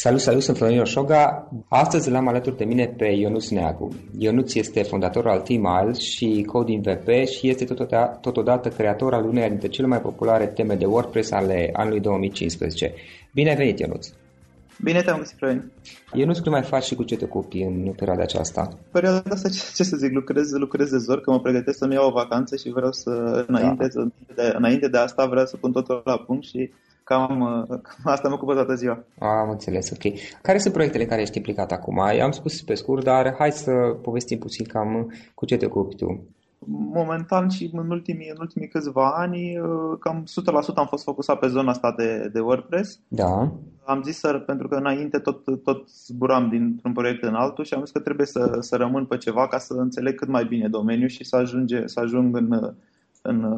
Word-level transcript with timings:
Salut, 0.00 0.20
salut, 0.20 0.42
sunt 0.42 0.56
Florin 0.56 0.80
Oșoga. 0.80 1.48
Astăzi 1.68 2.10
l-am 2.10 2.28
alături 2.28 2.56
de 2.56 2.64
mine 2.64 2.86
pe 2.86 3.04
Ionuț 3.04 3.48
Neagu. 3.48 3.88
Ionuț 4.18 4.54
este 4.54 4.82
fondatorul 4.82 5.30
al 5.30 5.40
T-Miles 5.40 5.98
și 5.98 6.44
Coding 6.46 6.84
VP 6.84 7.26
și 7.26 7.48
este 7.48 7.64
totodată, 7.64 8.18
totodată 8.20 8.68
creator 8.68 9.14
al 9.14 9.24
uneia 9.24 9.48
dintre 9.48 9.68
cele 9.68 9.86
mai 9.86 10.00
populare 10.00 10.46
teme 10.46 10.74
de 10.74 10.84
WordPress 10.84 11.30
ale 11.30 11.70
anului 11.72 12.00
2015. 12.00 12.94
Bine 13.34 13.48
ai 13.48 13.56
venit, 13.56 13.78
Ionuț! 13.78 14.08
Bine 14.82 15.02
te-am 15.02 15.18
găsit, 15.18 15.36
Florin. 15.36 15.72
Ionuț, 16.12 16.38
cum 16.38 16.52
mai 16.52 16.62
faci 16.62 16.84
și 16.84 16.94
cu 16.94 17.02
ce 17.02 17.16
te 17.16 17.24
ocupi 17.24 17.60
în 17.60 17.92
perioada 17.96 18.22
aceasta? 18.22 18.78
Perioada 18.92 19.22
asta, 19.30 19.48
ce, 19.48 19.60
ce 19.74 19.84
să 19.84 19.96
zic, 19.96 20.12
lucrez, 20.12 20.52
lucrez 20.52 20.90
de 20.90 20.98
zor, 20.98 21.20
că 21.20 21.30
mă 21.30 21.40
pregătesc 21.40 21.78
să-mi 21.78 21.94
iau 21.94 22.08
o 22.08 22.12
vacanță 22.12 22.56
și 22.56 22.70
vreau 22.70 22.92
să, 22.92 23.44
înainte, 23.48 23.88
da. 23.94 24.08
de, 24.34 24.52
înainte 24.56 24.88
de 24.88 24.98
asta, 24.98 25.26
vreau 25.26 25.46
să 25.46 25.56
pun 25.56 25.72
totul 25.72 26.02
la 26.04 26.16
punct 26.16 26.44
și 26.44 26.70
Cam, 27.08 27.40
uh, 27.40 27.66
cam 27.68 28.12
asta 28.12 28.28
mă 28.28 28.34
ocupă 28.34 28.54
toată 28.54 28.74
ziua. 28.74 29.04
Am 29.18 29.50
înțeles, 29.50 29.90
ok. 29.90 30.12
Care 30.42 30.58
sunt 30.58 30.72
proiectele 30.72 31.04
care 31.04 31.20
ești 31.20 31.36
implicat 31.36 31.72
acum? 31.72 32.00
Am 32.00 32.30
spus 32.30 32.62
pe 32.62 32.74
scurt, 32.74 33.04
dar 33.04 33.34
hai 33.38 33.52
să 33.52 33.72
povestim 34.02 34.38
puțin 34.38 34.66
cam 34.66 35.12
cu 35.34 35.44
ce 35.44 35.56
te 35.56 35.66
ocupi 35.66 35.96
tu. 35.96 36.22
Momentan 36.92 37.48
și 37.48 37.70
în 37.72 37.90
ultimii, 37.90 38.28
în 38.28 38.36
ultimii 38.40 38.68
câțiva 38.68 39.10
ani, 39.16 39.58
uh, 39.58 39.98
cam 40.00 40.24
100% 40.26 40.74
am 40.74 40.86
fost 40.86 41.04
focusat 41.04 41.38
pe 41.38 41.46
zona 41.46 41.70
asta 41.70 41.94
de, 41.96 42.30
de 42.32 42.40
WordPress. 42.40 42.98
Da. 43.08 43.52
Am 43.84 44.02
zis 44.02 44.18
să, 44.18 44.32
pentru 44.46 44.68
că 44.68 44.74
înainte 44.74 45.18
tot, 45.18 45.62
tot 45.62 45.88
zburam 45.88 46.48
dintr-un 46.48 46.92
proiect 46.92 47.22
în 47.22 47.34
altul 47.34 47.64
și 47.64 47.74
am 47.74 47.84
zis 47.84 47.90
că 47.90 48.00
trebuie 48.00 48.26
să, 48.26 48.56
să 48.60 48.76
rămân 48.76 49.04
pe 49.04 49.16
ceva 49.16 49.48
ca 49.48 49.58
să 49.58 49.74
înțeleg 49.74 50.14
cât 50.14 50.28
mai 50.28 50.44
bine 50.44 50.68
domeniul 50.68 51.08
și 51.08 51.24
să, 51.24 51.36
ajunge, 51.36 51.86
să 51.86 52.00
ajung 52.00 52.36
în, 52.36 52.74
în, 53.28 53.56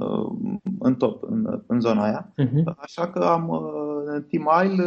în 0.79 0.95
top, 0.95 1.23
în, 1.23 1.63
în 1.67 1.81
zona 1.81 2.03
aia. 2.03 2.33
Uh-huh. 2.43 2.75
Așa 2.77 3.09
că 3.09 3.19
am 3.19 3.51
în 4.05 4.23
T-Mile 4.23 4.85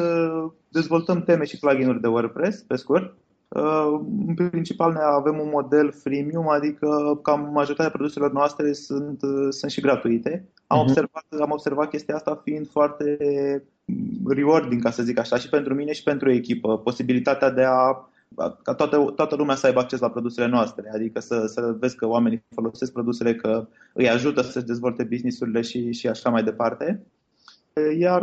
dezvoltăm 0.70 1.22
teme 1.22 1.44
și 1.44 1.60
plugin-uri 1.60 2.02
de 2.02 2.08
WordPress, 2.08 2.62
pe 2.62 2.76
scurt. 2.76 3.18
În 4.28 4.50
principal 4.50 4.92
ne 4.92 5.00
avem 5.02 5.40
un 5.40 5.50
model 5.54 5.92
freemium, 5.92 6.50
adică 6.50 7.20
cam 7.22 7.50
majoritatea 7.52 7.92
produselor 7.92 8.32
noastre 8.32 8.74
sunt, 8.74 9.20
sunt 9.50 9.72
și 9.72 9.82
gratuite. 9.82 10.50
Am, 10.68 10.78
uh-huh. 10.78 10.82
observat, 10.82 11.26
am 11.42 11.52
observat 11.52 11.90
chestia 11.90 12.16
asta 12.16 12.42
fiind 12.44 12.70
foarte 12.70 13.18
rewarding, 14.28 14.82
ca 14.82 14.90
să 14.90 15.04
zic 15.04 15.20
așa, 15.20 15.38
și 15.38 15.50
pentru 15.50 15.74
mine 15.74 15.92
și 15.92 16.04
pentru 16.04 16.32
echipă. 16.32 16.78
Posibilitatea 16.78 17.52
de 17.52 17.64
a 17.64 18.10
ca 18.36 18.74
toată, 18.74 18.98
toată 19.16 19.36
lumea 19.36 19.56
să 19.56 19.66
aibă 19.66 19.80
acces 19.80 20.00
la 20.00 20.10
produsele 20.10 20.48
noastre, 20.48 20.92
adică 20.94 21.20
să, 21.20 21.46
să 21.46 21.76
vezi 21.80 21.96
că 21.96 22.08
oamenii 22.08 22.44
folosesc 22.56 22.92
produsele, 22.92 23.36
că 23.36 23.68
îi 23.94 24.10
ajută 24.10 24.42
să-și 24.42 24.66
dezvolte 24.66 25.04
businessurile 25.04 25.62
și, 25.62 25.92
și 25.92 26.08
așa 26.08 26.30
mai 26.30 26.44
departe. 26.44 27.04
Iar 28.00 28.22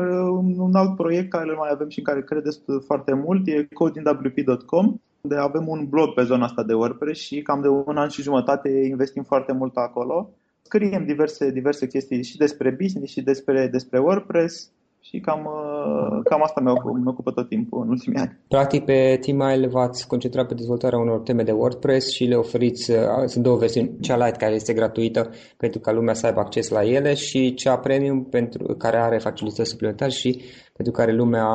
un 0.56 0.74
alt 0.74 0.96
proiect 0.96 1.30
care 1.30 1.48
îl 1.48 1.56
mai 1.56 1.68
avem 1.72 1.88
și 1.88 1.98
în 1.98 2.04
care 2.04 2.22
credeți 2.22 2.60
foarte 2.86 3.14
mult 3.14 3.46
e 3.46 3.68
codingwp.com, 3.72 5.00
unde 5.20 5.36
avem 5.36 5.68
un 5.68 5.88
blog 5.88 6.14
pe 6.14 6.22
zona 6.22 6.44
asta 6.44 6.62
de 6.62 6.74
WordPress 6.74 7.20
și 7.20 7.42
cam 7.42 7.60
de 7.60 7.68
un 7.68 7.96
an 7.96 8.08
și 8.08 8.22
jumătate 8.22 8.68
investim 8.68 9.22
foarte 9.22 9.52
mult 9.52 9.76
acolo. 9.76 10.30
scriem 10.62 11.04
diverse, 11.04 11.50
diverse 11.50 11.86
chestii 11.86 12.22
și 12.22 12.36
despre 12.36 12.70
business 12.70 13.12
și 13.12 13.22
despre, 13.22 13.66
despre 13.66 13.98
WordPress 13.98 14.70
și 15.00 15.20
cam, 15.20 15.44
uh, 15.44 16.20
cam 16.24 16.42
asta 16.42 16.60
mă 16.60 16.72
ocupă 17.04 17.30
tot 17.30 17.48
timpul 17.48 17.82
în 17.82 17.88
ultimii 17.88 18.18
ani. 18.18 18.38
Practic 18.48 18.84
pe 18.84 19.18
T-Mile 19.20 19.66
v-ați 19.66 20.06
concentrat 20.06 20.46
pe 20.46 20.54
dezvoltarea 20.54 20.98
unor 20.98 21.20
teme 21.20 21.42
de 21.42 21.52
WordPress 21.52 22.12
și 22.12 22.24
le 22.24 22.34
oferiți, 22.34 22.90
uh, 22.90 22.98
sunt 23.26 23.44
două 23.44 23.56
versiuni, 23.56 24.00
cea 24.00 24.16
light 24.16 24.36
care 24.36 24.54
este 24.54 24.72
gratuită 24.72 25.30
pentru 25.56 25.80
ca 25.80 25.92
lumea 25.92 26.14
să 26.14 26.26
aibă 26.26 26.40
acces 26.40 26.68
la 26.68 26.84
ele 26.84 27.14
și 27.14 27.54
cea 27.54 27.78
premium 27.78 28.24
pentru 28.24 28.74
care 28.76 28.96
are 28.96 29.18
facilități 29.18 29.70
suplimentare 29.70 30.10
și 30.10 30.40
pentru 30.72 30.92
care 30.92 31.12
lumea 31.12 31.46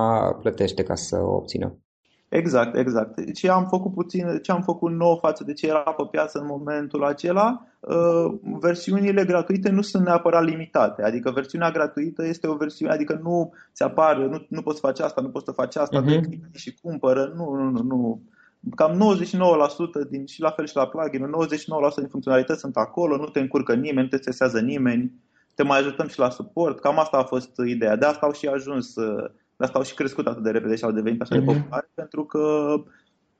plătește 0.42 0.84
ca 0.84 0.96
să 0.96 1.20
o 1.22 1.36
obțină. 1.36 1.80
Exact, 2.36 2.76
exact. 2.76 3.34
Ce 3.34 3.50
am 3.50 3.66
făcut 3.66 3.94
puțin, 3.94 4.40
ce 4.42 4.52
am 4.52 4.62
făcut 4.62 4.92
nou 4.92 5.18
față 5.22 5.44
de 5.44 5.54
ce 5.54 5.68
era 5.68 5.80
pe 5.80 6.04
piață 6.12 6.40
în 6.40 6.46
momentul 6.46 7.04
acela, 7.04 7.68
uh, 7.80 8.34
versiunile 8.60 9.26
gratuite 9.26 9.70
nu 9.70 9.82
sunt 9.82 10.06
neapărat 10.06 10.44
limitate. 10.44 11.04
Adică 11.04 11.32
versiunea 11.32 11.72
gratuită 11.72 12.26
este 12.26 12.48
o 12.48 12.56
versiune, 12.56 12.94
adică 12.94 13.20
nu 13.24 13.54
ți 13.74 13.84
apare, 13.84 14.28
nu, 14.28 14.46
nu 14.50 14.62
poți 14.62 14.80
face 14.80 15.04
asta, 15.04 15.22
nu 15.22 15.30
poți 15.30 15.46
să 15.46 15.52
faci 15.52 15.76
asta, 15.76 16.04
uh-huh. 16.04 16.52
și 16.54 16.76
cumpără, 16.82 17.34
nu, 17.36 17.54
nu, 17.54 17.70
nu, 17.70 17.84
nu. 17.84 18.22
Cam 18.76 19.18
99% 20.06 20.10
din, 20.10 20.26
și 20.26 20.42
la 20.42 20.50
fel 20.50 20.66
și 20.68 20.76
la 20.76 20.88
plugin, 20.88 21.30
99% 21.92 21.96
din 21.96 22.08
funcționalități 22.08 22.60
sunt 22.60 22.78
acolo, 22.78 23.18
nu 23.18 23.26
te 23.26 23.40
încurcă 23.40 23.74
nimeni, 23.74 24.02
nu 24.02 24.08
te 24.08 24.18
stresează 24.18 24.60
nimeni, 24.60 25.12
te 25.54 25.64
mai 25.64 25.80
ajutăm 25.80 26.08
și 26.08 26.20
la 26.20 26.30
suport. 26.30 26.80
Cam 26.80 27.00
asta 27.00 27.18
a 27.18 27.24
fost 27.24 27.52
ideea. 27.66 27.96
De 27.96 28.06
asta 28.06 28.26
au 28.26 28.32
și 28.32 28.48
ajuns 28.48 28.96
uh, 28.96 29.32
de 29.58 29.64
asta 29.66 29.78
au 29.78 29.84
și 29.84 29.94
crescut 29.94 30.28
atât 30.28 30.44
de 30.44 30.50
repede 30.50 30.76
și 30.76 30.84
au 30.84 30.92
devenit 30.92 31.22
așa 31.22 31.36
mm-hmm. 31.36 31.40
de 31.40 31.52
mhm. 31.52 31.60
populare, 31.60 31.90
pentru 31.94 32.26
că 32.26 32.40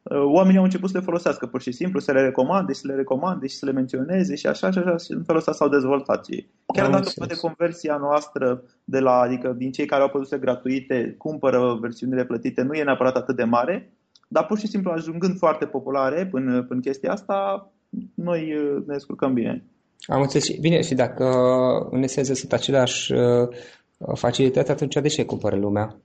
uh, 0.04 0.24
oamenii 0.34 0.58
au 0.58 0.64
început 0.64 0.90
să 0.90 0.98
le 0.98 1.04
folosească 1.04 1.46
pur 1.46 1.62
și 1.62 1.72
simplu, 1.72 2.00
să 2.00 2.12
le 2.12 2.22
recomande 2.22 2.74
și 2.74 2.80
să 2.80 2.88
le 2.88 2.96
recomande 2.96 3.48
și 3.48 3.56
să 3.56 3.66
le 3.66 3.72
menționeze 3.72 4.36
și 4.36 4.48
așa 4.48 4.72
și 4.72 4.78
așa 4.78 4.98
și 4.98 5.12
în 5.12 5.24
felul 5.24 5.40
ăsta 5.40 5.52
s-au 5.52 5.70
dezvoltat 5.70 6.26
și 6.26 6.48
chiar 6.74 6.90
dacă 6.90 7.12
poate 7.16 7.36
conversia 7.36 7.98
noastră 7.98 8.64
de 8.84 9.00
la, 9.00 9.20
adică 9.20 9.54
din 9.58 9.72
cei 9.72 9.86
care 9.86 10.02
au 10.02 10.10
produse 10.10 10.38
gratuite 10.38 11.16
cumpără 11.18 11.78
versiunile 11.82 12.26
plătite 12.26 12.62
nu 12.62 12.74
e 12.74 12.84
neapărat 12.84 13.16
atât 13.16 13.36
de 13.36 13.44
mare, 13.44 13.94
dar 14.28 14.46
pur 14.46 14.60
și 14.60 14.68
simplu 14.68 14.92
ajungând 14.92 15.38
foarte 15.38 15.66
populare 15.66 16.28
până, 16.32 16.64
până 16.64 16.80
chestia 16.80 17.12
asta, 17.12 17.70
noi 18.16 18.56
uh, 18.56 18.84
ne 18.86 18.94
descurcăm 18.94 19.34
bine. 19.34 19.64
Am 20.08 20.22
înțeles. 20.22 20.50
Bine, 20.60 20.82
și 20.82 20.94
dacă 20.94 21.26
în 21.90 22.04
esență 22.04 22.34
sunt 22.34 22.54
aceleași 22.54 23.14
uh, 23.98 24.18
facilități, 24.18 24.72
atunci 24.72 24.94
de 24.94 25.08
ce 25.08 25.26
cumpără 25.26 25.56
lumea? 25.56 26.00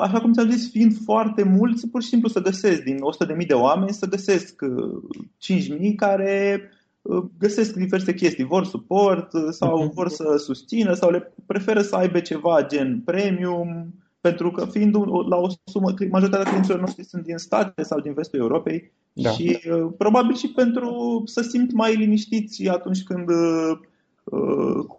Așa 0.00 0.20
cum 0.20 0.32
ți-am 0.32 0.50
zis, 0.50 0.70
fiind 0.70 0.96
foarte 1.04 1.42
mulți, 1.42 1.88
pur 1.88 2.02
și 2.02 2.08
simplu 2.08 2.28
să 2.28 2.40
găsesc 2.40 2.82
din 2.82 2.98
100.000 3.40 3.46
de 3.46 3.54
oameni, 3.54 3.92
să 3.92 4.06
găsesc 4.06 4.64
5.000 4.64 5.78
uh, 5.78 5.92
care 5.96 6.62
uh, 7.02 7.24
găsesc 7.38 7.74
diverse 7.74 8.14
chestii, 8.14 8.44
vor 8.44 8.64
suport 8.64 9.32
uh, 9.32 9.46
sau 9.50 9.84
uh-huh. 9.84 9.92
vor 9.92 10.08
să 10.08 10.36
susțină 10.36 10.92
sau 10.94 11.10
le 11.10 11.32
preferă 11.46 11.82
să 11.82 11.96
aibă 11.96 12.20
ceva 12.20 12.66
gen 12.66 13.00
premium, 13.04 13.94
pentru 14.20 14.50
că 14.50 14.64
fiind 14.64 14.94
la 15.28 15.36
o 15.36 15.46
sumă, 15.64 15.94
majoritatea 16.10 16.50
clienților 16.50 16.80
noștri 16.80 17.04
sunt 17.04 17.22
din 17.22 17.36
state 17.36 17.82
sau 17.82 18.00
din 18.00 18.12
vestul 18.12 18.38
Europei 18.38 18.92
da. 19.12 19.30
și 19.30 19.58
probabil 19.96 20.34
și 20.34 20.48
pentru 20.48 21.22
să 21.24 21.40
simt 21.40 21.72
mai 21.72 21.94
liniștiți 21.94 22.68
atunci 22.68 23.02
când 23.02 23.28
Uh, 23.28 23.78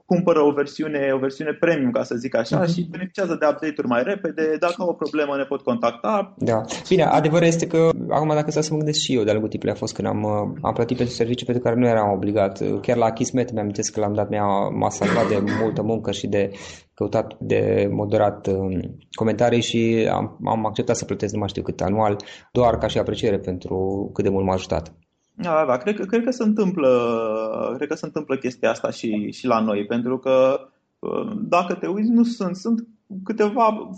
cumpără 0.05 0.39
o 0.41 0.51
versiune, 0.51 1.11
o 1.13 1.17
versiune 1.17 1.53
premium, 1.59 1.91
ca 1.91 2.03
să 2.03 2.15
zic 2.15 2.35
așa, 2.35 2.63
uh-huh. 2.63 2.73
și 2.73 2.87
beneficiază 2.89 3.35
de 3.39 3.45
update-uri 3.45 3.87
mai 3.87 4.03
repede. 4.03 4.55
Dacă 4.59 4.75
au 4.77 4.89
o 4.89 4.93
problemă, 4.93 5.35
ne 5.35 5.43
pot 5.43 5.61
contacta. 5.61 6.33
Da. 6.37 6.61
Bine, 6.89 7.03
adevărul 7.03 7.47
este 7.47 7.67
că, 7.67 7.89
acum 8.09 8.27
dacă 8.27 8.51
să 8.51 8.67
mă 8.71 8.77
gândesc 8.77 8.99
și 8.99 9.15
eu, 9.15 9.23
de-a 9.23 9.31
lungul 9.31 9.49
timpului 9.49 9.75
a 9.75 9.77
fost 9.77 9.93
când 9.93 10.07
am, 10.07 10.23
uh, 10.23 10.59
am 10.61 10.73
plătit 10.73 10.97
pentru 10.97 11.15
servicii 11.15 11.45
pentru 11.45 11.63
care 11.63 11.75
nu 11.75 11.87
eram 11.87 12.11
obligat. 12.11 12.63
Chiar 12.81 12.97
la 12.97 13.11
Kismet 13.11 13.51
mi-am 13.51 13.71
că 13.93 13.99
l-am 13.99 14.13
dat, 14.13 14.29
mi-a, 14.29 14.47
m-a 14.79 14.89
salvat 14.89 15.27
de 15.27 15.43
multă 15.61 15.81
muncă 15.81 16.11
și 16.11 16.27
de 16.27 16.51
căutat 16.93 17.35
de 17.39 17.87
moderat 17.91 18.47
um, 18.47 18.97
comentarii 19.11 19.61
și 19.61 20.07
am, 20.11 20.39
am 20.45 20.65
acceptat 20.65 20.95
să 20.95 21.05
plătesc 21.05 21.33
nu 21.33 21.39
mai 21.39 21.47
știu 21.47 21.61
cât 21.61 21.81
anual, 21.81 22.15
doar 22.51 22.77
ca 22.77 22.87
și 22.87 22.97
apreciere 22.97 23.37
pentru 23.39 24.09
cât 24.13 24.23
de 24.23 24.29
mult 24.29 24.45
m-a 24.45 24.53
ajutat. 24.53 24.93
Da, 25.39 25.65
da, 25.65 25.77
cred 25.77 25.95
că, 25.95 26.05
cred 26.05 26.23
că 26.23 26.31
se 26.31 26.43
întâmplă, 26.43 27.73
cred 27.75 27.87
că 27.87 27.95
se 27.95 28.05
întâmplă 28.05 28.37
chestia 28.37 28.69
asta 28.69 28.89
și, 28.89 29.31
și 29.31 29.45
la 29.45 29.59
noi, 29.59 29.85
pentru 29.85 30.17
că 30.17 30.59
uh, 30.99 31.31
dacă 31.41 31.73
te 31.73 31.87
uiți, 31.87 32.09
nu 32.09 32.23
sunt, 32.23 32.55
sunt 32.55 32.87
câteva 33.23 33.91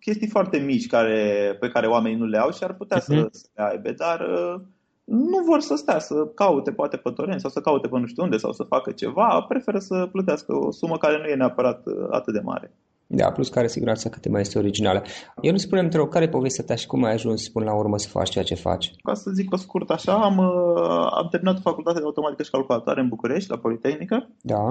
chestii 0.00 0.28
foarte 0.28 0.58
mici 0.58 0.86
care, 0.86 1.56
pe 1.60 1.68
care 1.68 1.86
oamenii 1.86 2.18
nu 2.18 2.24
le 2.24 2.38
au 2.38 2.50
și 2.50 2.64
ar 2.64 2.74
putea 2.74 2.98
uh-huh. 2.98 3.04
să, 3.04 3.14
mhm. 3.14 3.28
să 3.30 3.46
le 3.54 3.62
aibă, 3.64 3.90
dar 3.90 4.20
uh, 4.20 4.60
nu 5.04 5.44
vor 5.44 5.60
să 5.60 5.74
stea 5.74 5.98
să 5.98 6.26
caute 6.26 6.72
poate 6.72 6.96
pe 6.96 7.10
torrent 7.10 7.40
sau 7.40 7.50
să 7.50 7.60
caute 7.60 7.88
pe 7.88 7.98
nu 7.98 8.06
știu 8.06 8.22
unde 8.22 8.36
sau 8.36 8.52
să 8.52 8.62
facă 8.62 8.90
ceva, 8.90 9.40
preferă 9.48 9.78
să 9.78 10.08
plătească 10.12 10.56
o 10.56 10.70
sumă 10.70 10.96
care 10.96 11.18
nu 11.18 11.24
e 11.24 11.34
neapărat 11.34 11.86
uh, 11.86 12.06
atât 12.10 12.32
de 12.32 12.40
mare. 12.40 12.72
Da, 13.12 13.30
plus 13.30 13.48
care 13.48 13.66
siguranța 13.66 14.08
cât 14.08 14.28
mai 14.28 14.40
este 14.40 14.58
originală. 14.58 15.02
Eu 15.40 15.52
nu 15.52 15.56
spunem, 15.56 15.88
te 15.88 15.96
rog, 15.96 16.08
care 16.08 16.24
e 16.24 16.28
povestea 16.28 16.64
ta 16.64 16.74
și 16.74 16.86
cum 16.86 17.04
ai 17.04 17.12
ajuns 17.12 17.48
până 17.48 17.64
la 17.64 17.76
urmă 17.76 17.98
să 17.98 18.08
faci 18.08 18.30
ceea 18.30 18.44
ce 18.44 18.54
faci? 18.54 18.90
Ca 19.02 19.14
să 19.14 19.30
zic 19.30 19.52
o 19.52 19.56
scurt 19.56 19.90
așa, 19.90 20.14
am, 20.14 20.38
uh, 20.38 21.08
am 21.10 21.28
terminat 21.30 21.60
facultatea 21.60 22.00
de 22.00 22.06
automatică 22.06 22.42
și 22.42 22.50
calculatoare 22.50 23.00
în 23.00 23.08
București, 23.08 23.50
la 23.50 23.56
Politehnică. 23.56 24.28
Da. 24.40 24.68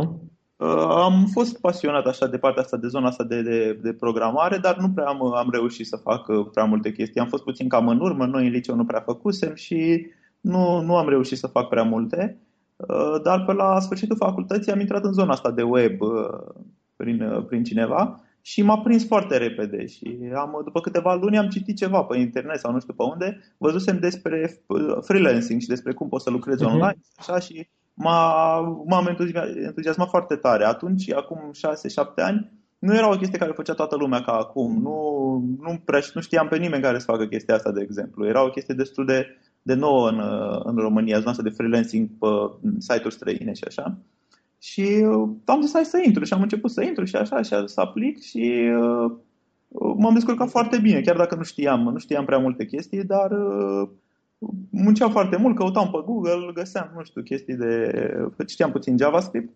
Uh, 0.55 0.87
am 0.89 1.25
fost 1.31 1.59
pasionat 1.59 2.05
așa 2.05 2.27
de 2.27 2.37
partea 2.37 2.61
asta, 2.61 2.77
de 2.77 2.87
zona 2.87 3.07
asta 3.07 3.23
de, 3.23 3.41
de, 3.41 3.79
de 3.81 3.93
programare, 3.93 4.57
dar 4.57 4.77
nu 4.77 4.89
prea 4.89 5.05
am, 5.05 5.33
am 5.33 5.49
reușit 5.51 5.87
să 5.87 5.95
fac 5.95 6.27
uh, 6.27 6.47
prea 6.51 6.63
multe 6.65 6.91
chestii. 6.91 7.21
Am 7.21 7.27
fost 7.27 7.43
puțin 7.43 7.67
cam 7.67 7.87
în 7.87 7.99
urmă, 7.99 8.25
noi 8.25 8.45
în 8.45 8.51
liceu 8.51 8.75
nu 8.75 8.85
prea 8.85 9.03
făcusem 9.05 9.55
și 9.55 10.07
nu, 10.41 10.81
nu 10.81 10.95
am 10.95 11.09
reușit 11.09 11.37
să 11.37 11.47
fac 11.47 11.67
prea 11.67 11.83
multe. 11.83 12.37
Dar 13.23 13.43
pe 13.45 13.53
la 13.53 13.79
sfârșitul 13.79 14.15
facultății 14.15 14.71
am 14.71 14.79
intrat 14.79 15.03
în 15.03 15.13
zona 15.13 15.31
asta 15.31 15.51
de 15.51 15.61
web 15.61 15.97
prin, 16.95 17.43
prin 17.47 17.63
cineva 17.63 18.19
și 18.41 18.61
m-a 18.61 18.77
prins 18.77 19.05
foarte 19.05 19.37
repede 19.37 19.85
și 19.85 20.17
am, 20.35 20.61
după 20.63 20.79
câteva 20.79 21.15
luni 21.15 21.37
am 21.37 21.49
citit 21.49 21.77
ceva 21.77 22.03
pe 22.03 22.17
internet 22.17 22.59
sau 22.59 22.71
nu 22.71 22.79
știu 22.79 22.93
pe 22.93 23.03
unde, 23.03 23.39
văzusem 23.57 23.99
despre 23.99 24.63
freelancing 25.01 25.61
și 25.61 25.67
despre 25.67 25.93
cum 25.93 26.09
poți 26.09 26.23
să 26.23 26.29
lucrezi 26.29 26.63
uh-huh. 26.63 26.67
online 26.67 26.99
așa, 27.17 27.39
și 27.39 27.67
m-a, 27.93 28.59
m-am 28.85 29.17
entuziasmat 29.65 30.09
foarte 30.09 30.35
tare. 30.35 30.65
Atunci, 30.65 31.11
acum 31.11 31.51
6-7 32.21 32.23
ani, 32.23 32.51
nu 32.79 32.95
era 32.95 33.11
o 33.11 33.17
chestie 33.17 33.37
care 33.37 33.51
făcea 33.51 33.73
toată 33.73 33.95
lumea 33.95 34.21
ca 34.21 34.31
acum. 34.31 34.81
Nu, 34.81 34.97
nu, 35.59 35.81
prea, 35.85 35.99
nu 36.13 36.21
știam 36.21 36.47
pe 36.47 36.57
nimeni 36.57 36.81
care 36.81 36.99
să 36.99 37.05
facă 37.05 37.25
chestia 37.25 37.55
asta, 37.55 37.71
de 37.71 37.81
exemplu. 37.81 38.27
Era 38.27 38.43
o 38.43 38.49
chestie 38.49 38.73
destul 38.73 39.05
de, 39.05 39.25
de 39.61 39.73
nouă 39.73 40.09
în, 40.09 40.21
în 40.63 40.75
România, 40.75 41.17
zona 41.17 41.29
asta 41.29 41.43
de 41.43 41.49
freelancing 41.49 42.09
pe 42.19 42.27
site-uri 42.77 43.13
străine 43.13 43.53
și 43.53 43.63
așa. 43.67 43.97
Și 44.59 44.81
uh, 44.81 45.29
am 45.45 45.61
zis 45.61 45.73
hai 45.73 45.85
să 45.85 46.01
intru. 46.05 46.23
Și 46.23 46.33
am 46.33 46.41
început 46.41 46.71
să 46.71 46.83
intru 46.83 47.05
și 47.05 47.15
așa 47.15 47.41
și 47.41 47.53
să 47.65 47.81
aplic. 47.81 48.21
Și 48.21 48.71
uh, 48.81 49.11
m-am 49.97 50.13
descurcat 50.13 50.49
foarte 50.49 50.77
bine, 50.77 51.01
chiar 51.01 51.15
dacă 51.15 51.35
nu 51.35 51.43
știam, 51.43 51.81
nu 51.81 51.97
știam 51.97 52.25
prea 52.25 52.37
multe 52.37 52.65
chestii, 52.65 53.03
dar 53.03 53.31
uh, 53.31 53.89
munceam 54.69 55.11
foarte 55.11 55.37
mult, 55.37 55.55
căutam 55.55 55.89
pe 55.91 56.01
Google, 56.05 56.51
găseam, 56.53 56.91
nu 56.95 57.03
știu, 57.03 57.21
chestii 57.21 57.55
de... 57.55 57.91
știam 58.47 58.71
puțin 58.71 58.97
JavaScript 58.97 59.53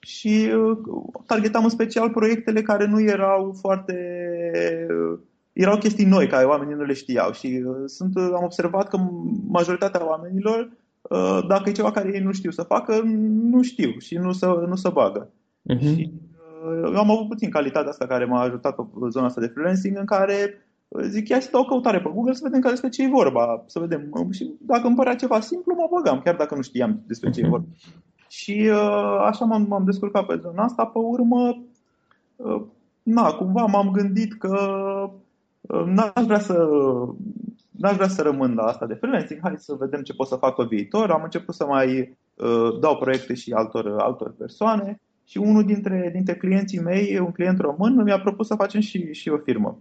și 0.00 0.50
uh, 0.54 0.78
targetam 1.26 1.64
în 1.64 1.70
special 1.70 2.10
proiectele 2.10 2.62
care 2.62 2.86
nu 2.86 3.00
erau 3.00 3.56
foarte... 3.60 3.96
erau 5.52 5.78
chestii 5.78 6.04
noi, 6.04 6.26
care 6.26 6.44
oamenii 6.44 6.74
nu 6.74 6.82
le 6.82 6.92
știau. 6.92 7.32
Și 7.32 7.62
uh, 7.66 7.76
sunt, 7.86 8.16
am 8.16 8.44
observat 8.44 8.88
că 8.88 8.98
majoritatea 9.46 10.08
oamenilor 10.08 10.58
Uh, 10.60 10.81
dacă 11.48 11.68
e 11.68 11.72
ceva 11.72 11.90
care 11.90 12.10
ei 12.14 12.20
nu 12.20 12.32
știu 12.32 12.50
să 12.50 12.62
facă, 12.62 13.00
nu 13.50 13.62
știu 13.62 13.98
și 13.98 14.16
nu 14.16 14.32
se, 14.32 14.46
nu 14.46 14.74
se 14.74 14.88
bagă. 14.88 15.28
Uh-huh. 15.74 15.80
Și 15.80 16.12
uh, 16.82 16.92
am 16.96 17.10
avut 17.10 17.28
puțin 17.28 17.50
calitatea 17.50 17.90
asta 17.90 18.06
care 18.06 18.24
m-a 18.24 18.40
ajutat 18.40 18.74
pe 18.74 18.82
zona 19.08 19.26
asta 19.26 19.40
de 19.40 19.46
freelancing 19.46 19.98
în 19.98 20.04
care 20.04 20.66
uh, 20.88 21.02
zic, 21.04 21.28
ia 21.28 21.40
să 21.40 21.48
dau 21.52 21.60
o 21.60 21.64
căutare 21.64 22.00
pe 22.00 22.10
Google 22.14 22.32
să 22.32 22.40
vedem 22.42 22.60
care 22.60 22.72
despre 22.72 22.90
ce 22.90 23.02
e 23.02 23.08
vorba, 23.08 23.64
să 23.66 23.78
vedem. 23.78 24.10
Și 24.30 24.50
dacă 24.60 24.86
îmi 24.86 24.96
părea 24.96 25.14
ceva 25.14 25.40
simplu, 25.40 25.74
mă 25.74 25.88
băgam, 25.90 26.20
chiar 26.24 26.36
dacă 26.36 26.54
nu 26.54 26.62
știam 26.62 27.00
despre 27.06 27.30
ce 27.30 27.40
e 27.40 27.48
vorba. 27.48 27.66
Și 28.28 28.70
așa 29.20 29.44
m-am, 29.44 29.66
m-am 29.68 29.84
descurcat 29.84 30.26
pe 30.26 30.38
zona 30.40 30.62
asta. 30.62 30.84
Pe 30.84 30.98
urmă, 30.98 31.62
na, 33.02 33.30
cumva 33.30 33.64
m-am 33.64 33.90
gândit 33.90 34.32
că 34.32 34.56
n-aș 35.86 36.24
vrea 36.24 36.38
să 36.38 36.68
n-aș 37.82 37.94
vrea 37.94 38.08
să 38.08 38.22
rămân 38.22 38.54
la 38.54 38.62
asta 38.62 38.86
de 38.86 38.94
freelancing, 38.94 39.40
hai 39.42 39.54
să 39.56 39.74
vedem 39.78 40.02
ce 40.02 40.14
pot 40.14 40.26
să 40.26 40.36
fac 40.36 40.54
pe 40.54 40.64
viitor. 40.68 41.10
Am 41.10 41.22
început 41.22 41.54
să 41.54 41.66
mai 41.66 42.16
uh, 42.34 42.78
dau 42.80 42.96
proiecte 42.96 43.34
și 43.34 43.52
altor, 43.52 43.94
altor 43.98 44.34
persoane 44.38 45.00
și 45.24 45.38
unul 45.38 45.64
dintre, 45.64 46.10
dintre 46.12 46.34
clienții 46.34 46.80
mei, 46.80 47.18
un 47.18 47.32
client 47.32 47.60
român, 47.60 48.02
mi-a 48.02 48.20
propus 48.20 48.46
să 48.46 48.54
facem 48.54 48.80
și, 48.80 49.12
și 49.12 49.28
o 49.28 49.36
firmă. 49.36 49.78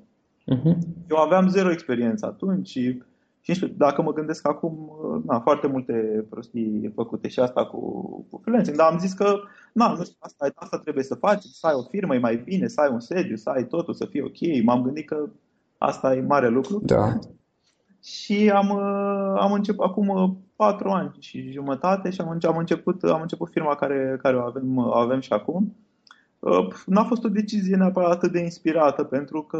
Uh-huh. 0.55 0.77
Eu 1.09 1.17
aveam 1.17 1.47
zero 1.47 1.71
experiență 1.71 2.25
atunci 2.25 2.67
și, 2.67 3.01
și 3.41 3.73
dacă 3.77 4.01
mă 4.01 4.13
gândesc 4.13 4.47
acum, 4.47 4.91
uh, 5.03 5.21
na, 5.25 5.39
foarte 5.39 5.67
multe 5.67 6.25
prostii 6.29 6.91
făcute 6.95 7.27
și 7.27 7.39
asta 7.39 7.65
cu, 7.65 7.79
cu 8.29 8.39
freelancing, 8.43 8.77
dar 8.77 8.91
am 8.91 8.99
zis 8.99 9.13
că 9.13 9.39
na, 9.73 9.93
nu 9.97 10.03
știu, 10.03 10.17
asta, 10.19 10.51
asta 10.55 10.77
trebuie 10.77 11.03
să 11.03 11.15
faci, 11.15 11.43
să 11.43 11.67
ai 11.67 11.73
o 11.75 11.83
firmă, 11.83 12.15
e 12.15 12.19
mai 12.19 12.41
bine, 12.45 12.67
să 12.67 12.81
ai 12.81 12.91
un 12.91 12.99
sediu, 12.99 13.35
să 13.35 13.49
ai 13.49 13.67
totul, 13.67 13.93
să 13.93 14.05
fie 14.05 14.23
ok. 14.23 14.63
M-am 14.63 14.81
gândit 14.81 15.07
că 15.07 15.29
asta 15.77 16.15
e 16.15 16.21
mare 16.21 16.49
lucru. 16.49 16.81
Da. 16.85 17.19
Și 18.03 18.51
am, 18.53 18.69
uh, 18.69 19.41
am 19.41 19.51
început, 19.51 19.85
acum 19.85 20.37
patru 20.55 20.89
ani 20.89 21.11
și 21.19 21.51
jumătate 21.51 22.09
și 22.09 22.21
am, 22.21 22.39
am, 22.41 22.57
început, 22.57 23.03
am 23.03 23.21
început 23.21 23.49
firma 23.51 23.75
care, 23.75 24.19
care 24.21 24.37
o 24.37 24.41
avem, 24.41 24.77
o 24.77 24.95
avem 24.95 25.19
și 25.19 25.33
acum. 25.33 25.75
N-a 26.85 27.03
fost 27.03 27.23
o 27.23 27.29
decizie 27.29 27.75
neapărat 27.75 28.11
atât 28.11 28.31
de 28.31 28.39
inspirată, 28.39 29.03
pentru 29.03 29.41
că 29.41 29.59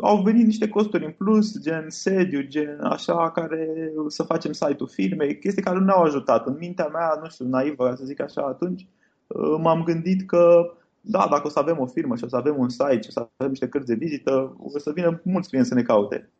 au 0.00 0.22
venit 0.22 0.44
niște 0.44 0.68
costuri 0.68 1.04
în 1.04 1.10
plus, 1.10 1.60
gen 1.60 1.84
sediu, 1.88 2.40
gen 2.40 2.80
așa, 2.82 3.30
care 3.30 3.92
să 4.08 4.22
facem 4.22 4.52
site-ul 4.52 4.88
firmei, 4.88 5.38
chestii 5.38 5.62
care 5.62 5.78
nu 5.78 5.84
ne-au 5.84 6.02
ajutat. 6.02 6.46
În 6.46 6.56
mintea 6.58 6.86
mea, 6.86 7.18
nu 7.22 7.28
știu, 7.28 7.46
naivă, 7.46 7.94
să 7.96 8.04
zic 8.04 8.20
așa, 8.20 8.42
atunci 8.42 8.86
m-am 9.58 9.82
gândit 9.82 10.26
că 10.26 10.72
da, 11.00 11.26
dacă 11.30 11.46
o 11.46 11.50
să 11.50 11.58
avem 11.58 11.78
o 11.78 11.86
firmă 11.86 12.16
și 12.16 12.24
o 12.24 12.28
să 12.28 12.36
avem 12.36 12.58
un 12.58 12.68
site 12.68 13.00
și 13.00 13.08
o 13.08 13.10
să 13.10 13.28
avem 13.36 13.50
niște 13.50 13.68
cărți 13.68 13.86
de 13.86 13.94
vizită, 13.94 14.56
o 14.58 14.78
să 14.78 14.92
vină 14.94 15.20
mulți 15.24 15.48
clienți 15.48 15.68
să 15.68 15.74
ne 15.74 15.82
caute. 15.82 16.30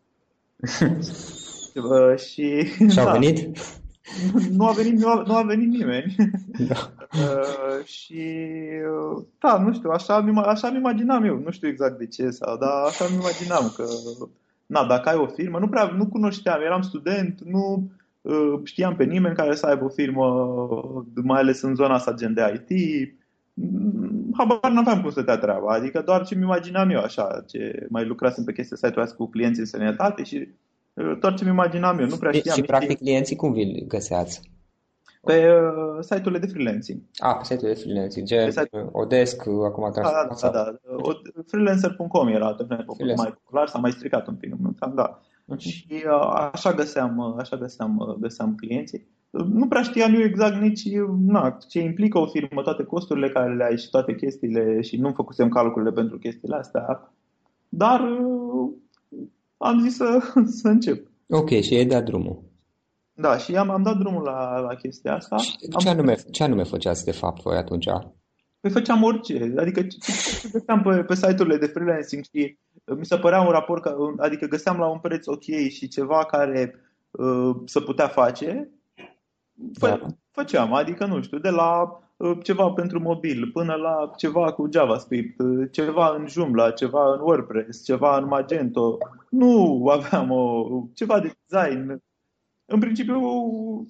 Și, 2.26 2.64
și 2.90 2.98
au 2.98 3.04
da. 3.04 3.12
venit? 3.12 3.58
Nu 4.50 4.66
a 4.66 4.72
venit, 4.72 4.98
nu 4.98 5.08
a, 5.08 5.22
nu 5.26 5.34
a 5.34 5.42
venit 5.42 5.68
nimeni. 5.68 6.14
Da. 6.68 6.90
Uh, 7.16 7.84
și 7.84 8.22
uh, 9.12 9.25
da, 9.38 9.58
nu 9.58 9.72
știu, 9.72 9.90
așa 9.90 10.20
mi, 10.20 10.40
așa 10.40 10.70
mi 10.70 10.76
imaginam 10.76 11.25
eu, 11.25 11.38
nu 11.38 11.50
știu 11.50 11.68
exact 11.68 11.98
de 11.98 12.06
ce, 12.06 12.30
sau, 12.30 12.56
dar 12.56 12.70
așa 12.86 13.04
mi 13.08 13.14
imaginam 13.14 13.72
că 13.76 13.84
na, 14.66 14.86
dacă 14.86 15.08
ai 15.08 15.16
o 15.16 15.26
firmă, 15.26 15.58
nu 15.58 15.68
prea 15.68 15.94
nu 15.96 16.06
cunoșteam, 16.06 16.60
eram 16.60 16.82
student, 16.82 17.40
nu 17.44 17.90
uh, 18.20 18.60
știam 18.64 18.96
pe 18.96 19.04
nimeni 19.04 19.34
care 19.34 19.54
să 19.54 19.66
aibă 19.66 19.84
o 19.84 19.88
firmă, 19.88 20.26
mai 21.22 21.40
ales 21.40 21.60
în 21.62 21.75
zona 21.75 21.94
asta 21.94 22.12
gen 22.12 22.34
de 22.34 22.64
IT. 22.68 23.08
Mm, 23.58 24.32
habar 24.36 24.70
n-aveam 24.70 25.00
cum 25.00 25.10
să 25.10 25.22
te 25.22 25.36
treaba, 25.36 25.72
adică 25.72 26.02
doar 26.02 26.26
ce 26.26 26.34
mi 26.34 26.42
imaginam 26.42 26.90
eu 26.90 27.00
așa, 27.00 27.44
ce 27.46 27.86
mai 27.88 28.04
lucrasem 28.04 28.44
pe 28.44 28.52
chestia 28.52 28.76
site 28.76 29.14
cu 29.16 29.26
clienții 29.26 29.60
în 29.60 29.66
sănătate 29.66 30.22
și 30.25 30.48
doar 31.20 31.34
ce 31.34 31.44
mi 31.44 31.50
imaginam 31.50 31.98
eu, 31.98 32.06
nu 32.06 32.16
prea 32.16 32.32
știam. 32.32 32.56
Și 32.56 32.62
practic 32.62 32.98
clienții 32.98 33.36
cum 33.36 33.52
vi 33.52 33.84
găseați? 33.86 34.40
Pe 35.22 35.48
uh, 35.50 35.98
site-urile 36.00 36.38
de 36.38 36.46
freelancing. 36.46 37.00
Ah, 37.16 37.36
pe 37.36 37.44
site-urile 37.44 37.75
de 37.75 37.80
freelancing, 37.80 38.26
gen 38.26 38.50
site... 38.50 38.88
Odesk, 38.92 39.46
acum 39.46 39.90
da, 39.94 40.00
da, 40.00 40.28
da, 40.40 40.48
da. 40.50 40.76
Freelancer.com 41.46 42.28
era 42.28 42.46
atunci 42.46 42.68
mai 42.68 42.84
popular, 43.32 43.68
s-a 43.68 43.78
mai 43.78 43.90
stricat 43.90 44.26
un 44.26 44.34
pic, 44.34 44.54
da. 44.94 45.20
Uh-huh. 45.54 45.58
Și 45.58 46.04
uh, 46.06 46.48
așa 46.52 46.72
găseam, 46.72 47.16
uh, 47.16 47.34
așa 47.38 47.56
găseam, 47.56 47.96
uh, 47.98 48.14
găseam 48.20 48.54
clienții. 48.54 49.08
Nu 49.30 49.68
prea 49.68 49.83
știam 49.83 50.14
eu 50.14 50.23
exact 50.23 50.61
nici 50.61 50.83
na, 51.18 51.56
ce 51.68 51.80
implică 51.80 52.18
o 52.18 52.26
firmă, 52.26 52.62
toate 52.62 52.85
costurile 52.85 53.28
care 53.28 53.54
le 53.54 53.64
ai 53.64 53.78
și 53.78 53.90
toate 53.90 54.14
chestiile 54.14 54.80
și 54.80 54.97
nu 54.97 55.12
făcusem 55.12 55.49
calculele 55.49 55.92
pentru 55.92 56.18
chestiile 56.18 56.56
astea. 56.56 57.12
Dar 57.68 58.00
am 59.56 59.80
zis 59.80 59.97
să, 59.97 60.18
să 60.61 60.68
încep. 60.68 61.06
Ok, 61.28 61.49
și 61.49 61.75
ai 61.75 61.85
dat 61.85 62.04
drumul. 62.04 62.42
Da, 63.14 63.37
și 63.37 63.56
am, 63.56 63.71
am 63.71 63.83
dat 63.83 63.97
drumul 63.97 64.23
la, 64.23 64.59
la 64.59 64.75
chestia 64.75 65.14
asta. 65.14 65.37
Și 65.37 65.56
ce, 65.78 65.88
anume, 65.88 66.14
ce 66.30 66.42
anume 66.42 66.62
făceați 66.62 67.04
de 67.04 67.12
fapt 67.12 67.42
voi 67.42 67.56
atunci? 67.56 67.87
Păi 68.61 68.71
făceam 68.71 69.02
orice, 69.02 69.54
adică 69.56 69.83
ce 69.83 70.49
găseam 70.52 70.83
pe, 70.83 71.02
pe 71.02 71.14
site-urile 71.14 71.56
de 71.56 71.66
freelancing 71.66 72.25
și 72.25 72.59
mi 72.99 73.06
se 73.06 73.16
părea 73.16 73.40
un 73.40 73.50
raport, 73.50 73.83
că, 73.83 73.97
adică 74.18 74.47
găseam 74.47 74.78
la 74.78 74.90
un 74.90 74.99
preț 74.99 75.26
ok 75.26 75.42
și 75.68 75.88
ceva 75.88 76.25
care 76.25 76.75
uh, 77.11 77.56
să 77.64 77.80
putea 77.80 78.09
face, 78.09 78.71
fă, 79.78 79.86
da. 79.88 80.06
făceam, 80.30 80.72
adică 80.72 81.06
nu 81.06 81.22
știu, 81.22 81.38
de 81.38 81.50
la 81.50 82.00
Uh, 82.16 82.38
ceva 82.42 82.70
pentru 82.70 83.00
mobil, 83.00 83.50
până 83.52 83.75
la 83.75 84.10
ceva 84.16 84.52
cu 84.52 84.68
JavaScript, 84.72 85.40
uh, 85.40 85.68
ceva 85.70 86.14
în 86.18 86.26
Joomla, 86.28 86.70
ceva 86.70 87.12
în 87.12 87.20
WordPress, 87.20 87.84
ceva 87.84 88.18
în 88.18 88.26
Magento. 88.26 88.98
Nu 89.30 89.86
aveam 89.92 90.30
o, 90.30 90.66
ceva 90.94 91.20
de 91.20 91.32
design. 91.46 92.02
În 92.66 92.78
principiu, 92.78 93.20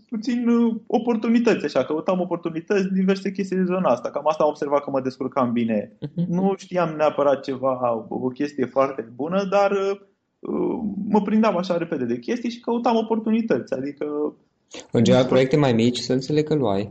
puțin 0.08 0.48
uh, 0.48 0.74
oportunități, 0.86 1.64
așa, 1.64 1.84
căutam 1.84 2.20
oportunități, 2.20 2.92
diverse 2.92 3.32
chestii 3.32 3.56
de 3.56 3.64
zona 3.64 3.90
asta. 3.90 4.10
Cam 4.10 4.28
asta 4.28 4.42
am 4.42 4.48
observat 4.48 4.82
că 4.84 4.90
mă 4.90 5.00
descurcam 5.00 5.52
bine. 5.52 5.96
Mhm. 6.00 6.32
Nu 6.32 6.54
știam 6.56 6.94
neapărat 6.96 7.42
ceva, 7.42 8.06
o 8.08 8.28
chestie 8.28 8.64
foarte 8.64 9.12
bună, 9.14 9.44
dar 9.44 9.72
mă 11.08 11.22
prindeam 11.22 11.56
așa 11.56 11.76
repede 11.76 12.04
de 12.04 12.18
chestii 12.18 12.50
și 12.50 12.60
căutam 12.60 12.96
oportunități. 12.96 13.74
Adică 13.74 14.06
în 14.90 15.04
general, 15.04 15.26
proiecte 15.26 15.56
mai 15.56 15.72
mici, 15.72 15.98
să 15.98 16.12
înțeleg 16.12 16.46
că 16.46 16.54
luai. 16.54 16.90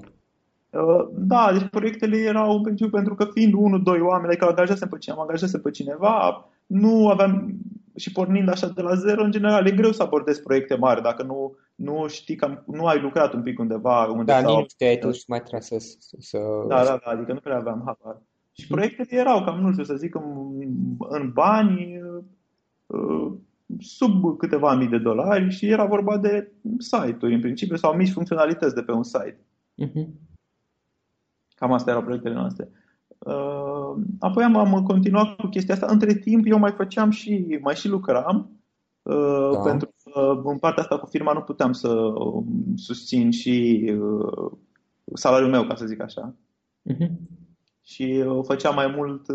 Uh, 0.69 1.07
da, 1.11 1.49
deci 1.53 1.69
proiectele 1.69 2.17
erau 2.17 2.55
în 2.55 2.61
principiu 2.61 2.91
pentru 2.91 3.15
că 3.15 3.27
fiind 3.33 3.53
unul, 3.53 3.83
doi 3.83 3.99
oameni, 3.99 4.27
adică 4.27 4.45
angajasem 4.45 4.87
pe 4.87 4.97
cineva, 4.97 5.21
angajasem 5.21 5.61
pe 5.61 5.71
cineva, 5.71 6.45
nu 6.65 7.09
aveam 7.09 7.57
și 7.95 8.11
pornind 8.11 8.49
așa 8.49 8.67
de 8.67 8.81
la 8.81 8.95
zero, 8.95 9.23
în 9.23 9.31
general, 9.31 9.67
e 9.67 9.71
greu 9.71 9.91
să 9.91 10.03
abordezi 10.03 10.41
proiecte 10.41 10.75
mari 10.75 11.01
dacă 11.01 11.23
nu, 11.23 11.55
nu 11.75 12.07
știi 12.07 12.35
că 12.35 12.63
nu 12.65 12.85
ai 12.85 13.01
lucrat 13.01 13.33
un 13.33 13.41
pic 13.41 13.59
undeva. 13.59 14.05
Unde 14.05 14.31
da, 14.31 14.41
sau... 14.41 14.57
nici 14.57 14.75
te-ai 14.77 14.97
tu 14.97 15.11
și 15.11 15.23
mai 15.27 15.41
tras 15.41 15.65
să, 15.65 15.77
să... 16.19 16.39
Da, 16.67 16.83
da, 16.83 16.99
da, 17.05 17.11
adică 17.11 17.33
nu 17.33 17.39
prea 17.39 17.57
aveam 17.57 17.81
habar. 17.85 18.21
Și 18.51 18.67
proiectele 18.67 19.07
erau 19.11 19.43
cam, 19.43 19.59
nu 19.59 19.71
știu, 19.71 19.83
să 19.83 19.95
zic, 19.95 20.15
în, 20.15 20.23
în 20.97 21.31
bani, 21.33 22.01
uh, 22.85 23.31
sub 23.79 24.37
câteva 24.37 24.75
mii 24.75 24.87
de 24.87 24.97
dolari 24.97 25.49
și 25.49 25.65
era 25.65 25.85
vorba 25.85 26.17
de 26.17 26.51
site-uri 26.77 27.33
în 27.33 27.41
principiu 27.41 27.75
sau 27.75 27.95
mici 27.95 28.11
funcționalități 28.11 28.75
de 28.75 28.81
pe 28.81 28.91
un 28.91 29.03
site. 29.03 29.39
Uh-huh. 29.83 30.07
Cam 31.55 31.71
astea 31.71 31.91
erau 31.91 32.05
proiectele 32.05 32.33
noastre. 32.33 32.69
Uh, 33.17 34.03
apoi 34.19 34.43
am, 34.43 34.55
am 34.55 34.83
continuat 34.83 35.35
cu 35.35 35.47
chestia 35.47 35.73
asta. 35.73 35.87
Între 35.89 36.13
timp 36.13 36.45
eu 36.47 36.57
mai 36.57 36.71
făceam 36.71 37.09
și, 37.09 37.59
mai 37.61 37.75
și 37.75 37.87
lucram, 37.87 38.49
uh, 39.01 39.51
da. 39.51 39.59
pentru 39.59 39.93
că 40.03 40.41
în 40.43 40.57
partea 40.57 40.83
asta 40.83 40.99
cu 40.99 41.05
firma 41.05 41.33
nu 41.33 41.41
puteam 41.41 41.71
să 41.71 41.89
um, 41.89 42.73
susțin 42.75 43.31
și 43.31 43.85
uh, 43.99 44.51
salariul 45.13 45.49
meu, 45.49 45.63
ca 45.63 45.75
să 45.75 45.85
zic 45.85 46.01
așa. 46.01 46.35
Uh-huh. 46.93 47.11
Și 47.83 48.23
făceam 48.41 48.75
mai 48.75 48.93
mult 48.95 49.31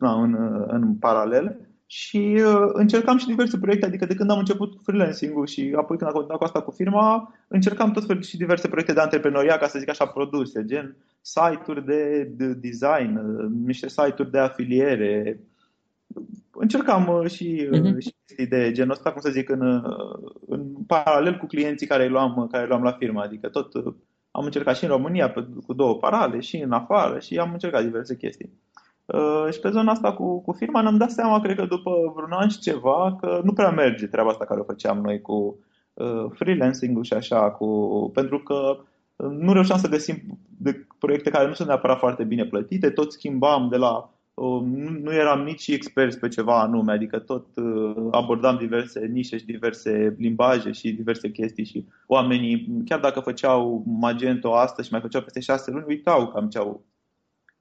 na, 0.00 0.22
în, 0.22 0.36
în 0.66 0.94
paralel 0.94 1.69
și 1.92 2.42
uh, 2.46 2.70
încercam 2.72 3.18
și 3.18 3.26
diverse 3.26 3.58
proiecte, 3.58 3.86
adică 3.86 4.06
de 4.06 4.14
când 4.14 4.30
am 4.30 4.38
început 4.38 4.80
freelancing-ul 4.82 5.46
și 5.46 5.72
apoi 5.76 5.96
când 5.96 6.10
am 6.10 6.16
continuat 6.16 6.38
cu 6.38 6.44
asta 6.44 6.62
cu 6.62 6.70
firma, 6.70 7.34
încercam 7.48 7.92
tot 7.92 8.06
felul 8.06 8.22
și 8.22 8.36
diverse 8.36 8.68
proiecte 8.68 8.92
de 8.92 9.00
antreprenoriat, 9.00 9.58
ca 9.58 9.66
să 9.66 9.78
zic 9.78 9.88
așa, 9.88 10.06
produse, 10.06 10.64
gen 10.64 10.96
site-uri 11.20 11.84
de, 11.84 12.22
de 12.36 12.52
design, 12.52 13.16
uh, 13.16 13.50
niște 13.64 13.88
site-uri 13.88 14.30
de 14.30 14.38
afiliere. 14.38 15.40
Încercam 16.50 17.08
uh, 17.08 17.30
și, 17.30 17.68
uh-huh. 17.72 17.98
și 17.98 18.14
chestii 18.26 18.46
de 18.46 18.72
genul 18.72 18.92
ăsta, 18.92 19.12
cum 19.12 19.20
să 19.20 19.30
zic, 19.30 19.48
în, 19.48 19.82
în 20.46 20.72
paralel 20.86 21.36
cu 21.36 21.46
clienții 21.46 21.86
care 21.86 22.02
îi 22.02 22.10
luam, 22.10 22.48
care 22.50 22.62
îi 22.62 22.68
luam 22.68 22.82
la 22.82 22.92
firmă, 22.92 23.20
adică 23.20 23.48
tot 23.48 23.72
am 24.30 24.44
încercat 24.44 24.76
și 24.76 24.84
în 24.84 24.90
România 24.90 25.30
pe, 25.30 25.46
cu 25.66 25.72
două 25.72 25.96
parale 25.96 26.40
și 26.40 26.56
în 26.56 26.72
afară 26.72 27.18
și 27.18 27.38
am 27.38 27.52
încercat 27.52 27.84
diverse 27.84 28.16
chestii. 28.16 28.50
Uh, 29.12 29.52
și 29.52 29.60
pe 29.60 29.70
zona 29.70 29.92
asta 29.92 30.12
cu, 30.12 30.40
cu 30.40 30.52
firma 30.52 30.80
ne-am 30.80 30.96
dat 30.96 31.10
seama, 31.10 31.40
cred 31.40 31.56
că 31.56 31.64
după 31.64 31.90
vreun 32.14 32.32
an 32.32 32.48
și 32.48 32.58
ceva, 32.58 33.16
că 33.20 33.40
nu 33.44 33.52
prea 33.52 33.70
merge 33.70 34.06
treaba 34.06 34.30
asta 34.30 34.44
care 34.44 34.60
o 34.60 34.64
făceam 34.64 34.98
noi 34.98 35.20
cu 35.20 35.58
uh, 35.94 36.24
freelancing-ul 36.34 37.04
și 37.04 37.12
așa, 37.12 37.50
cu, 37.50 37.66
pentru 38.14 38.38
că 38.38 38.78
uh, 39.16 39.30
nu 39.30 39.52
reușeam 39.52 39.78
să 39.78 39.88
găsim 39.88 40.16
de 40.58 40.86
proiecte 40.98 41.30
care 41.30 41.46
nu 41.46 41.52
sunt 41.52 41.68
neapărat 41.68 41.98
foarte 41.98 42.24
bine 42.24 42.44
plătite, 42.44 42.90
tot 42.90 43.12
schimbam 43.12 43.68
de 43.68 43.76
la 43.76 44.10
uh, 44.34 44.60
nu, 44.62 44.90
nu 45.02 45.12
eram 45.12 45.42
nici 45.42 45.68
experți 45.68 46.18
pe 46.18 46.28
ceva 46.28 46.60
anume, 46.60 46.92
adică 46.92 47.18
tot 47.18 47.46
uh, 47.56 48.08
abordam 48.10 48.56
diverse 48.56 49.06
nișe 49.06 49.38
și 49.38 49.44
diverse 49.44 50.16
limbaje 50.18 50.72
și 50.72 50.92
diverse 50.92 51.30
chestii 51.30 51.64
și 51.64 51.84
oamenii, 52.06 52.82
chiar 52.84 53.00
dacă 53.00 53.20
făceau 53.20 53.82
Magento 53.86 54.54
astăzi 54.54 54.86
și 54.86 54.92
mai 54.92 55.02
făceau 55.02 55.22
peste 55.22 55.40
șase 55.40 55.70
luni, 55.70 55.84
uitau 55.88 56.28
cam 56.28 56.48
ce 56.48 56.58
au 56.58 56.84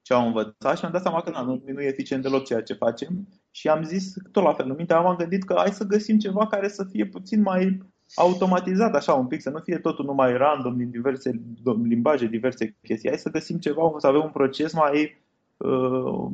ce 0.09 0.15
au 0.15 0.25
învățat 0.25 0.77
și 0.77 0.85
am 0.85 0.91
dat 0.91 1.01
seama 1.01 1.21
că 1.21 1.29
na, 1.29 1.41
nu, 1.41 1.61
nu 1.65 1.81
e 1.81 1.87
eficient 1.87 2.21
deloc 2.23 2.45
ceea 2.45 2.61
ce 2.61 2.73
facem 2.73 3.27
și 3.51 3.67
am 3.67 3.83
zis 3.83 4.13
tot 4.31 4.43
la 4.43 4.53
fel, 4.53 4.69
în 4.69 4.75
mintea 4.77 4.97
am 4.97 5.15
gândit 5.15 5.43
că 5.43 5.53
hai 5.57 5.69
să 5.71 5.83
găsim 5.83 6.17
ceva 6.17 6.47
care 6.47 6.67
să 6.67 6.83
fie 6.83 7.05
puțin 7.05 7.41
mai 7.41 7.77
automatizat 8.15 8.95
așa 8.95 9.13
un 9.13 9.27
pic, 9.27 9.41
să 9.41 9.49
nu 9.49 9.59
fie 9.59 9.77
totul 9.77 10.05
numai 10.05 10.37
random 10.37 10.77
din 10.77 10.89
diverse 10.89 11.41
limbaje, 11.83 12.25
diverse 12.25 12.77
chestii. 12.83 13.09
Hai 13.09 13.17
să 13.17 13.29
găsim 13.29 13.57
ceva, 13.57 13.93
să 13.97 14.07
avem 14.07 14.21
un 14.21 14.29
proces 14.29 14.73
mai 14.73 15.21
uh, 15.57 16.27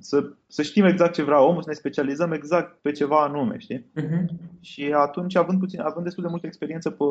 să, 0.00 0.32
să 0.46 0.62
știm 0.62 0.84
exact 0.84 1.12
ce 1.12 1.22
vrea 1.22 1.42
omul, 1.42 1.62
să 1.62 1.68
ne 1.68 1.74
specializăm 1.74 2.32
exact 2.32 2.78
pe 2.82 2.90
ceva 2.90 3.22
anume, 3.22 3.58
știi? 3.58 3.86
Uh-huh. 4.00 4.24
Și 4.60 4.92
atunci, 4.96 5.36
având, 5.36 5.58
puțin, 5.58 5.80
având 5.80 6.04
destul 6.04 6.22
de 6.22 6.30
multă 6.30 6.46
experiență 6.46 6.90
pe, 6.90 7.04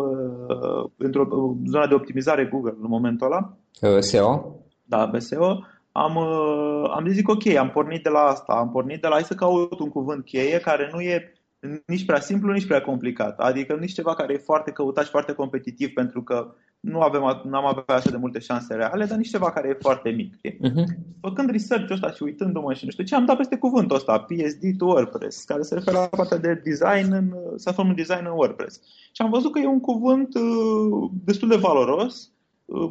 într-o 0.98 1.28
zonă 1.66 1.88
de 1.88 1.94
optimizare 1.94 2.46
Google 2.46 2.76
în 2.82 2.90
momentul 2.90 3.28
ăla. 3.28 3.58
Uh, 3.82 4.00
SEO? 4.00 4.56
Da, 4.84 5.08
pe 5.08 5.20
SEO 5.20 5.64
am, 5.96 6.16
uh, 6.16 6.92
am 6.96 7.08
zis, 7.08 7.22
ok, 7.26 7.46
am 7.48 7.70
pornit 7.70 8.04
de 8.04 8.10
la 8.10 8.20
asta, 8.20 8.54
am 8.54 8.72
pornit 8.72 9.02
de 9.02 9.08
la 9.08 9.14
hai 9.14 9.24
să 9.24 9.34
caut 9.34 9.80
un 9.80 9.90
cuvânt 9.90 10.26
cheie 10.26 10.60
care 10.60 10.90
nu 10.94 11.02
e 11.02 11.34
nici 11.86 12.06
prea 12.06 12.20
simplu, 12.20 12.52
nici 12.52 12.68
prea 12.68 12.82
complicat. 12.82 13.40
Adică 13.40 13.76
nici 13.80 13.94
ceva 13.94 14.14
care 14.14 14.34
e 14.34 14.38
foarte 14.38 14.72
căutat 14.72 15.04
și 15.04 15.10
foarte 15.10 15.34
competitiv 15.34 15.90
pentru 15.94 16.24
că 16.24 16.56
nu 16.80 17.02
avem, 17.02 17.42
nu 17.44 17.58
am 17.58 17.66
avea 17.66 17.96
așa 17.96 18.10
de 18.10 18.18
multe 18.18 18.40
șanse 18.40 18.74
reale, 18.74 19.06
dar 19.06 19.18
nici 19.18 19.30
ceva 19.30 19.52
care 19.52 19.70
e 19.70 19.78
foarte 19.82 20.10
mic. 20.10 20.36
Uh-huh. 20.36 20.84
Făcând 21.22 21.50
research-ul 21.50 21.94
ăsta 21.94 22.12
și 22.12 22.24
uitându-mă 22.24 22.74
și 22.74 22.86
nu 22.86 22.92
știu 22.92 23.04
ce, 23.04 23.16
am 23.16 23.26
dat 23.26 23.38
peste 23.38 23.58
cuvântul 23.58 23.96
ăsta, 23.96 24.20
PSD 24.20 24.78
to 24.78 24.86
WordPress, 24.86 25.44
care 25.44 25.62
se 25.62 25.74
referă 25.74 25.98
la 25.98 26.08
partea 26.08 26.38
de 26.38 26.62
design, 26.64 27.12
în, 27.12 27.34
să 27.56 27.72
facem 27.72 27.90
un 27.90 27.96
design 27.96 28.26
în 28.26 28.32
WordPress. 28.32 28.82
Și 29.12 29.22
am 29.22 29.30
văzut 29.30 29.52
că 29.52 29.60
e 29.60 29.68
un 29.68 29.80
cuvânt 29.80 30.36
uh, 30.36 31.10
destul 31.24 31.48
de 31.48 31.56
valoros, 31.56 32.26
uh, 32.26 32.33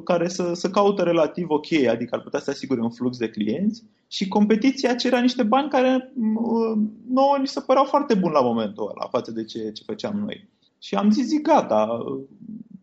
care 0.04 0.28
să, 0.28 0.52
să 0.54 0.70
caută 0.70 1.02
relativ 1.02 1.50
ok, 1.50 1.72
adică 1.72 2.14
ar 2.14 2.22
putea 2.22 2.40
să 2.40 2.50
asigure 2.50 2.80
un 2.80 2.90
flux 2.90 3.16
de 3.16 3.28
clienți 3.30 3.82
și 4.06 4.28
competiția 4.28 4.94
cerea 4.94 5.20
niște 5.20 5.42
bani 5.42 5.68
care 5.68 6.12
uh, 6.16 6.82
nouă 7.08 7.36
ni 7.40 7.46
se 7.46 7.60
păreau 7.60 7.84
foarte 7.84 8.14
buni 8.14 8.32
la 8.32 8.40
momentul 8.40 8.92
ăla 8.94 9.08
față 9.08 9.30
de 9.30 9.44
ce, 9.44 9.70
ce 9.72 9.82
făceam 9.86 10.18
noi. 10.18 10.48
Și 10.78 10.94
am 10.94 11.10
zis, 11.10 11.26
zic, 11.26 11.42
gata, 11.42 12.04
uh, 12.06 12.22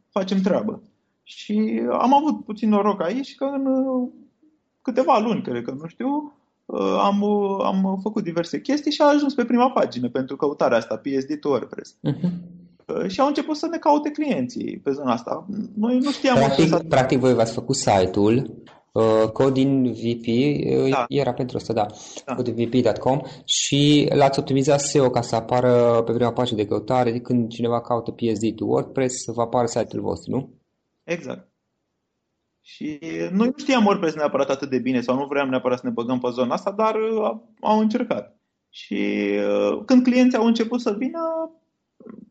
facem 0.10 0.41
treabă. 0.41 0.81
Și 1.24 1.81
am 1.91 2.13
avut 2.13 2.46
puțin 2.46 2.69
noroc 2.69 3.01
aici 3.01 3.36
că 3.36 3.43
în 3.43 3.65
uh, 3.65 4.10
câteva 4.81 5.19
luni, 5.19 5.41
cred 5.41 5.63
că, 5.63 5.72
nu 5.72 5.88
știu, 5.88 6.34
uh, 6.65 6.98
am, 7.01 7.22
uh, 7.22 7.60
am 7.63 8.00
făcut 8.01 8.24
diverse 8.24 8.62
chestii 8.62 8.91
și 8.91 9.01
a 9.01 9.05
ajuns 9.05 9.34
pe 9.34 9.46
prima 9.46 9.72
pagină 9.72 10.10
pentru 10.10 10.36
căutarea 10.36 10.77
asta, 10.77 10.96
PSD 10.96 11.39
to 11.39 11.50
WordPress. 11.50 11.96
Uh-huh. 12.08 12.29
Și 13.08 13.19
au 13.19 13.27
început 13.27 13.55
să 13.55 13.67
ne 13.72 13.77
caute 13.77 14.10
clienții 14.10 14.79
pe 14.84 14.91
zona 14.91 15.12
asta. 15.12 15.46
Noi 15.75 15.98
nu 15.98 16.12
știam... 16.12 16.36
Practic, 16.36 16.88
practic 16.88 17.19
voi 17.19 17.34
v-ați 17.34 17.53
făcut 17.53 17.75
site-ul, 17.75 18.63
uh, 18.91 19.29
Codin 19.34 19.91
VP, 19.91 20.27
uh, 20.27 20.89
da. 20.89 21.05
era 21.08 21.34
pentru 21.34 21.58
asta, 21.58 21.74
da, 21.74 21.86
da. 22.25 22.36
codinvp.com 22.36 23.22
și 23.46 24.10
l-ați 24.13 24.39
optimizat 24.39 24.79
SEO 24.79 25.10
ca 25.10 25.22
să 25.22 25.36
apară 25.36 26.01
pe 26.05 26.13
prima 26.13 26.31
pagină 26.31 26.62
de 26.62 26.67
căutare, 26.67 27.19
când 27.19 27.50
cineva 27.50 27.81
caută 27.81 28.12
PSD 28.12 28.55
to 28.55 28.65
WordPress, 28.65 29.24
să 29.24 29.31
vă 29.31 29.41
apară 29.41 29.65
site-ul 29.65 30.03
vostru, 30.03 30.31
nu? 30.31 30.50
Exact. 31.03 31.48
Și 32.62 33.00
noi 33.31 33.48
nu 33.48 33.53
știam 33.58 33.86
WordPress 33.86 34.15
neapărat 34.15 34.50
atât 34.50 34.69
de 34.69 34.79
bine 34.79 35.01
sau 35.01 35.15
nu 35.15 35.25
vreau 35.25 35.48
neapărat 35.48 35.79
să 35.79 35.86
ne 35.86 35.91
băgăm 35.91 36.19
pe 36.19 36.29
zona 36.31 36.53
asta, 36.53 36.72
dar 36.72 36.96
uh, 36.96 37.39
am 37.60 37.79
încercat. 37.79 38.39
Și 38.69 39.29
uh, 39.48 39.84
când 39.86 40.03
clienții 40.03 40.38
au 40.38 40.46
început 40.46 40.81
să 40.81 40.96
vină, 40.98 41.19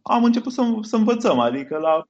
am 0.03 0.25
început 0.25 0.53
să, 0.53 0.63
să 0.81 0.97
învățăm, 0.97 1.39
adică 1.39 1.79
la 1.79 2.09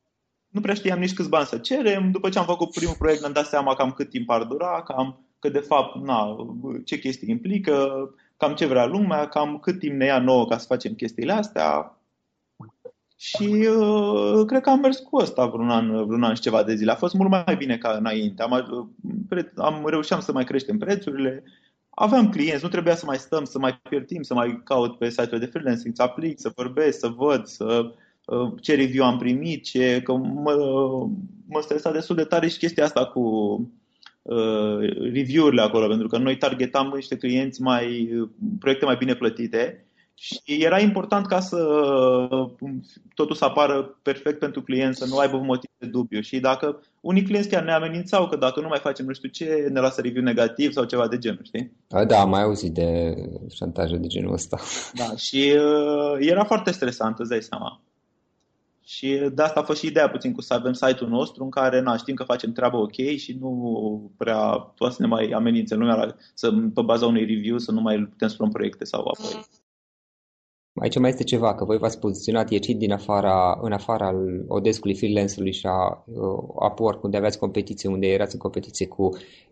nu 0.48 0.60
prea 0.60 0.74
știam 0.74 0.98
nici 0.98 1.14
câți 1.14 1.28
bani 1.28 1.46
să 1.46 1.58
cerem. 1.58 2.10
După 2.10 2.28
ce 2.28 2.38
am 2.38 2.44
făcut 2.44 2.70
primul 2.70 2.94
proiect, 2.98 3.20
ne-am 3.20 3.32
dat 3.32 3.46
seama 3.46 3.74
cam 3.74 3.92
cât 3.92 4.10
timp 4.10 4.30
ar 4.30 4.42
dura, 4.42 4.82
cam 4.82 5.20
că 5.38 5.48
de 5.48 5.58
fapt, 5.58 6.04
na, 6.04 6.36
ce 6.84 6.98
chestii 6.98 7.30
implică, 7.30 8.10
cam 8.36 8.54
ce 8.54 8.66
vrea 8.66 8.86
lumea, 8.86 9.28
cam 9.28 9.58
cât 9.58 9.78
timp 9.78 9.94
ne 9.94 10.04
ia 10.04 10.18
nouă 10.18 10.46
ca 10.46 10.58
să 10.58 10.66
facem 10.66 10.94
chestiile 10.94 11.32
astea. 11.32 11.92
Și 13.16 13.68
uh, 13.78 14.44
cred 14.46 14.62
că 14.62 14.70
am 14.70 14.80
mers 14.80 14.98
cu 14.98 15.16
ăsta 15.16 15.46
vreun 15.46 15.70
an, 15.70 16.06
vreun 16.06 16.22
an 16.22 16.34
și 16.34 16.40
ceva 16.40 16.62
de 16.62 16.74
zile. 16.74 16.90
A 16.90 16.94
fost 16.94 17.14
mult 17.14 17.30
mai 17.30 17.56
bine 17.56 17.78
ca 17.78 17.90
înainte. 17.90 18.42
Am, 18.42 18.88
uh, 19.30 19.44
am 19.56 19.86
reușit 19.86 20.16
să 20.16 20.32
mai 20.32 20.44
creștem 20.44 20.78
prețurile, 20.78 21.42
aveam 21.98 22.28
clienți, 22.28 22.62
nu 22.62 22.68
trebuia 22.68 22.94
să 22.94 23.06
mai 23.06 23.16
stăm, 23.16 23.44
să 23.44 23.58
mai 23.58 23.80
pierd 23.88 24.06
timp, 24.06 24.24
să 24.24 24.34
mai 24.34 24.60
caut 24.64 24.98
pe 24.98 25.10
site-ul 25.10 25.40
de 25.40 25.46
freelancing, 25.46 25.96
să 25.96 26.02
aplic, 26.02 26.38
să 26.40 26.52
vorbesc, 26.54 26.98
să 26.98 27.08
văd, 27.08 27.46
să 27.46 27.92
uh, 28.24 28.52
ce 28.60 28.74
review 28.74 29.04
am 29.04 29.18
primit, 29.18 29.64
ce, 29.64 30.00
că 30.04 30.12
mă, 30.12 30.52
mă 31.46 31.60
stresa 31.60 31.92
destul 31.92 32.16
de 32.16 32.24
tare 32.24 32.48
și 32.48 32.58
chestia 32.58 32.84
asta 32.84 33.06
cu 33.06 33.20
uh, 34.22 34.78
review-urile 35.12 35.60
acolo, 35.60 35.86
pentru 35.86 36.06
că 36.06 36.18
noi 36.18 36.36
targetam 36.36 36.92
niște 36.94 37.16
clienți 37.16 37.62
mai, 37.62 38.10
proiecte 38.58 38.84
mai 38.84 38.96
bine 38.96 39.14
plătite 39.14 39.87
și 40.20 40.40
era 40.46 40.80
important 40.80 41.26
ca 41.26 41.40
să 41.40 41.58
totul 43.14 43.36
să 43.36 43.44
apară 43.44 43.98
perfect 44.02 44.38
pentru 44.38 44.62
client, 44.62 44.96
să 44.96 45.06
nu 45.06 45.16
aibă 45.16 45.36
motiv 45.36 45.70
de 45.78 45.86
dubiu. 45.86 46.20
Și 46.20 46.40
dacă 46.40 46.80
unii 47.00 47.22
clienți 47.22 47.48
chiar 47.48 47.62
ne 47.62 47.72
amenințau 47.72 48.28
că 48.28 48.36
dacă 48.36 48.60
nu 48.60 48.68
mai 48.68 48.78
facem 48.78 49.06
nu 49.06 49.12
știu 49.12 49.28
ce, 49.28 49.68
ne 49.72 49.80
lasă 49.80 50.00
review 50.00 50.22
negativ 50.22 50.72
sau 50.72 50.84
ceva 50.84 51.08
de 51.08 51.18
genul, 51.18 51.40
știi? 51.42 51.72
A, 51.90 52.04
da, 52.04 52.20
am 52.20 52.28
mai 52.28 52.42
auzit 52.42 52.72
de 52.72 53.14
șantaje 53.54 53.96
de 53.96 54.06
genul 54.06 54.32
ăsta. 54.32 54.58
Da, 54.94 55.16
și 55.16 55.54
uh, 55.56 56.16
era 56.18 56.44
foarte 56.44 56.70
stresant, 56.70 57.18
îți 57.18 57.28
dai 57.28 57.42
seama. 57.42 57.80
Și 58.84 59.30
de 59.34 59.42
asta 59.42 59.60
a 59.60 59.62
fost 59.62 59.80
și 59.80 59.86
ideea 59.86 60.10
puțin 60.10 60.32
cu 60.32 60.40
să 60.40 60.54
avem 60.54 60.72
site-ul 60.72 61.10
nostru 61.10 61.44
în 61.44 61.50
care 61.50 61.80
na, 61.80 61.96
știm 61.96 62.14
că 62.14 62.24
facem 62.24 62.52
treaba 62.52 62.78
ok 62.78 62.96
și 63.16 63.36
nu 63.40 64.12
prea 64.16 64.38
poate 64.76 64.94
să 64.94 65.02
ne 65.02 65.08
mai 65.08 65.30
amenințe 65.30 65.74
lumea 65.74 66.16
să, 66.34 66.52
pe 66.74 66.82
baza 66.82 67.06
unui 67.06 67.24
review 67.24 67.58
să 67.58 67.72
nu 67.72 67.80
mai 67.80 67.98
putem 67.98 68.28
să 68.28 68.34
luăm 68.38 68.50
proiecte 68.50 68.84
sau 68.84 69.00
apoi 69.00 69.46
Aici 70.80 70.98
mai 70.98 71.08
este 71.08 71.24
ceva, 71.24 71.54
că 71.54 71.64
voi 71.64 71.78
v-ați 71.78 71.98
poziționat 71.98 72.50
ieșit 72.50 72.78
din 72.78 72.92
afara, 72.92 73.58
în 73.62 73.72
afara 73.72 74.12
Odescului 74.46 74.96
freelancerului 74.96 75.52
și 75.52 75.66
a 75.66 76.04
uh, 76.06 76.70
Upwork, 76.70 77.02
unde 77.02 77.16
aveați 77.16 77.38
competiție, 77.38 77.88
unde 77.88 78.06
erați 78.06 78.34
în 78.34 78.40
competiție 78.40 78.86
cu 78.86 79.08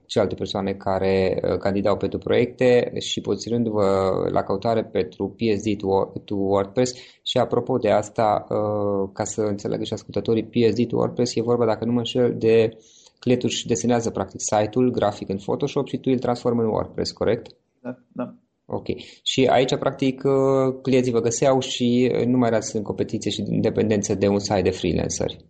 celelalte 0.06 0.36
persoane 0.38 0.72
care 0.72 1.40
uh, 1.42 1.58
candidau 1.58 1.96
pentru 1.96 2.18
proiecte 2.18 2.92
și 2.98 3.20
poziționându-vă 3.20 4.10
la 4.32 4.42
căutare 4.42 4.84
pentru 4.84 5.28
PSD 5.36 5.76
to, 5.76 6.20
to 6.24 6.34
WordPress 6.34 6.94
și 7.22 7.38
apropo 7.38 7.76
de 7.76 7.90
asta, 7.90 8.46
uh, 8.48 9.10
ca 9.12 9.24
să 9.24 9.40
înțeleagă 9.40 9.84
și 9.84 9.92
ascultătorii, 9.92 10.44
PSD 10.44 10.86
to 10.86 10.96
WordPress 10.96 11.34
e 11.34 11.42
vorba, 11.42 11.66
dacă 11.66 11.84
nu 11.84 11.92
mă 11.92 11.98
înșel, 11.98 12.34
de 12.38 12.76
clientul 13.18 13.48
își 13.52 13.66
desenează 13.66 14.10
practic 14.10 14.40
site-ul 14.40 14.90
grafic 14.90 15.28
în 15.28 15.36
Photoshop 15.36 15.86
și 15.86 15.96
tu 15.96 16.10
îl 16.12 16.18
transformi 16.18 16.60
în 16.60 16.66
WordPress, 16.66 17.12
corect? 17.12 17.56
Da, 17.80 17.98
da. 18.12 18.34
Ok. 18.66 18.86
Și 19.22 19.46
aici, 19.46 19.76
practic, 19.76 20.22
uh, 20.24 20.74
clienții 20.82 21.12
vă 21.12 21.20
găseau 21.20 21.60
și 21.60 22.12
uh, 22.14 22.26
nu 22.26 22.38
mai 22.38 22.48
erați 22.48 22.76
în 22.76 22.82
competiție 22.82 23.30
și 23.30 23.40
în 23.40 23.60
dependență 23.60 24.14
de 24.14 24.28
un 24.28 24.38
site 24.38 24.62
de 24.62 24.70
freelanceri. 24.70 25.44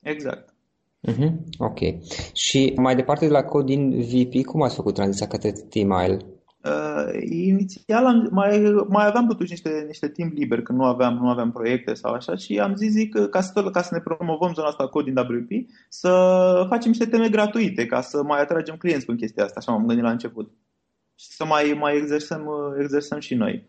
Exact. 0.00 0.54
Uh-huh. 1.08 1.32
Ok. 1.58 1.78
Și 2.32 2.72
mai 2.76 2.96
departe 2.96 3.26
de 3.26 3.32
la 3.32 3.42
Codin 3.42 4.00
VP, 4.00 4.44
cum 4.44 4.62
ați 4.62 4.74
făcut 4.74 4.94
tranziția 4.94 5.26
către 5.26 5.50
T-Mile? 5.50 6.18
Uh, 6.64 7.22
inițial 7.30 8.06
am, 8.06 8.28
mai, 8.30 8.72
mai 8.88 9.06
aveam 9.06 9.26
totuși 9.26 9.50
niște, 9.50 9.84
niște 9.86 10.08
timp 10.08 10.32
liber 10.32 10.62
când 10.62 10.78
nu 10.78 10.84
aveam, 10.84 11.14
nu 11.14 11.28
aveam 11.28 11.52
proiecte 11.52 11.94
sau 11.94 12.12
așa 12.12 12.36
și 12.36 12.58
am 12.58 12.74
zis 12.74 12.90
zic, 12.90 13.28
ca 13.30 13.40
să, 13.40 13.70
ca 13.72 13.82
să 13.82 13.94
ne 13.94 14.00
promovăm 14.00 14.54
zona 14.54 14.68
asta 14.68 14.88
Codin 14.88 15.18
WP, 15.18 15.50
să 15.88 16.10
facem 16.68 16.90
niște 16.90 17.06
teme 17.06 17.28
gratuite 17.28 17.86
ca 17.86 18.00
să 18.00 18.22
mai 18.22 18.40
atragem 18.40 18.76
clienți 18.76 19.06
cu 19.06 19.12
chestia 19.12 19.44
asta, 19.44 19.58
așa 19.58 19.72
m-am 19.72 19.86
gândit 19.86 20.04
la 20.04 20.10
început 20.10 20.50
și 21.20 21.26
să 21.26 21.44
mai, 21.44 21.76
mai 21.78 21.96
exersăm, 21.96 22.48
exersăm 22.80 23.18
și 23.18 23.34
noi. 23.34 23.68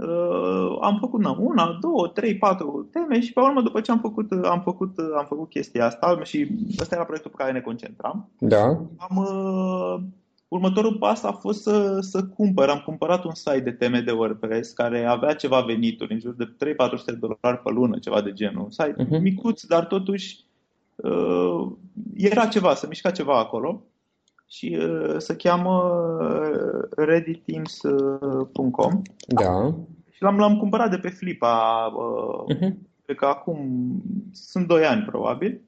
Uh, 0.00 0.78
am 0.80 0.96
făcut 1.00 1.20
na, 1.20 1.36
una, 1.40 1.78
două, 1.80 2.08
trei, 2.08 2.36
patru 2.36 2.88
teme 2.92 3.20
și 3.20 3.32
pe 3.32 3.40
urmă 3.40 3.62
după 3.62 3.80
ce 3.80 3.90
am 3.90 3.98
făcut, 3.98 4.32
am 4.44 4.60
făcut, 4.60 4.98
am 5.16 5.24
făcut 5.28 5.48
chestia 5.48 5.86
asta 5.86 6.20
și 6.22 6.48
ăsta 6.80 6.94
era 6.94 7.04
proiectul 7.04 7.30
pe 7.30 7.36
care 7.42 7.52
ne 7.52 7.60
concentram. 7.60 8.28
Da. 8.38 8.64
Am, 8.96 9.16
uh, 9.16 10.00
următorul 10.48 10.96
pas 10.96 11.22
a 11.22 11.32
fost 11.32 11.62
să, 11.62 11.98
să 12.00 12.24
cumpăr. 12.24 12.68
Am 12.68 12.82
cumpărat 12.84 13.24
un 13.24 13.34
site 13.34 13.60
de 13.60 13.70
teme 13.70 14.00
de 14.00 14.10
WordPress 14.10 14.72
care 14.72 15.04
avea 15.04 15.34
ceva 15.34 15.60
venituri, 15.60 16.12
în 16.12 16.20
jur 16.20 16.34
de 16.34 16.44
3-400 16.44 17.04
de 17.06 17.12
dolari 17.12 17.62
pe 17.62 17.70
lună, 17.70 17.98
ceva 17.98 18.22
de 18.22 18.32
genul. 18.32 18.62
Un 18.62 18.70
site 18.70 19.04
uh-huh. 19.04 19.20
micuț, 19.20 19.62
dar 19.62 19.84
totuși 19.84 20.44
uh, 20.96 21.66
era 22.14 22.46
ceva, 22.46 22.74
să 22.74 22.86
mișca 22.88 23.10
ceva 23.10 23.38
acolo 23.38 23.82
și 24.48 24.78
uh, 24.80 25.14
se 25.18 25.36
cheamă 25.36 26.00
uh, 26.20 26.82
readyteams.com. 26.90 29.02
Da. 29.26 29.74
Și 30.10 30.22
l-am, 30.22 30.38
l-am 30.38 30.58
cumpărat 30.58 30.90
de 30.90 30.98
pe 30.98 31.08
Flipa, 31.08 31.86
uh, 31.96 32.44
uh-huh. 32.54 32.72
cred 33.04 33.16
că 33.16 33.24
acum 33.24 33.58
sunt 34.32 34.66
2 34.66 34.84
ani 34.84 35.02
probabil. 35.02 35.60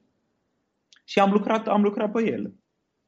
Și 1.03 1.19
am 1.19 1.31
lucrat, 1.31 1.67
am 1.67 1.81
lucrat 1.81 2.11
pe 2.11 2.31
el. 2.31 2.53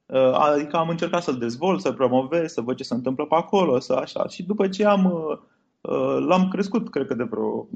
Uh, 0.06 0.34
adică 0.34 0.78
am 0.78 0.90
încercat 0.90 1.24
să-l 1.24 1.38
dezvolt, 1.38 1.82
să-l 1.82 1.94
promovez, 1.94 2.52
să 2.52 2.62
văd 2.62 2.76
ce 2.76 2.84
se 2.84 2.94
întâmplă 2.94 3.26
pe 3.26 3.36
acolo, 3.36 3.80
să 3.80 3.94
așa. 3.94 4.28
Și 4.28 4.44
după 4.44 4.68
ce 4.68 4.86
am, 4.86 5.06
uh, 5.06 5.38
uh 5.82 6.18
l-am 6.28 6.48
crescut, 6.48 6.90
cred 6.90 7.08
că 7.08 7.14
de 7.14 7.24
vreo 7.24 7.68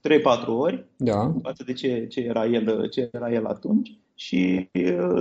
3-4 0.00 0.46
ori 0.46 0.84
da. 0.96 1.32
față 1.42 1.64
de 1.64 1.72
ce, 1.72 2.06
ce, 2.06 2.20
era 2.20 2.46
el, 2.46 2.88
ce 2.88 3.08
era 3.12 3.32
el 3.32 3.46
atunci. 3.46 3.98
Și 4.18 4.70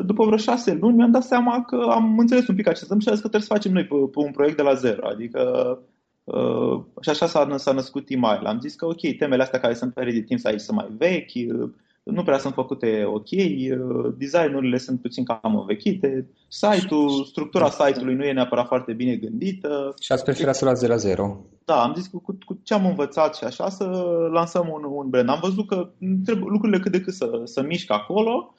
după 0.05 0.25
vreo 0.25 0.37
șase 0.37 0.73
luni 0.73 0.95
mi-am 0.95 1.11
dat 1.11 1.23
seama 1.23 1.63
că 1.63 1.75
am 1.89 2.19
înțeles 2.19 2.47
un 2.47 2.55
pic 2.55 2.67
acest 2.67 2.91
și 2.99 3.05
că 3.05 3.17
trebuie 3.17 3.41
să 3.41 3.53
facem 3.53 3.71
noi 3.71 3.85
pe, 3.85 3.95
pe 3.95 4.19
un 4.19 4.31
proiect 4.31 4.57
de 4.57 4.63
la 4.63 4.73
zero. 4.73 5.07
Adică 5.07 5.41
uh, 6.23 6.81
și 7.01 7.09
așa 7.09 7.27
s-a, 7.27 7.55
s-a 7.57 7.71
născut 7.71 8.09
Email. 8.09 8.45
Am 8.45 8.59
zis 8.59 8.75
că 8.75 8.85
ok, 8.85 9.17
temele 9.17 9.43
astea 9.43 9.59
care 9.59 9.73
sunt 9.73 9.93
pe 9.93 10.01
Reddit 10.01 10.27
Teams 10.27 10.45
aici 10.45 10.59
sunt 10.59 10.77
mai 10.77 10.87
vechi, 10.97 11.31
nu 12.03 12.23
prea 12.23 12.37
sunt 12.37 12.53
făcute 12.53 13.03
ok, 13.05 13.29
designurile 14.17 14.77
sunt 14.77 15.01
puțin 15.01 15.23
cam 15.23 15.57
învechite, 15.59 16.27
site-ul, 16.47 17.23
structura 17.25 17.69
site-ului 17.69 18.15
nu 18.15 18.23
e 18.23 18.33
neapărat 18.33 18.67
foarte 18.67 18.93
bine 18.93 19.15
gândită. 19.15 19.93
Și 19.99 20.11
ați 20.11 20.23
preferat 20.23 20.55
să 20.55 20.65
luați 20.65 20.81
de 20.81 20.87
la 20.87 20.95
zero. 20.95 21.37
Da, 21.65 21.83
am 21.83 21.93
zis 21.95 22.07
cu, 22.07 22.19
cu, 22.19 22.37
cu 22.45 22.59
ce 22.63 22.73
am 22.73 22.85
învățat 22.85 23.35
și 23.35 23.43
așa 23.43 23.69
să 23.69 23.85
lansăm 24.31 24.69
un, 24.71 24.83
un 24.83 25.09
brand. 25.09 25.29
Am 25.29 25.39
văzut 25.41 25.67
că 25.67 25.89
trebuie, 26.23 26.45
lucrurile 26.47 26.79
cât 26.79 26.91
de 26.91 27.01
cât 27.01 27.13
să, 27.13 27.41
să 27.43 27.61
mișcă 27.61 27.93
acolo. 27.93 28.53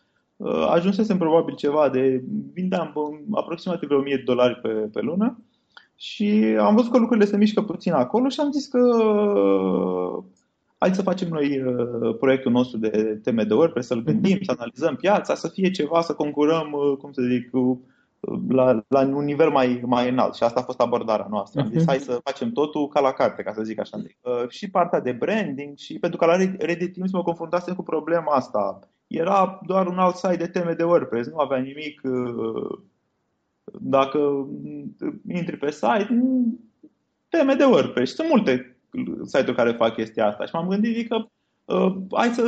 Ajunsesem 0.68 1.18
probabil 1.18 1.54
ceva 1.54 1.88
de, 1.88 2.24
vindeam 2.52 2.94
aproximativ 3.34 3.90
1000 3.90 4.16
de 4.16 4.22
dolari 4.22 4.60
pe, 4.60 4.68
pe 4.68 5.00
lună 5.00 5.38
și 5.94 6.56
am 6.58 6.74
văzut 6.74 6.90
că 6.90 6.98
lucrurile 6.98 7.26
se 7.26 7.36
mișcă 7.36 7.62
puțin 7.62 7.92
acolo 7.92 8.28
și 8.28 8.40
am 8.40 8.50
zis 8.50 8.66
că 8.66 8.80
hai 10.78 10.94
să 10.94 11.02
facem 11.02 11.28
noi 11.28 11.62
uh, 11.62 12.16
proiectul 12.18 12.52
nostru 12.52 12.78
de 12.78 13.20
teme 13.22 13.44
de 13.44 13.54
WordPress, 13.54 13.86
să-l 13.86 14.02
gândim, 14.02 14.38
să 14.42 14.54
analizăm 14.56 14.96
piața, 14.96 15.34
să 15.34 15.48
fie 15.48 15.70
ceva, 15.70 16.00
să 16.00 16.14
concurăm, 16.14 16.72
uh, 16.72 16.96
cum 16.96 17.12
să 17.12 17.22
zic, 17.22 17.48
uh, 17.52 17.76
la, 18.48 18.84
la 18.88 19.00
un 19.00 19.24
nivel 19.24 19.50
mai, 19.50 19.82
mai 19.86 20.08
înalt. 20.08 20.34
Și 20.34 20.42
asta 20.42 20.60
a 20.60 20.62
fost 20.62 20.80
abordarea 20.80 21.26
noastră. 21.30 21.60
Am 21.60 21.68
zis, 21.68 21.80
mhm. 21.80 21.88
hai 21.88 21.98
să 21.98 22.20
facem 22.24 22.50
totul 22.50 22.88
ca 22.88 23.00
la 23.00 23.12
carte, 23.12 23.42
ca 23.42 23.52
să 23.52 23.62
zic 23.62 23.80
așa. 23.80 24.02
Și 24.48 24.70
partea 24.70 25.00
de 25.00 25.12
branding 25.12 25.76
și 25.76 25.98
pentru 25.98 26.18
că 26.18 26.26
la 26.26 26.36
Reddit 26.58 26.92
Teams 26.92 27.12
mă 27.12 27.22
confruntasem 27.22 27.74
cu 27.74 27.82
problema 27.82 28.34
asta. 28.34 28.78
Era 29.06 29.60
doar 29.66 29.86
un 29.86 29.98
alt 29.98 30.14
site 30.14 30.36
de 30.36 30.46
teme 30.46 30.72
de 30.72 30.84
WordPress, 30.84 31.28
nu 31.28 31.38
avea 31.38 31.58
nimic 31.58 32.00
dacă 33.72 34.48
intri 35.28 35.56
pe 35.56 35.70
site, 35.70 36.08
teme 37.28 37.54
de 37.54 37.64
WordPress. 37.64 38.14
Sunt 38.14 38.28
multe 38.28 38.76
site-uri 39.24 39.56
care 39.56 39.72
fac 39.72 39.94
chestia 39.94 40.26
asta 40.26 40.44
și 40.44 40.54
m-am 40.54 40.68
gândit 40.68 41.08
că 41.08 41.26
uh, 41.64 41.96
hai 42.12 42.28
să 42.28 42.42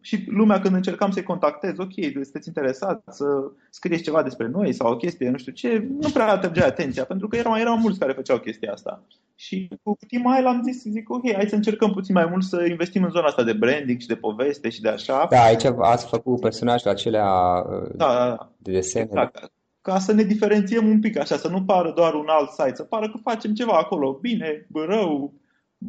și 0.00 0.24
lumea 0.26 0.60
când 0.60 0.74
încercam 0.74 1.10
să-i 1.10 1.22
contactez, 1.22 1.78
ok, 1.78 1.92
sunteți 2.12 2.48
interesat 2.48 3.02
să 3.08 3.24
scrieți 3.70 4.02
ceva 4.02 4.22
despre 4.22 4.48
noi 4.48 4.72
sau 4.72 4.92
o 4.92 4.96
chestie, 4.96 5.30
nu 5.30 5.38
știu 5.38 5.52
ce, 5.52 5.88
nu 6.00 6.08
prea 6.12 6.28
atrăgea 6.30 6.66
atenția, 6.66 7.04
pentru 7.04 7.28
că 7.28 7.36
erau, 7.36 7.56
erau 7.56 7.78
mulți 7.78 7.98
care 7.98 8.12
făceau 8.12 8.38
chestia 8.38 8.72
asta. 8.72 9.02
Și 9.36 9.68
cu 9.82 9.96
timp 10.08 10.24
mai 10.24 10.42
am 10.42 10.62
zis, 10.62 10.82
zic, 10.82 11.10
ok, 11.10 11.32
hai 11.32 11.48
să 11.48 11.54
încercăm 11.54 11.92
puțin 11.92 12.14
mai 12.14 12.26
mult 12.30 12.42
să 12.42 12.66
investim 12.68 13.04
în 13.04 13.10
zona 13.10 13.26
asta 13.26 13.42
de 13.42 13.52
branding 13.52 14.00
și 14.00 14.06
de 14.06 14.14
poveste 14.14 14.68
și 14.68 14.80
de 14.80 14.88
așa. 14.88 15.26
Da, 15.30 15.42
aici 15.42 15.64
ați 15.64 16.06
făcut 16.06 16.40
personajele 16.40 16.90
acelea 16.90 17.24
da, 17.94 18.06
da, 18.06 18.28
da. 18.28 18.52
de 18.58 18.72
desene. 18.72 19.04
Exact 19.04 19.52
ca 19.84 19.98
să 19.98 20.12
ne 20.12 20.22
diferențiem 20.22 20.86
un 20.86 21.00
pic, 21.00 21.18
așa, 21.18 21.36
să 21.36 21.48
nu 21.48 21.64
pară 21.64 21.92
doar 21.94 22.14
un 22.14 22.26
alt 22.28 22.50
site, 22.50 22.74
să 22.74 22.82
pară 22.82 23.10
că 23.10 23.18
facem 23.22 23.54
ceva 23.54 23.72
acolo, 23.72 24.18
bine, 24.20 24.66
rău, 24.72 25.34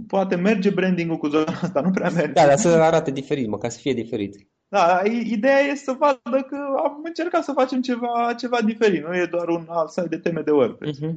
poate 0.08 0.36
merge 0.36 0.70
branding-ul 0.70 1.18
cu 1.18 1.28
zona 1.28 1.52
asta, 1.62 1.82
nu 1.82 1.92
prea 1.92 2.10
merge. 2.10 2.32
Da, 2.32 2.46
dar 2.46 2.58
să 2.58 2.68
arate 2.68 3.12
diferit, 3.12 3.48
mă, 3.48 3.58
ca 3.58 3.70
să 3.70 3.80
fie 3.80 3.94
diferit. 3.94 4.48
Da, 4.68 5.02
ideea 5.24 5.60
e 5.60 5.76
să 5.76 5.96
vadă 6.00 6.42
că 6.50 6.58
am 6.84 7.02
încercat 7.04 7.44
să 7.44 7.52
facem 7.52 7.82
ceva, 7.82 8.34
ceva 8.38 8.58
diferit, 8.66 9.04
nu 9.04 9.16
e 9.16 9.28
doar 9.32 9.48
un 9.48 9.66
alt 9.70 9.90
site 9.90 10.08
de 10.08 10.18
teme 10.18 10.42
de 10.42 10.52
WordPress. 10.52 11.00
Uh-huh. 11.00 11.14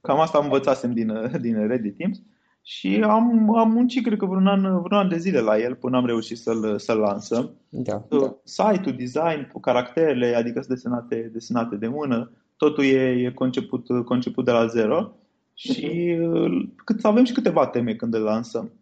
Cam 0.00 0.20
asta 0.20 0.38
am 0.38 0.44
învățat 0.44 0.84
din, 0.84 1.12
din 1.40 1.66
Reddit 1.66 1.96
Teams. 1.96 2.22
Și 2.62 3.00
am, 3.02 3.56
am 3.56 3.70
muncit, 3.70 4.04
cred 4.04 4.18
că 4.18 4.26
vreun 4.26 4.46
an, 4.46 4.60
vreun 4.60 5.00
an 5.00 5.08
de 5.08 5.18
zile 5.18 5.40
la 5.40 5.58
el 5.58 5.74
până 5.74 5.96
am 5.96 6.06
reușit 6.06 6.38
să-l, 6.38 6.78
să-l 6.78 6.98
lansăm. 6.98 7.50
Da, 7.68 8.04
da. 8.08 8.36
Site-ul, 8.44 8.96
design, 8.96 9.60
caracterele, 9.60 10.34
adică 10.34 10.60
sunt 10.60 10.74
desenate, 10.74 11.30
desenate 11.32 11.76
de 11.76 11.88
mână, 11.88 12.30
totul 12.56 12.84
e, 12.84 13.10
e 13.10 13.30
conceput, 13.30 13.86
conceput 14.04 14.44
de 14.44 14.50
la 14.50 14.66
zero 14.66 15.16
și 15.54 16.16
uh, 16.20 16.68
cât 16.84 17.00
să 17.00 17.06
avem 17.06 17.24
și 17.24 17.32
câteva 17.32 17.66
teme 17.66 17.94
când 17.94 18.14
îl 18.14 18.22
lansăm. 18.22 18.72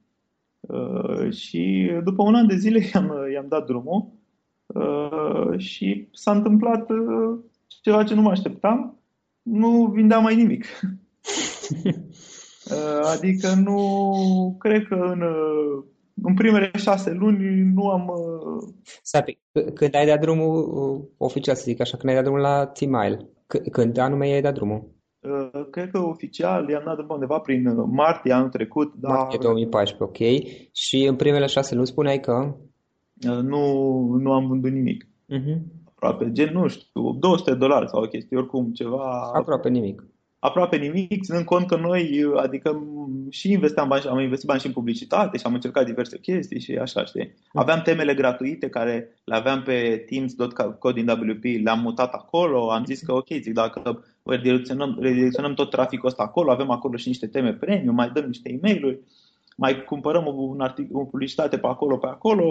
Uh, 0.60 1.30
și 1.32 1.90
după 2.04 2.22
un 2.22 2.34
an 2.34 2.46
de 2.46 2.56
zile 2.56 2.80
i-am, 2.94 3.12
i-am 3.32 3.46
dat 3.48 3.66
drumul 3.66 4.12
uh, 4.66 5.58
și 5.58 6.08
s-a 6.12 6.32
întâmplat 6.32 6.90
uh, 6.90 7.38
ceva 7.82 8.04
ce 8.04 8.14
nu 8.14 8.22
mă 8.22 8.30
așteptam. 8.30 8.98
Nu 9.44 9.86
vindeam 9.94 10.22
mai 10.22 10.34
nimic. 10.36 10.64
Uh, 12.70 13.10
adică 13.12 13.54
nu, 13.54 14.56
cred 14.58 14.86
că 14.88 14.94
în, 14.94 15.20
uh, 15.20 15.84
în 16.22 16.34
primele 16.34 16.70
șase 16.74 17.12
luni 17.12 17.72
nu 17.74 17.88
am... 17.88 18.08
Uh, 18.08 18.74
Stai, 19.02 19.38
când 19.74 19.94
ai 19.94 20.06
dat 20.06 20.20
drumul, 20.20 21.12
oficial 21.16 21.54
să 21.54 21.62
zic 21.66 21.80
așa, 21.80 21.96
când 21.96 22.08
ai 22.08 22.14
dat 22.14 22.24
drumul 22.24 22.42
la 22.42 22.66
T-Mile, 22.66 23.28
când 23.72 23.98
anume 23.98 24.26
ai 24.26 24.40
dat 24.40 24.54
drumul? 24.54 24.92
Cred 25.70 25.90
că 25.90 25.98
oficial 25.98 26.68
i-am 26.68 26.82
dat 26.84 27.08
undeva 27.08 27.38
prin 27.38 27.74
martie 27.90 28.32
anul 28.32 28.48
trecut. 28.48 28.94
Dar... 28.94 29.16
Martie 29.16 29.38
2014, 29.42 30.02
ok. 30.02 30.48
Și 30.72 31.06
în 31.08 31.16
primele 31.16 31.46
șase 31.46 31.74
luni 31.74 31.86
spuneai 31.86 32.20
că? 32.20 32.56
Nu, 33.42 33.64
nu 34.20 34.32
am 34.32 34.46
vândut 34.46 34.70
nimic. 34.70 35.04
Uh-huh. 35.04 35.83
Aproape, 36.04 36.32
gen, 36.32 36.52
nu 36.52 36.68
știu, 36.68 37.12
200 37.12 37.50
de 37.50 37.56
dolari 37.56 37.88
sau 37.88 38.02
o 38.02 38.06
chestie, 38.06 38.36
oricum 38.36 38.72
ceva... 38.72 39.30
Aproape 39.34 39.68
nimic 39.68 40.02
aproape 40.44 40.76
nimic, 40.76 41.22
ținând 41.22 41.44
cont 41.44 41.66
că 41.66 41.76
noi, 41.76 42.24
adică 42.36 42.86
și 43.30 43.50
investeam 43.52 43.88
bani, 43.88 44.04
am 44.04 44.18
investit 44.18 44.46
bani 44.48 44.60
și 44.60 44.66
în 44.66 44.72
publicitate 44.72 45.38
și 45.38 45.46
am 45.46 45.54
încercat 45.54 45.84
diverse 45.84 46.18
chestii 46.18 46.60
și 46.60 46.76
așa, 46.76 47.04
știi? 47.04 47.34
Aveam 47.52 47.80
temele 47.80 48.14
gratuite 48.14 48.68
care 48.68 49.08
le 49.24 49.34
aveam 49.34 49.62
pe 49.62 50.04
teams.codingwp, 50.08 51.44
le-am 51.62 51.80
mutat 51.80 52.12
acolo, 52.12 52.70
am 52.70 52.84
zis 52.84 53.00
că 53.00 53.12
ok, 53.12 53.26
zic, 53.28 53.52
dacă 53.52 54.04
redirecționăm, 54.22 54.96
redirecționăm 55.00 55.54
tot 55.54 55.70
traficul 55.70 56.08
ăsta 56.08 56.22
acolo, 56.22 56.50
avem 56.50 56.70
acolo 56.70 56.96
și 56.96 57.08
niște 57.08 57.26
teme 57.26 57.52
premium, 57.52 57.94
mai 57.94 58.10
dăm 58.10 58.24
niște 58.24 58.52
e-mail-uri, 58.52 59.00
mai 59.56 59.84
cumpărăm 59.84 60.24
un 60.36 60.60
artic- 60.60 60.92
o 60.92 61.04
publicitate 61.04 61.58
pe 61.58 61.66
acolo, 61.66 61.96
pe 61.96 62.06
acolo, 62.06 62.44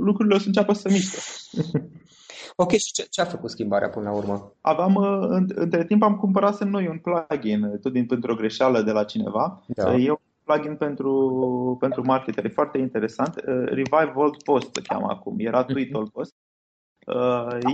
lucrurile 0.00 0.34
o 0.34 0.38
să 0.38 0.46
înceapă 0.46 0.72
să 0.72 0.88
miște. 0.90 1.18
Ok, 2.60 2.70
și 2.70 2.92
ce, 2.92 3.06
ce 3.10 3.20
a 3.20 3.24
făcut 3.24 3.50
schimbarea 3.50 3.88
până 3.88 4.10
la 4.10 4.16
urmă? 4.16 4.52
Aveam, 4.60 4.94
uh, 4.94 5.46
între 5.54 5.84
timp 5.84 6.02
am 6.02 6.16
cumpărat 6.16 6.64
noi 6.64 6.88
un 6.88 6.98
plugin, 6.98 7.62
uh, 7.62 7.78
tot 7.78 7.92
din 7.92 8.06
pentru 8.06 8.32
o 8.32 8.34
greșeală 8.34 8.82
de 8.82 8.90
la 8.90 9.04
cineva. 9.04 9.62
Da. 9.66 9.90
Uh, 9.90 10.04
e 10.04 10.10
un 10.10 10.16
plugin 10.44 10.76
pentru, 10.76 11.76
pentru 11.80 12.04
marketer, 12.04 12.44
e 12.44 12.48
foarte 12.48 12.78
interesant. 12.78 13.34
Revive 13.44 14.12
Old 14.14 14.42
Post 14.42 14.68
se 14.74 14.82
cheamă 14.82 15.06
acum, 15.10 15.34
era 15.38 15.58
mhm. 15.58 15.72
Tweet 15.72 15.94
Old 15.94 16.08
Post. 16.08 16.34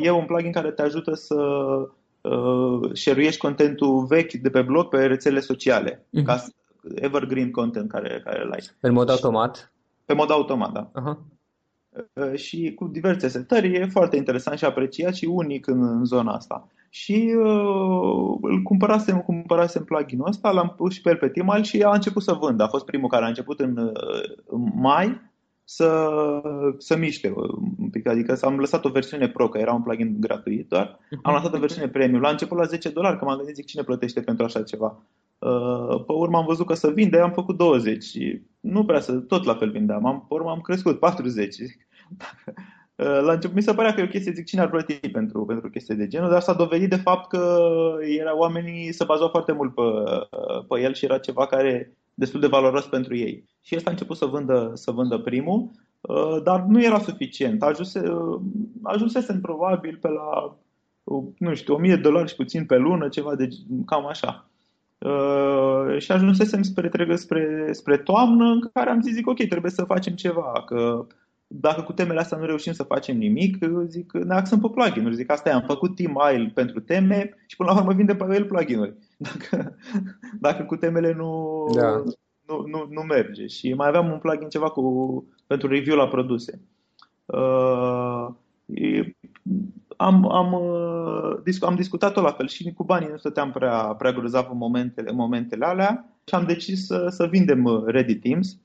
E 0.02 0.10
un 0.10 0.24
plugin 0.24 0.52
care 0.52 0.70
te 0.70 0.82
ajută 0.82 1.14
să 1.14 1.34
uh, 2.20 2.90
share 2.92 3.30
contentul 3.38 4.04
vechi 4.04 4.32
de 4.32 4.50
pe 4.50 4.62
blog 4.62 4.88
pe 4.88 5.06
rețele 5.06 5.40
sociale, 5.40 6.06
uh-huh. 6.06 6.24
ca 6.24 6.44
evergreen 6.94 7.50
content 7.50 7.90
care, 7.90 8.20
care 8.24 8.42
îl 8.44 8.52
ai. 8.52 8.60
În 8.80 8.92
mod 8.92 9.10
automat? 9.10 9.72
Pe 10.04 10.14
mod 10.14 10.30
automat, 10.30 10.72
da. 10.72 10.90
Uh-huh. 10.90 11.33
Uh, 12.12 12.34
și 12.34 12.72
cu 12.74 12.86
diverse 12.86 13.28
setări, 13.28 13.74
e 13.74 13.86
foarte 13.86 14.16
interesant 14.16 14.58
și 14.58 14.64
apreciat 14.64 15.14
și 15.14 15.24
unic 15.24 15.66
în, 15.66 15.82
în 15.82 16.04
zona 16.04 16.32
asta. 16.32 16.68
Și 16.88 17.34
uh, 17.36 18.38
îl 18.40 18.62
cumpărasem, 18.62 19.20
cumpărasem 19.20 19.84
plugin-ul 19.84 20.28
ăsta, 20.28 20.50
l-am 20.50 20.74
pus 20.76 20.92
și 20.94 21.00
pe 21.00 21.10
el 21.10 21.16
pe 21.16 21.28
Timal 21.28 21.62
și 21.62 21.82
a 21.82 21.92
început 21.92 22.22
să 22.22 22.32
vândă. 22.32 22.62
A 22.62 22.68
fost 22.68 22.84
primul 22.84 23.08
care 23.08 23.24
a 23.24 23.28
început 23.28 23.60
în, 23.60 23.76
uh, 23.76 23.92
în 24.46 24.70
mai 24.74 25.20
să, 25.64 26.10
să 26.78 26.96
miște 26.96 27.32
un 27.78 27.90
pic. 27.90 28.06
Adică 28.06 28.38
am 28.40 28.58
lăsat 28.58 28.84
o 28.84 28.88
versiune 28.88 29.28
pro, 29.28 29.48
că 29.48 29.58
era 29.58 29.72
un 29.72 29.82
plugin 29.82 30.16
gratuit 30.20 30.68
doar. 30.68 30.98
Am 31.22 31.34
lăsat 31.34 31.54
o 31.54 31.58
versiune 31.58 31.88
premium. 31.88 32.20
La 32.20 32.30
început 32.30 32.58
la 32.58 32.64
10 32.64 32.88
dolari, 32.88 33.18
că 33.18 33.24
m-am 33.24 33.36
gândit, 33.36 33.54
zic, 33.54 33.66
cine 33.66 33.82
plătește 33.82 34.20
pentru 34.20 34.44
așa 34.44 34.62
ceva. 34.62 35.02
Pe 36.06 36.12
urmă 36.12 36.36
am 36.36 36.44
văzut 36.46 36.66
că 36.66 36.74
să 36.74 36.90
vinde, 36.90 37.18
am 37.18 37.32
făcut 37.32 37.56
20 37.56 38.02
și 38.02 38.42
nu 38.60 38.84
prea 38.84 39.00
să, 39.00 39.12
tot 39.12 39.44
la 39.44 39.54
fel 39.54 39.70
vindeam. 39.70 40.06
Am, 40.06 40.26
pe 40.28 40.34
urmă 40.34 40.50
am 40.50 40.60
crescut 40.60 40.98
40. 40.98 41.56
La 42.96 43.32
început 43.32 43.56
mi 43.56 43.62
se 43.62 43.74
părea 43.74 43.94
că 43.94 44.00
e 44.00 44.04
o 44.04 44.08
chestie, 44.08 44.32
zic, 44.32 44.44
cine 44.44 44.60
ar 44.60 44.70
plăti 44.70 45.08
pentru, 45.08 45.44
pentru 45.44 45.70
chestii 45.70 45.94
de 45.94 46.06
genul, 46.06 46.30
dar 46.30 46.40
s-a 46.40 46.52
dovedit 46.52 46.90
de 46.90 46.96
fapt 46.96 47.28
că 47.28 47.58
era, 48.00 48.36
oamenii 48.36 48.92
se 48.92 49.04
bazau 49.04 49.28
foarte 49.28 49.52
mult 49.52 49.74
pe, 49.74 49.82
pe 50.68 50.80
el 50.80 50.94
și 50.94 51.04
era 51.04 51.18
ceva 51.18 51.46
care 51.46 51.96
destul 52.14 52.40
de 52.40 52.46
valoros 52.46 52.86
pentru 52.86 53.16
ei. 53.16 53.44
Și 53.62 53.76
ăsta 53.76 53.88
a 53.88 53.92
început 53.92 54.16
să 54.16 54.26
vândă, 54.26 54.70
să 54.74 54.90
vândă 54.90 55.18
primul, 55.18 55.70
dar 56.42 56.64
nu 56.68 56.82
era 56.82 56.98
suficient. 56.98 57.62
Ajunse, 57.62 58.02
ajunsesem 58.82 59.40
probabil 59.40 59.98
pe 60.00 60.08
la, 60.08 60.56
nu 61.38 61.54
știu, 61.54 61.74
1000 61.74 61.94
de 61.94 62.00
dolari 62.00 62.28
și 62.28 62.36
puțin 62.36 62.66
pe 62.66 62.76
lună, 62.76 63.08
ceva 63.08 63.34
de 63.34 63.48
cam 63.86 64.06
așa. 64.06 64.50
Uh, 65.04 65.98
și 65.98 66.12
ajunsesem 66.12 66.62
spre, 66.62 67.16
spre, 67.16 67.68
spre 67.72 67.96
toamnă 67.96 68.44
în 68.44 68.60
care 68.72 68.90
am 68.90 69.00
zis, 69.00 69.14
zic, 69.14 69.26
ok, 69.28 69.46
trebuie 69.46 69.70
să 69.70 69.84
facem 69.84 70.14
ceva, 70.14 70.62
că 70.66 71.06
dacă 71.46 71.82
cu 71.82 71.92
temele 71.92 72.20
astea 72.20 72.38
nu 72.38 72.44
reușim 72.44 72.72
să 72.72 72.82
facem 72.82 73.16
nimic, 73.16 73.58
zic, 73.86 74.12
ne 74.12 74.34
axăm 74.34 74.60
pe 74.60 74.68
plugin-uri. 74.68 75.14
Zic, 75.14 75.30
asta 75.30 75.48
e, 75.48 75.52
am 75.52 75.64
făcut 75.66 75.96
team 75.96 76.20
aisle 76.20 76.50
pentru 76.54 76.80
teme 76.80 77.34
și 77.46 77.56
până 77.56 77.70
la 77.70 77.78
urmă 77.78 77.92
vinde 77.92 78.14
pe 78.14 78.34
el 78.34 78.44
plugin-uri. 78.44 78.94
Dacă, 79.26 79.76
dacă 80.40 80.62
cu 80.62 80.76
temele 80.76 81.12
nu, 81.12 81.64
da. 81.74 82.02
nu, 82.46 82.64
nu, 82.66 82.86
nu 82.90 83.02
merge. 83.02 83.46
Și 83.46 83.72
mai 83.72 83.88
aveam 83.88 84.12
un 84.12 84.18
plugin 84.18 84.48
ceva 84.48 84.68
cu, 84.68 85.24
pentru 85.46 85.68
review 85.68 85.96
la 85.96 86.08
produse. 86.08 86.60
Uh, 87.24 88.28
am, 89.96 90.30
am, 90.30 90.52
uh, 90.52 91.56
am 91.60 91.74
discutat-o 91.74 92.20
la 92.20 92.32
fel 92.32 92.48
și 92.48 92.72
cu 92.72 92.84
banii 92.84 93.08
nu 93.08 93.16
stăteam 93.16 93.50
prea, 93.50 93.76
prea 93.76 94.12
grozav 94.12 94.48
în 94.50 94.56
momentele, 94.56 95.10
în 95.10 95.16
momentele 95.16 95.64
alea 95.64 96.18
și 96.24 96.34
am 96.34 96.44
decis 96.44 96.86
să, 96.86 97.06
să 97.08 97.26
vindem 97.26 97.64
uh, 97.64 97.82
Ready 97.86 98.16
Teams 98.16 98.58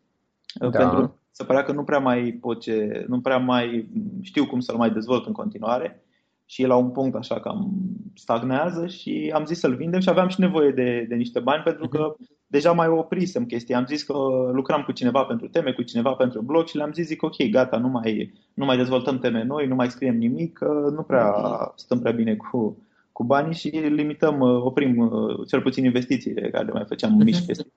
uh, 0.61 0.69
da. 0.69 0.77
pentru 0.77 1.19
se 1.31 1.43
părea 1.43 1.63
că 1.63 1.71
nu 1.71 1.83
prea 1.83 1.99
mai 1.99 2.37
pot 2.41 2.61
ce, 2.61 3.05
nu 3.07 3.21
prea 3.21 3.37
mai 3.37 3.89
știu 4.21 4.45
cum 4.45 4.59
să-l 4.59 4.75
mai 4.75 4.91
dezvolt 4.91 5.25
în 5.25 5.33
continuare 5.33 6.03
și 6.45 6.61
e 6.61 6.67
la 6.67 6.75
un 6.75 6.89
punct 6.89 7.15
așa 7.15 7.39
cam 7.39 7.71
stagnează 8.15 8.87
și 8.87 9.31
am 9.33 9.45
zis 9.45 9.59
să-l 9.59 9.75
vindem 9.75 9.99
și 9.99 10.09
aveam 10.09 10.27
și 10.27 10.39
nevoie 10.39 10.71
de, 10.71 11.05
de 11.09 11.15
niște 11.15 11.39
bani 11.39 11.63
pentru 11.63 11.87
că 11.87 12.15
deja 12.51 12.71
mai 12.71 12.87
oprisem 12.87 13.45
chestia. 13.45 13.77
Am 13.77 13.85
zis 13.85 14.03
că 14.03 14.13
lucram 14.51 14.83
cu 14.83 14.91
cineva 14.91 15.23
pentru 15.23 15.47
teme, 15.47 15.71
cu 15.71 15.81
cineva 15.81 16.11
pentru 16.11 16.41
blog 16.41 16.67
și 16.67 16.75
le-am 16.75 16.91
zis, 16.91 17.05
zic, 17.05 17.23
ok, 17.23 17.49
gata, 17.49 17.77
nu 17.77 17.87
mai, 17.87 18.33
nu 18.53 18.65
mai 18.65 18.77
dezvoltăm 18.77 19.19
teme 19.19 19.43
noi, 19.43 19.67
nu 19.67 19.75
mai 19.75 19.89
scriem 19.89 20.17
nimic, 20.17 20.53
că 20.53 20.89
nu 20.95 21.01
prea 21.01 21.33
stăm 21.75 21.99
prea 21.99 22.11
bine 22.11 22.35
cu, 22.35 22.77
cu 23.11 23.23
banii 23.23 23.53
și 23.53 23.67
limităm, 23.67 24.41
oprim 24.41 25.11
cel 25.47 25.61
puțin 25.61 25.83
investițiile 25.83 26.49
care 26.49 26.71
mai 26.71 26.85
făceam 26.87 27.21
uh-huh. 27.21 27.23
mici 27.23 27.45
chestii. 27.45 27.71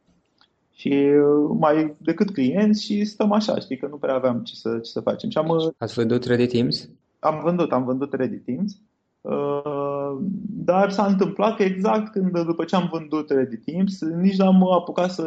Și 0.74 1.10
mai 1.58 1.94
decât 1.98 2.30
clienți 2.30 2.84
și 2.84 3.04
stăm 3.04 3.32
așa, 3.32 3.58
știi, 3.58 3.76
că 3.76 3.86
nu 3.86 3.96
prea 3.96 4.14
aveam 4.14 4.40
ce 4.42 4.54
să, 4.54 4.78
ce 4.78 4.90
să 4.90 5.00
facem. 5.00 5.30
Și 5.30 5.38
am, 5.38 5.74
Ați 5.78 5.94
vândut 5.94 6.24
Reddit 6.24 6.50
Teams? 6.50 6.88
Am 7.18 7.40
vândut, 7.44 7.72
am 7.72 7.84
vândut 7.84 8.12
Reddit 8.12 8.44
Teams. 8.44 8.76
Uh, 9.20 9.91
dar 10.64 10.90
s-a 10.90 11.04
întâmplat 11.04 11.56
că 11.56 11.62
exact 11.62 12.12
când, 12.12 12.40
după 12.40 12.64
ce 12.64 12.76
am 12.76 12.88
vândut 12.92 13.30
Reddit 13.30 13.64
Teams, 13.64 14.00
nici 14.00 14.36
n-am 14.36 14.72
apucat 14.72 15.10
să 15.10 15.26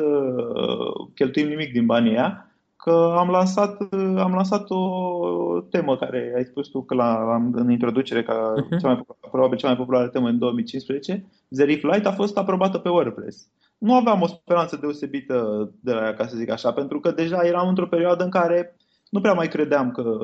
cheltuim 1.13 1.47
nimic 1.47 1.71
din 1.71 1.85
banii 1.85 2.11
aia, 2.11 2.49
că 2.85 3.15
am 3.17 3.29
lansat, 3.29 3.93
am 4.17 4.33
lansat 4.33 4.69
o 4.69 5.61
temă 5.69 5.97
care 5.97 6.33
ai 6.35 6.43
spus 6.43 6.67
tu 6.67 6.81
că 6.81 6.95
la, 6.95 7.35
în 7.51 7.71
introducere 7.71 8.23
ca 8.23 8.53
uh-huh. 8.53 8.79
cea 8.81 8.87
mai, 8.87 9.05
probabil 9.31 9.57
cea 9.57 9.67
mai 9.67 9.77
populară 9.77 10.07
temă 10.07 10.27
în 10.27 10.37
2015, 10.37 11.25
Zerif 11.49 11.83
Lite 11.83 12.07
a 12.07 12.11
fost 12.11 12.37
aprobată 12.37 12.77
pe 12.77 12.89
WordPress. 12.89 13.47
Nu 13.77 13.95
aveam 13.95 14.21
o 14.21 14.27
speranță 14.27 14.77
deosebită 14.81 15.69
de 15.79 15.91
la 15.91 16.01
ea, 16.01 16.13
ca 16.13 16.27
să 16.27 16.37
zic 16.37 16.49
așa, 16.49 16.71
pentru 16.71 16.99
că 16.99 17.11
deja 17.11 17.41
eram 17.43 17.67
într-o 17.67 17.87
perioadă 17.87 18.23
în 18.23 18.29
care 18.29 18.75
nu 19.09 19.21
prea 19.21 19.33
mai 19.33 19.47
credeam 19.47 19.91
că 19.91 20.17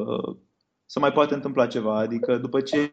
să 0.91 0.99
mai 0.99 1.11
poate 1.11 1.33
întâmpla 1.33 1.67
ceva. 1.67 1.99
Adică 1.99 2.37
după 2.37 2.61
ce 2.61 2.91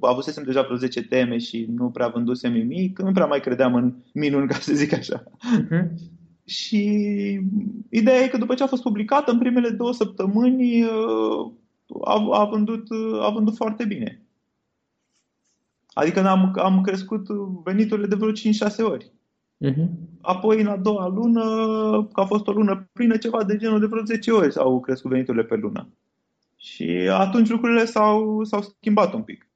avusesem 0.00 0.42
deja 0.44 0.62
vreo 0.62 0.76
10 0.76 1.02
teme 1.02 1.38
și 1.38 1.66
nu 1.76 1.90
prea 1.90 2.08
vândusem 2.08 2.52
nimic, 2.52 2.98
nu 2.98 3.12
prea 3.12 3.26
mai 3.26 3.40
credeam 3.40 3.74
în 3.74 3.94
minuni, 4.12 4.48
ca 4.48 4.54
să 4.54 4.74
zic 4.74 4.92
așa. 4.92 5.22
Uh-huh. 5.22 5.88
Și 6.44 6.82
ideea 7.90 8.20
e 8.20 8.28
că 8.28 8.36
după 8.38 8.54
ce 8.54 8.62
a 8.62 8.66
fost 8.66 8.82
publicată, 8.82 9.30
în 9.30 9.38
primele 9.38 9.68
două 9.68 9.92
săptămâni 9.92 10.82
uh, 10.82 11.52
a, 12.04 12.40
a, 12.40 12.44
vândut, 12.44 12.86
a 13.20 13.30
vândut 13.30 13.56
foarte 13.56 13.84
bine. 13.84 14.22
Adică 15.92 16.26
am, 16.26 16.52
am 16.56 16.80
crescut 16.80 17.26
veniturile 17.64 18.06
de 18.06 18.14
vreo 18.14 18.30
5-6 18.30 18.34
ori. 18.90 19.12
Uh-huh. 19.66 19.88
Apoi, 20.20 20.60
în 20.60 20.66
a 20.66 20.76
doua 20.76 21.08
lună, 21.08 21.44
că 22.12 22.20
a 22.20 22.24
fost 22.24 22.46
o 22.46 22.52
lună 22.52 22.88
plină, 22.92 23.16
ceva 23.16 23.44
de 23.44 23.56
genul 23.56 23.80
de 23.80 23.86
vreo 23.86 24.04
10 24.04 24.30
ori 24.30 24.56
au 24.56 24.80
crescut 24.80 25.10
veniturile 25.10 25.44
pe 25.44 25.54
lună. 25.56 25.88
Și 26.64 27.08
atunci 27.10 27.48
lucrurile 27.48 27.84
s-au, 27.84 28.44
s-au 28.44 28.60
schimbat 28.60 29.12
un 29.12 29.22
pic 29.22 29.48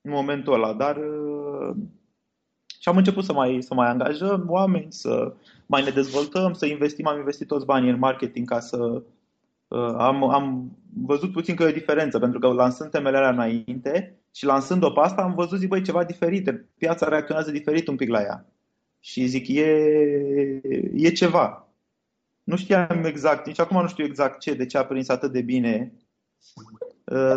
în 0.00 0.10
momentul 0.10 0.52
ăla, 0.52 0.72
dar 0.72 0.96
uh, 0.96 1.76
și 2.80 2.88
am 2.88 2.96
început 2.96 3.24
să 3.24 3.32
mai, 3.32 3.62
să 3.62 3.74
mai 3.74 3.88
angajăm 3.88 4.44
oameni, 4.48 4.92
să 4.92 5.34
mai 5.66 5.82
ne 5.82 5.90
dezvoltăm, 5.90 6.52
să 6.52 6.66
investim. 6.66 7.06
Am 7.06 7.18
investit 7.18 7.46
toți 7.46 7.64
banii 7.64 7.90
în 7.90 7.98
marketing 7.98 8.48
ca 8.48 8.60
să 8.60 9.02
uh, 9.68 9.94
am, 9.96 10.22
am 10.22 10.76
văzut 10.94 11.32
puțin 11.32 11.54
că 11.54 11.62
e 11.62 11.68
o 11.68 11.72
diferență, 11.72 12.18
pentru 12.18 12.38
că 12.38 12.46
lansând 12.46 12.90
temele 12.90 13.16
alea 13.16 13.30
înainte 13.30 14.18
și 14.34 14.44
lansând-o 14.44 14.90
pe 14.90 15.00
asta, 15.00 15.22
am 15.22 15.34
văzut, 15.34 15.58
zic, 15.58 15.68
băi, 15.68 15.82
ceva 15.82 16.04
diferit. 16.04 16.64
Piața 16.78 17.08
reacționează 17.08 17.50
diferit 17.50 17.88
un 17.88 17.96
pic 17.96 18.08
la 18.08 18.20
ea. 18.20 18.46
Și 19.00 19.26
zic, 19.26 19.48
e, 19.48 19.70
e 20.94 21.10
ceva. 21.10 21.68
Nu 22.42 22.56
știam 22.56 23.04
exact, 23.04 23.46
nici 23.46 23.60
acum 23.60 23.80
nu 23.80 23.88
știu 23.88 24.04
exact 24.04 24.40
ce, 24.40 24.54
de 24.54 24.66
ce 24.66 24.78
a 24.78 24.84
prins 24.84 25.08
atât 25.08 25.32
de 25.32 25.40
bine 25.40 25.92
Uh, 25.92 26.07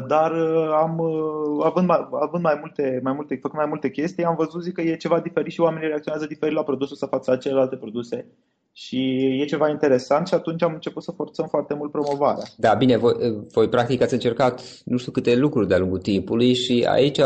dar 0.07 0.31
uh, 0.31 0.69
am, 0.81 0.97
uh, 0.99 1.65
având, 1.65 1.87
mai, 1.87 2.07
având 2.11 2.43
mai 2.43 2.57
multe, 2.59 2.99
mai 3.03 3.13
multe, 3.13 3.35
făcut 3.41 3.57
mai 3.57 3.65
multe 3.67 3.89
chestii, 3.89 4.23
am 4.23 4.35
văzut 4.35 4.63
zic 4.63 4.73
că 4.73 4.81
e 4.81 4.95
ceva 4.95 5.19
diferit 5.19 5.51
și 5.51 5.61
oamenii 5.61 5.87
reacționează 5.87 6.27
diferit 6.27 6.55
la 6.55 6.63
produsul 6.63 6.95
să 6.95 7.05
față 7.05 7.35
celelalte 7.35 7.75
produse. 7.75 8.27
Și 8.73 8.97
e 9.41 9.45
ceva 9.45 9.69
interesant 9.69 10.27
și 10.27 10.33
atunci 10.33 10.63
am 10.63 10.73
început 10.73 11.03
să 11.03 11.11
forțăm 11.11 11.47
foarte 11.47 11.73
mult 11.73 11.91
promovarea. 11.91 12.43
Da, 12.57 12.73
bine, 12.73 12.97
voi, 12.97 13.13
voi 13.53 13.69
practic 13.69 14.01
ați 14.01 14.13
încercat 14.13 14.61
nu 14.85 14.97
știu 14.97 15.11
câte 15.11 15.35
lucruri 15.35 15.67
de-a 15.67 15.77
lungul 15.77 15.99
timpului 15.99 16.53
și 16.53 16.87
aici 16.89 17.19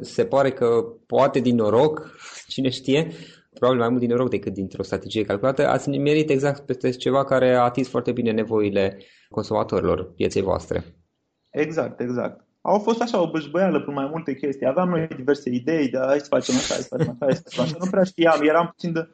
se 0.00 0.24
pare 0.24 0.50
că 0.50 0.84
poate 1.06 1.40
din 1.40 1.54
noroc, 1.54 2.16
cine 2.48 2.68
știe, 2.68 3.10
probabil 3.54 3.80
mai 3.80 3.88
mult 3.88 4.00
din 4.00 4.10
noroc 4.10 4.30
decât 4.30 4.52
dintr-o 4.52 4.82
strategie 4.82 5.24
calculată, 5.24 5.68
ați 5.68 5.88
nimerit 5.88 6.30
exact 6.30 6.66
peste 6.66 6.90
ceva 6.90 7.24
care 7.24 7.54
a 7.54 7.62
atins 7.62 7.88
foarte 7.88 8.12
bine 8.12 8.30
nevoile 8.30 8.98
consumatorilor 9.30 10.12
pieței 10.12 10.42
voastre. 10.42 10.97
Exact, 11.50 12.00
exact. 12.00 12.46
Au 12.60 12.78
fost 12.78 13.00
așa 13.00 13.22
o 13.22 13.30
bășbăială 13.30 13.80
pe 13.80 13.90
mai 13.90 14.08
multe 14.10 14.34
chestii. 14.34 14.66
Aveam 14.66 14.88
noi 14.88 15.08
diverse 15.16 15.50
idei 15.50 15.88
de 15.88 15.98
hai 16.06 16.20
să 16.20 16.26
facem 16.28 16.54
așa, 16.54 16.74
hai 16.74 16.82
să 16.82 16.88
facem 16.96 17.10
așa, 17.10 17.24
hai 17.24 17.34
să 17.34 17.42
facem 17.44 17.64
așa. 17.64 17.76
Nu 17.84 17.90
prea 17.90 18.02
știam, 18.02 18.40
eram 18.42 18.66
puțin 18.66 18.92
de... 18.92 19.08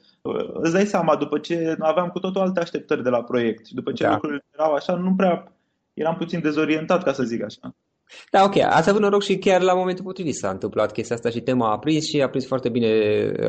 Îți 0.53 0.73
dai 0.73 0.87
seama, 0.87 1.16
după 1.16 1.38
ce 1.38 1.77
aveam 1.79 2.09
cu 2.09 2.18
totul 2.18 2.40
alte 2.40 2.61
așteptări 2.61 3.03
de 3.03 3.09
la 3.09 3.23
proiect 3.23 3.66
și 3.66 3.75
după 3.75 3.92
ce 3.92 4.03
da. 4.03 4.12
lucrurile 4.12 4.44
erau 4.53 4.73
așa, 4.73 4.94
nu 4.94 5.14
prea 5.14 5.53
eram 5.94 6.16
puțin 6.16 6.40
dezorientat, 6.40 7.03
ca 7.03 7.12
să 7.12 7.23
zic 7.23 7.42
așa. 7.42 7.75
Da, 8.31 8.44
ok. 8.44 8.57
Ați 8.57 8.88
avut 8.88 9.01
noroc 9.01 9.23
și 9.23 9.38
chiar 9.38 9.61
la 9.62 9.75
momentul 9.75 10.05
potrivit 10.05 10.35
s-a 10.35 10.51
întâmplat 10.51 10.92
chestia 10.92 11.16
asta 11.16 11.31
și 11.31 11.40
tema 11.40 11.73
a 11.73 11.79
prins 11.79 12.05
și 12.05 12.23
a 12.23 12.29
prins 12.29 12.47
foarte 12.47 12.68
bine 12.68 12.88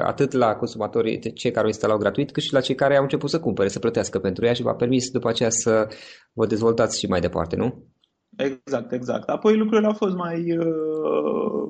atât 0.03 0.31
la 0.31 0.55
consumatorii, 0.55 1.33
cei 1.33 1.51
care 1.51 1.65
o 1.65 1.67
instalau 1.67 1.97
gratuit, 1.97 2.31
cât 2.31 2.43
și 2.43 2.53
la 2.53 2.61
cei 2.61 2.75
care 2.75 2.95
au 2.95 3.03
început 3.03 3.29
să 3.29 3.39
cumpere, 3.39 3.67
să 3.67 3.79
plătească 3.79 4.19
pentru 4.19 4.45
ea 4.45 4.53
și 4.53 4.61
v-a 4.61 4.75
permis 4.75 5.09
după 5.09 5.29
aceea 5.29 5.49
să 5.49 5.87
vă 6.33 6.45
dezvoltați 6.45 6.99
și 6.99 7.07
mai 7.07 7.19
departe, 7.19 7.55
nu? 7.55 7.83
Exact, 8.35 8.91
exact. 8.91 9.29
Apoi 9.29 9.57
lucrurile 9.57 9.87
au 9.87 9.93
fost 9.93 10.15
mai, 10.15 10.57
uh, 10.57 11.69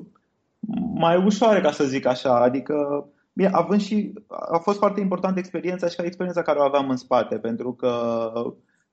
mai 0.94 1.24
ușoare, 1.24 1.60
ca 1.60 1.70
să 1.70 1.84
zic 1.84 2.06
așa. 2.06 2.40
Adică, 2.40 3.06
bine, 3.32 3.48
având 3.52 3.80
și, 3.80 4.12
a 4.28 4.58
fost 4.58 4.78
foarte 4.78 5.00
importantă 5.00 5.38
experiența 5.38 5.88
și 5.88 5.96
ca 5.96 6.04
experiența 6.04 6.42
care 6.42 6.58
o 6.58 6.62
aveam 6.62 6.90
în 6.90 6.96
spate, 6.96 7.38
pentru 7.38 7.72
că 7.72 7.92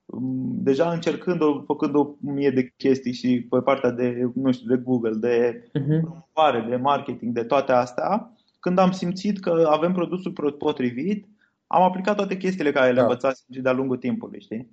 um, 0.05 0.51
deja 0.63 0.91
încercând, 0.91 1.39
făcând 1.65 1.95
o 1.95 2.09
mie 2.19 2.49
de 2.49 2.73
chestii 2.77 3.13
și 3.13 3.47
pe 3.49 3.59
partea 3.59 3.91
de, 3.91 4.31
nu 4.35 4.51
știu, 4.51 4.75
de 4.75 4.81
Google, 4.83 5.17
de 5.17 5.63
uh-huh. 5.67 6.01
promovare, 6.01 6.65
de 6.69 6.75
marketing, 6.75 7.33
de 7.33 7.43
toate 7.43 7.71
astea, 7.71 8.33
când 8.59 8.77
am 8.77 8.91
simțit 8.91 9.39
că 9.39 9.67
avem 9.69 9.93
produsul 9.93 10.55
potrivit, 10.57 11.27
am 11.67 11.81
aplicat 11.81 12.15
toate 12.15 12.37
chestiile 12.37 12.71
care 12.71 12.87
le 12.87 12.95
da. 12.95 13.01
învățasem 13.01 13.45
de-a 13.47 13.71
lungul 13.71 13.97
timpului, 13.97 14.41
știi? 14.41 14.69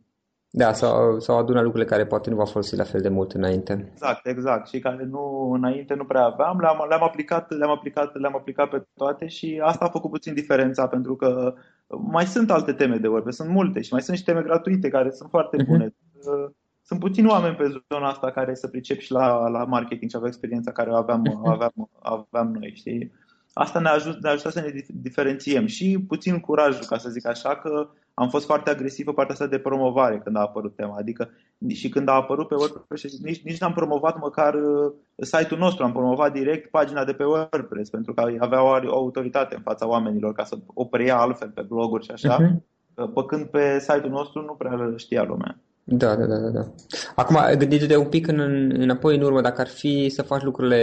Da, 0.52 0.72
sau, 0.72 1.18
sau 1.18 1.38
adună 1.38 1.60
lucrurile 1.60 1.90
care 1.90 2.06
poate 2.06 2.30
nu 2.30 2.36
v-au 2.36 2.46
folosit 2.46 2.78
la 2.78 2.84
fel 2.84 3.00
de 3.00 3.08
mult 3.08 3.32
înainte. 3.32 3.90
Exact, 3.92 4.26
exact. 4.26 4.68
Și 4.68 4.78
care 4.78 5.04
nu 5.10 5.50
înainte 5.54 5.94
nu 5.94 6.04
prea 6.04 6.24
aveam, 6.24 6.58
le-am, 6.60 6.86
le-am, 6.88 7.02
aplicat, 7.02 7.50
le-am, 7.50 7.70
aplicat, 7.70 8.18
le-am 8.18 8.36
aplicat 8.36 8.68
pe 8.68 8.86
toate 8.96 9.26
și 9.26 9.60
asta 9.64 9.84
a 9.84 9.88
făcut 9.88 10.10
puțin 10.10 10.34
diferența 10.34 10.86
pentru 10.86 11.16
că 11.16 11.54
mai 11.86 12.26
sunt 12.26 12.50
alte 12.50 12.72
teme 12.72 12.96
de 12.96 13.08
vorbe, 13.08 13.30
sunt 13.30 13.48
multe 13.48 13.80
și 13.80 13.92
mai 13.92 14.02
sunt 14.02 14.16
și 14.16 14.24
teme 14.24 14.42
gratuite 14.42 14.88
care 14.88 15.10
sunt 15.10 15.30
foarte 15.30 15.56
mhm. 15.56 15.66
bune. 15.66 15.88
Uh-huh. 15.88 16.58
Sunt 16.82 17.00
puțini 17.00 17.28
oameni 17.28 17.56
pe 17.56 17.82
zona 17.92 18.08
asta 18.08 18.30
care 18.30 18.54
să 18.54 18.68
pricep 18.68 18.98
și 18.98 19.12
la, 19.12 19.48
la 19.48 19.64
marketing 19.64 20.10
și 20.10 20.16
aveau 20.16 20.30
experiența 20.30 20.72
care 20.72 20.90
o 20.90 20.94
aveam, 20.94 21.22
uh-huh. 21.28 21.50
aveam, 21.50 21.90
aveam 22.02 22.52
noi, 22.52 22.72
știi? 22.74 23.12
Asta 23.52 23.80
ne-a 23.80 23.92
ajutat, 23.92 24.20
ne-a 24.20 24.32
ajutat 24.32 24.52
să 24.52 24.60
ne 24.60 24.82
diferențiem 24.88 25.66
și 25.66 26.04
puțin 26.08 26.40
curajul, 26.40 26.84
ca 26.84 26.96
să 26.98 27.10
zic 27.10 27.26
așa, 27.26 27.56
că 27.56 27.88
am 28.20 28.28
fost 28.28 28.44
foarte 28.44 28.70
agresiv 28.70 29.04
pe 29.04 29.12
partea 29.12 29.32
asta 29.32 29.46
de 29.46 29.58
promovare 29.58 30.20
când 30.24 30.36
a 30.36 30.40
apărut 30.40 30.76
tema. 30.76 30.96
Adică 30.98 31.30
și 31.68 31.88
când 31.88 32.08
a 32.08 32.12
apărut 32.12 32.48
pe 32.48 32.54
WordPress, 32.54 33.20
nici, 33.22 33.42
nici 33.42 33.60
n-am 33.60 33.72
promovat 33.72 34.18
măcar 34.18 34.54
uh, 34.54 34.92
site-ul 35.16 35.60
nostru, 35.60 35.84
am 35.84 35.92
promovat 35.92 36.32
direct 36.32 36.70
pagina 36.70 37.04
de 37.04 37.12
pe 37.12 37.24
WordPress, 37.24 37.90
pentru 37.90 38.14
că 38.14 38.20
avea 38.38 38.62
o, 38.62 38.66
o 38.66 38.96
autoritate 38.96 39.54
în 39.54 39.62
fața 39.62 39.88
oamenilor 39.88 40.32
ca 40.32 40.44
să 40.44 40.58
o 40.66 40.84
preia 40.84 41.16
altfel 41.16 41.48
pe 41.48 41.62
bloguri 41.68 42.04
și 42.04 42.10
așa. 42.10 42.36
Uh-huh. 42.36 42.68
Pe 42.94 43.24
când 43.26 43.44
pe 43.44 43.78
site-ul 43.78 44.10
nostru 44.10 44.42
nu 44.42 44.52
prea 44.52 44.92
știa 44.96 45.22
lumea. 45.22 45.58
Da, 45.84 46.16
da, 46.16 46.26
da, 46.26 46.36
da. 46.36 46.48
da. 46.48 46.66
Acum, 47.14 47.36
gândiți-te 47.58 47.96
un 47.96 48.08
pic 48.08 48.26
în, 48.26 48.40
înapoi 48.78 49.16
în 49.16 49.22
urmă, 49.22 49.40
dacă 49.40 49.60
ar 49.60 49.68
fi 49.68 50.08
să 50.08 50.22
faci 50.22 50.42
lucrurile, 50.42 50.78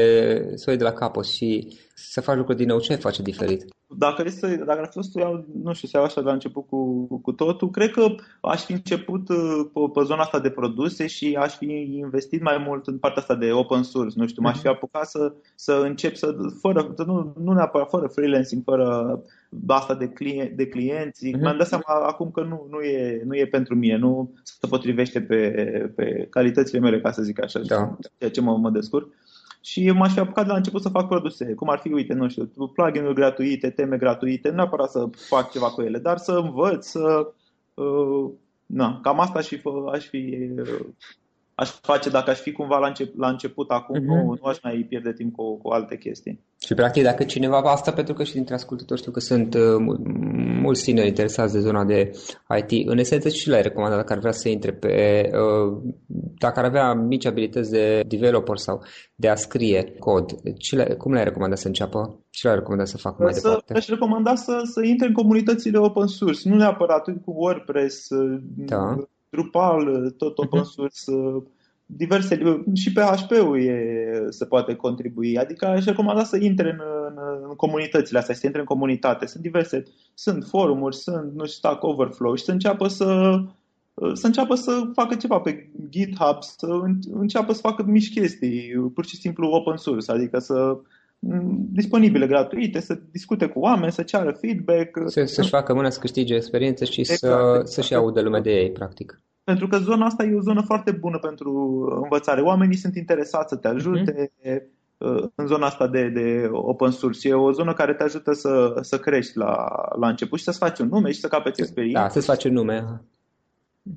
să 0.55 0.63
o 0.67 0.69
iei 0.69 0.79
de 0.79 0.83
la 0.83 0.93
capăt 0.93 1.25
și 1.25 1.77
să 1.99 2.21
faci 2.21 2.35
lucruri 2.37 2.57
din 2.57 2.67
nou, 2.67 2.79
ce 2.79 2.95
face 2.95 3.21
diferit? 3.21 3.65
Dacă, 3.97 4.29
să, 4.29 4.47
dacă 4.47 4.79
ar 4.79 4.89
fi 4.91 5.01
să 5.01 5.19
iau, 5.19 5.45
nu 5.63 5.73
știu, 5.73 5.87
să 5.87 5.97
iau 5.97 6.05
așa 6.05 6.21
de 6.21 6.27
la 6.27 6.33
început 6.33 6.67
cu, 6.67 7.05
cu 7.21 7.31
totul, 7.31 7.69
cred 7.69 7.91
că 7.91 8.15
aș 8.41 8.63
fi 8.63 8.71
început 8.71 9.29
uh, 9.29 9.65
pe, 9.73 9.79
pe 9.93 10.03
zona 10.05 10.21
asta 10.21 10.39
de 10.39 10.49
produse 10.49 11.07
și 11.07 11.37
aș 11.39 11.55
fi 11.55 11.97
investit 11.97 12.41
mai 12.41 12.63
mult 12.67 12.87
în 12.87 12.97
partea 12.97 13.21
asta 13.21 13.35
de 13.35 13.51
open 13.51 13.83
source, 13.83 14.19
nu 14.19 14.27
știu, 14.27 14.41
m-aș 14.41 14.59
fi 14.59 14.67
mhm. 14.67 14.75
apucat 14.75 15.07
să, 15.07 15.33
să 15.55 15.81
încep 15.83 16.15
să, 16.15 16.35
fără, 16.61 16.93
nu, 17.05 17.33
nu 17.43 17.53
neapărat, 17.53 17.89
fără 17.89 18.07
freelancing, 18.07 18.63
fără 18.63 19.19
asta 19.67 19.95
de, 19.95 20.07
client, 20.07 20.51
de 20.51 20.67
clienți. 20.67 21.27
Uh-huh. 21.27 21.39
Mi-am 21.41 21.57
dat 21.57 21.67
seama 21.67 21.83
acum 21.85 22.31
că 22.31 22.41
nu, 22.41 22.67
nu, 22.69 22.79
e, 22.79 23.21
nu 23.25 23.35
e 23.35 23.45
pentru 23.45 23.75
mine, 23.75 23.97
nu 23.97 24.33
se 24.43 24.67
potrivește 24.67 25.21
pe, 25.21 25.51
pe 25.95 26.27
calitățile 26.29 26.79
mele, 26.79 27.01
ca 27.01 27.11
să 27.11 27.21
zic 27.21 27.43
așa, 27.43 27.59
da. 27.59 27.97
ceea 28.17 28.31
ce 28.31 28.41
mă, 28.41 28.57
mă 28.57 28.69
descurc. 28.69 29.09
Și 29.61 29.91
m-aș 29.91 30.13
fi 30.13 30.19
apucat 30.19 30.45
de 30.45 30.51
la 30.51 30.57
început 30.57 30.81
să 30.81 30.89
fac 30.89 31.07
produse, 31.07 31.53
cum 31.53 31.69
ar 31.69 31.79
fi, 31.79 31.93
uite, 31.93 32.13
nu 32.13 32.29
știu, 32.29 32.51
plugin-uri 32.73 33.15
gratuite, 33.15 33.69
teme 33.69 33.97
gratuite, 33.97 34.49
nu 34.49 34.55
neapărat 34.55 34.89
să 34.89 35.09
fac 35.27 35.51
ceva 35.51 35.69
cu 35.69 35.81
ele, 35.81 35.97
dar 35.97 36.17
să 36.17 36.31
învăț, 36.31 36.85
să, 36.85 37.33
uh, 37.73 38.31
na, 38.65 38.99
cam 39.01 39.19
asta 39.19 39.39
aș 39.39 39.47
fi, 39.47 39.61
aș 39.91 40.05
fi 40.05 40.49
aș 41.61 41.69
face 41.69 42.09
dacă 42.09 42.29
aș 42.29 42.39
fi 42.39 42.51
cumva 42.51 42.77
la, 42.77 42.87
încep, 42.87 43.17
la 43.17 43.29
început 43.29 43.69
acum, 43.69 43.99
uh-huh. 43.99 44.05
nu, 44.05 44.37
nu 44.41 44.49
aș 44.49 44.57
mai 44.63 44.85
pierde 44.89 45.13
timp 45.13 45.35
cu, 45.35 45.57
cu 45.57 45.69
alte 45.69 45.97
chestii. 45.97 46.43
Și 46.65 46.73
practic 46.73 47.03
dacă 47.03 47.23
cineva 47.23 47.57
asta, 47.57 47.91
pentru 47.91 48.13
că 48.13 48.23
și 48.23 48.33
dintre 48.33 48.53
ascultători 48.53 48.99
știu 48.99 49.11
că 49.11 49.19
sunt 49.19 49.53
uh, 49.53 49.61
mulți 50.61 50.83
tineri 50.83 51.07
interesați 51.07 51.53
de 51.53 51.59
zona 51.59 51.85
de 51.85 52.11
IT, 52.57 52.87
în 52.87 52.97
esență 52.97 53.29
și 53.29 53.49
le-ai 53.49 53.61
recomandat 53.61 53.97
dacă 53.97 54.13
ar 54.13 54.19
vrea 54.19 54.31
să 54.31 54.49
intre 54.49 54.71
pe, 54.71 55.29
uh, 55.33 55.93
dacă 56.37 56.59
ar 56.59 56.65
avea 56.65 56.93
mici 56.93 57.25
abilități 57.25 57.71
de 57.71 58.03
developer 58.07 58.57
sau 58.57 58.83
de 59.15 59.27
a 59.29 59.35
scrie 59.35 59.93
cod, 59.99 60.31
ce 60.57 60.75
le, 60.75 60.95
cum 60.95 61.11
le-ai 61.11 61.23
recomandat 61.23 61.57
să 61.57 61.67
înceapă? 61.67 62.19
Ce 62.29 62.47
le-ai 62.47 62.57
recomandat 62.57 62.87
să 62.87 62.97
facă 62.97 63.23
mai 63.23 63.33
să, 63.33 63.41
departe? 63.41 63.73
Aș 63.73 63.87
recomanda 63.87 64.35
să, 64.35 64.61
să 64.63 64.83
intre 64.83 65.07
în 65.07 65.13
comunitățile 65.13 65.77
open 65.77 66.07
source, 66.07 66.49
nu 66.49 66.55
neapărat 66.55 67.03
cu 67.03 67.31
WordPress, 67.31 68.07
da 68.55 68.95
Drupal, 69.37 70.13
tot 70.17 70.37
open 70.37 70.59
mhm. 70.59 70.69
source, 70.69 71.01
diverse, 71.85 72.63
și 72.73 72.91
PHP-ul 72.91 73.61
e, 73.61 74.25
se 74.29 74.45
poate 74.45 74.75
contribui. 74.75 75.37
Adică 75.37 75.65
aș 75.65 75.85
recomanda 75.85 76.23
să 76.23 76.37
intre 76.37 76.69
în, 76.69 76.79
în, 77.07 77.23
în 77.49 77.55
comunitățile 77.55 78.19
astea, 78.19 78.35
să 78.35 78.45
intre 78.45 78.61
în 78.61 78.67
comunitate. 78.67 79.25
Sunt 79.25 79.43
diverse, 79.43 79.83
sunt 80.13 80.45
forumuri, 80.45 80.95
sunt, 80.95 81.33
nu 81.35 81.45
știu, 81.45 81.45
Stack 81.45 81.83
Overflow 81.83 82.35
și 82.35 82.43
să 82.43 82.51
înceapă 82.51 82.87
să, 82.87 83.39
să 84.13 84.25
înceapă 84.25 84.55
să 84.55 84.89
facă 84.93 85.15
ceva 85.15 85.39
pe 85.39 85.69
GitHub, 85.89 86.41
să 86.41 86.67
înceapă 87.11 87.53
să 87.53 87.59
facă 87.59 87.83
mici 87.83 88.13
chestii, 88.13 88.91
pur 88.93 89.05
și 89.05 89.15
simplu 89.15 89.47
open 89.47 89.77
source, 89.77 90.11
adică 90.11 90.39
să 90.39 90.77
disponibile 91.71 92.27
gratuite, 92.27 92.79
să 92.79 92.99
discute 93.11 93.47
cu 93.47 93.59
oameni, 93.59 93.91
să 93.91 94.01
ceară 94.01 94.31
feedback. 94.31 94.99
Să, 95.05 95.23
să-și 95.25 95.49
facă 95.49 95.73
mână 95.73 95.89
să 95.89 95.99
câștige 95.99 96.35
experiență 96.35 96.85
și 96.85 96.99
exact, 96.99 97.19
să, 97.19 97.27
exact. 97.27 97.67
să-și 97.67 97.93
audă 97.93 98.21
lumea 98.21 98.41
de 98.41 98.51
ei, 98.51 98.71
practic. 98.71 99.21
Pentru 99.49 99.67
că 99.67 99.77
zona 99.77 100.05
asta 100.05 100.23
e 100.23 100.35
o 100.35 100.41
zonă 100.41 100.61
foarte 100.61 100.91
bună 100.91 101.17
pentru 101.19 101.51
învățare. 102.03 102.41
Oamenii 102.41 102.75
sunt 102.75 102.95
interesați 102.95 103.49
să 103.49 103.55
te 103.55 103.67
ajute 103.67 104.31
uh-huh. 104.43 105.31
în 105.35 105.47
zona 105.47 105.65
asta 105.65 105.87
de, 105.87 106.09
de 106.09 106.49
open 106.51 106.91
source. 106.91 107.27
E 107.27 107.33
o 107.33 107.51
zonă 107.51 107.73
care 107.73 107.93
te 107.93 108.03
ajută 108.03 108.33
să, 108.33 108.79
să 108.81 108.99
crești 108.99 109.37
la, 109.37 109.65
la 109.99 110.07
început 110.07 110.37
și 110.37 110.43
să-ți 110.43 110.57
faci 110.57 110.79
un 110.79 110.87
nume 110.87 111.11
și 111.11 111.19
să 111.19 111.27
capeți 111.27 111.61
experiență. 111.61 112.01
Da, 112.01 112.09
să-ți 112.09 112.25
faci 112.25 112.43
un 112.43 112.53
nume. 112.53 113.01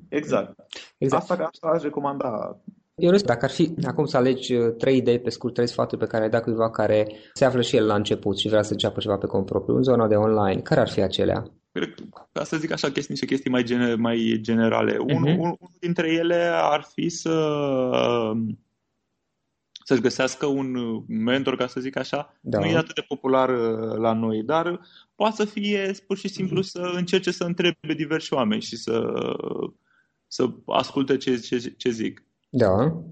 Exact. 0.09 0.59
exact. 0.97 1.29
Asta, 1.29 1.45
asta 1.45 1.67
aș 1.67 1.81
recomanda 1.81 2.57
eu 2.95 3.09
nu 3.09 3.15
știu, 3.15 3.27
dacă 3.27 3.45
ar 3.45 3.51
fi 3.51 3.73
acum 3.83 4.05
să 4.05 4.17
alegi 4.17 4.55
uh, 4.55 4.75
trei 4.77 4.97
idei 4.97 5.19
pe 5.19 5.29
scurt, 5.29 5.53
trei 5.53 5.67
sfaturi 5.67 6.01
pe 6.01 6.07
care 6.07 6.23
ai 6.23 6.29
dat 6.29 6.43
cuiva 6.43 6.69
care 6.69 7.07
se 7.33 7.45
află 7.45 7.61
și 7.61 7.75
el 7.75 7.85
la 7.85 7.95
început 7.95 8.37
și 8.37 8.47
vrea 8.47 8.61
să 8.61 8.71
înceapă 8.71 8.99
ceva 8.99 9.17
pe 9.17 9.27
cont 9.27 9.45
propriu 9.45 9.75
în 9.75 9.83
zona 9.83 10.07
de 10.07 10.15
online, 10.15 10.61
care 10.61 10.79
ar 10.79 10.89
fi 10.89 11.01
acelea? 11.01 11.43
Ca 12.31 12.43
să 12.43 12.57
zic 12.57 12.71
așa, 12.71 12.87
chestii, 12.91 13.11
niște 13.11 13.25
chestii 13.25 13.49
mai, 13.49 13.63
gene, 13.63 13.95
mai 13.95 14.37
generale. 14.41 14.93
Uh-huh. 14.93 15.15
Unul, 15.15 15.37
unul 15.37 15.57
dintre 15.79 16.11
ele 16.11 16.49
ar 16.53 16.81
fi 16.93 17.09
să 17.09 17.31
să-și 19.83 20.01
găsească 20.01 20.45
un 20.45 20.75
mentor, 21.07 21.55
ca 21.55 21.67
să 21.67 21.79
zic 21.79 21.97
așa. 21.97 22.37
Da. 22.41 22.59
Nu 22.59 22.65
e 22.65 22.75
atât 22.75 22.95
de 22.95 23.05
popular 23.07 23.49
uh, 23.49 23.97
la 23.97 24.13
noi, 24.13 24.43
dar 24.43 24.79
poate 25.15 25.35
să 25.35 25.45
fie 25.45 25.95
pur 26.07 26.17
și 26.17 26.27
simplu 26.27 26.61
să 26.61 26.91
încerce 26.95 27.31
să 27.31 27.43
întrebe 27.43 27.93
diversi 27.95 28.33
oameni 28.33 28.61
și 28.61 28.77
să, 28.77 29.13
să 30.27 30.49
asculte 30.65 31.17
ce, 31.17 31.37
ce, 31.37 31.73
ce 31.77 31.89
zic. 31.89 32.23
Da. 32.49 33.03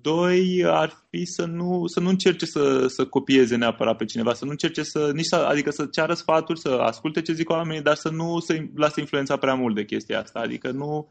Doi, 0.00 0.64
ar 0.66 1.06
fi 1.10 1.24
să 1.24 1.44
nu, 1.44 1.86
să 1.86 2.00
nu 2.00 2.08
încerce 2.08 2.46
să, 2.46 2.86
să 2.86 3.06
copieze 3.06 3.56
neapărat 3.56 3.96
pe 3.96 4.04
cineva, 4.04 4.34
să 4.34 4.44
nu 4.44 4.50
încerce 4.50 4.82
să, 4.82 5.10
nici 5.14 5.24
să, 5.24 5.36
adică 5.36 5.70
să 5.70 5.86
ceară 5.86 6.14
sfaturi, 6.14 6.60
să 6.60 6.68
asculte 6.68 7.22
ce 7.22 7.32
zic 7.32 7.50
oamenii, 7.50 7.82
dar 7.82 7.94
să 7.94 8.08
nu 8.08 8.38
se 8.38 8.70
lase 8.74 9.00
influența 9.00 9.36
prea 9.36 9.54
mult 9.54 9.74
de 9.74 9.84
chestia 9.84 10.20
asta. 10.20 10.38
Adică 10.38 10.70
nu, 10.70 11.08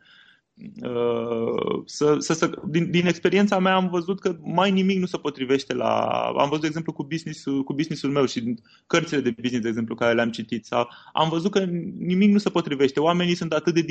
Uh, 0.81 1.81
să, 1.85 2.15
să, 2.19 2.33
să, 2.33 2.49
din, 2.67 2.91
din 2.91 3.07
experiența 3.07 3.59
mea 3.59 3.75
am 3.75 3.89
văzut 3.89 4.19
că 4.19 4.37
mai 4.41 4.71
nimic 4.71 4.97
nu 4.99 5.05
se 5.05 5.17
potrivește 5.17 5.73
la... 5.73 6.07
Am 6.37 6.47
văzut, 6.47 6.61
de 6.61 6.67
exemplu, 6.67 6.93
cu 6.93 7.03
business-ul, 7.03 7.63
cu 7.63 7.73
business-ul 7.73 8.11
meu 8.11 8.25
și 8.25 8.55
cărțile 8.87 9.21
de 9.21 9.35
business, 9.41 9.63
de 9.63 9.67
exemplu, 9.67 9.95
care 9.95 10.13
le-am 10.13 10.31
citit. 10.31 10.65
Sau, 10.65 10.89
am 11.13 11.29
văzut 11.29 11.51
că 11.51 11.59
nimic 11.97 12.31
nu 12.31 12.37
se 12.37 12.49
potrivește. 12.49 12.99
Oamenii 12.99 13.35
sunt 13.35 13.53
atât 13.53 13.73
de 13.73 13.81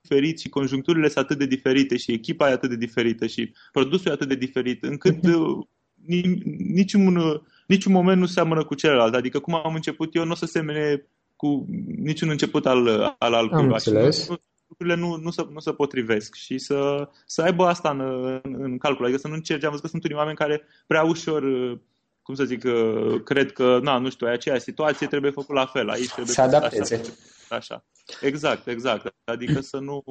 diferit 0.00 0.40
și 0.40 0.48
conjuncturile 0.48 1.08
sunt 1.08 1.24
atât 1.24 1.38
de 1.38 1.46
diferite 1.46 1.96
și 1.96 2.12
echipa 2.12 2.48
e 2.48 2.52
atât 2.52 2.68
de 2.68 2.76
diferită 2.76 3.26
și 3.26 3.52
produsul 3.72 4.10
e 4.10 4.14
atât 4.14 4.28
de 4.28 4.34
diferit, 4.34 4.82
încât 4.82 5.24
uh, 5.24 5.66
niciun, 6.72 7.42
niciun 7.66 7.92
moment 7.92 8.20
nu 8.20 8.26
seamănă 8.26 8.64
cu 8.64 8.74
celălalt. 8.74 9.14
Adică 9.14 9.38
cum 9.38 9.54
am 9.54 9.74
început 9.74 10.14
eu, 10.14 10.24
nu 10.24 10.30
o 10.30 10.34
să 10.34 10.46
semene 10.46 11.06
cu 11.36 11.66
niciun 11.96 12.28
început 12.28 12.66
al, 12.66 13.14
al 13.18 13.34
altcuiva. 13.34 13.76
lucrurile 14.68 14.96
nu, 14.96 15.16
nu, 15.16 15.30
se, 15.30 15.46
nu 15.52 15.60
se 15.60 15.72
potrivesc 15.72 16.34
și 16.34 16.58
să, 16.58 17.08
să 17.26 17.42
aibă 17.42 17.66
asta 17.66 17.90
în, 17.90 18.00
în, 18.42 18.56
în 18.62 18.78
calcul. 18.78 19.04
Adică 19.04 19.20
să 19.20 19.28
nu 19.28 19.34
încerce. 19.34 19.64
Am 19.64 19.70
văzut 19.70 19.84
că 19.84 19.90
sunt 19.90 20.04
unii 20.04 20.16
oameni 20.16 20.36
care 20.36 20.62
prea 20.86 21.02
ușor 21.02 21.42
cum 22.22 22.34
să 22.34 22.44
zic, 22.44 22.64
cred 23.24 23.52
că, 23.52 23.78
na, 23.82 23.98
nu 23.98 24.10
știu, 24.10 24.26
e 24.26 24.30
aceeași 24.30 24.62
situație, 24.62 25.06
trebuie 25.06 25.30
făcut 25.30 25.54
la 25.54 25.66
fel. 25.66 25.88
Aici 25.88 26.12
trebuie 26.12 26.34
să 26.34 26.40
adapteze. 26.40 26.94
Așa, 26.94 27.12
așa. 27.54 27.84
Exact, 28.20 28.66
exact. 28.66 29.14
Adică 29.24 29.60
să 29.60 29.78
nu, 29.78 30.02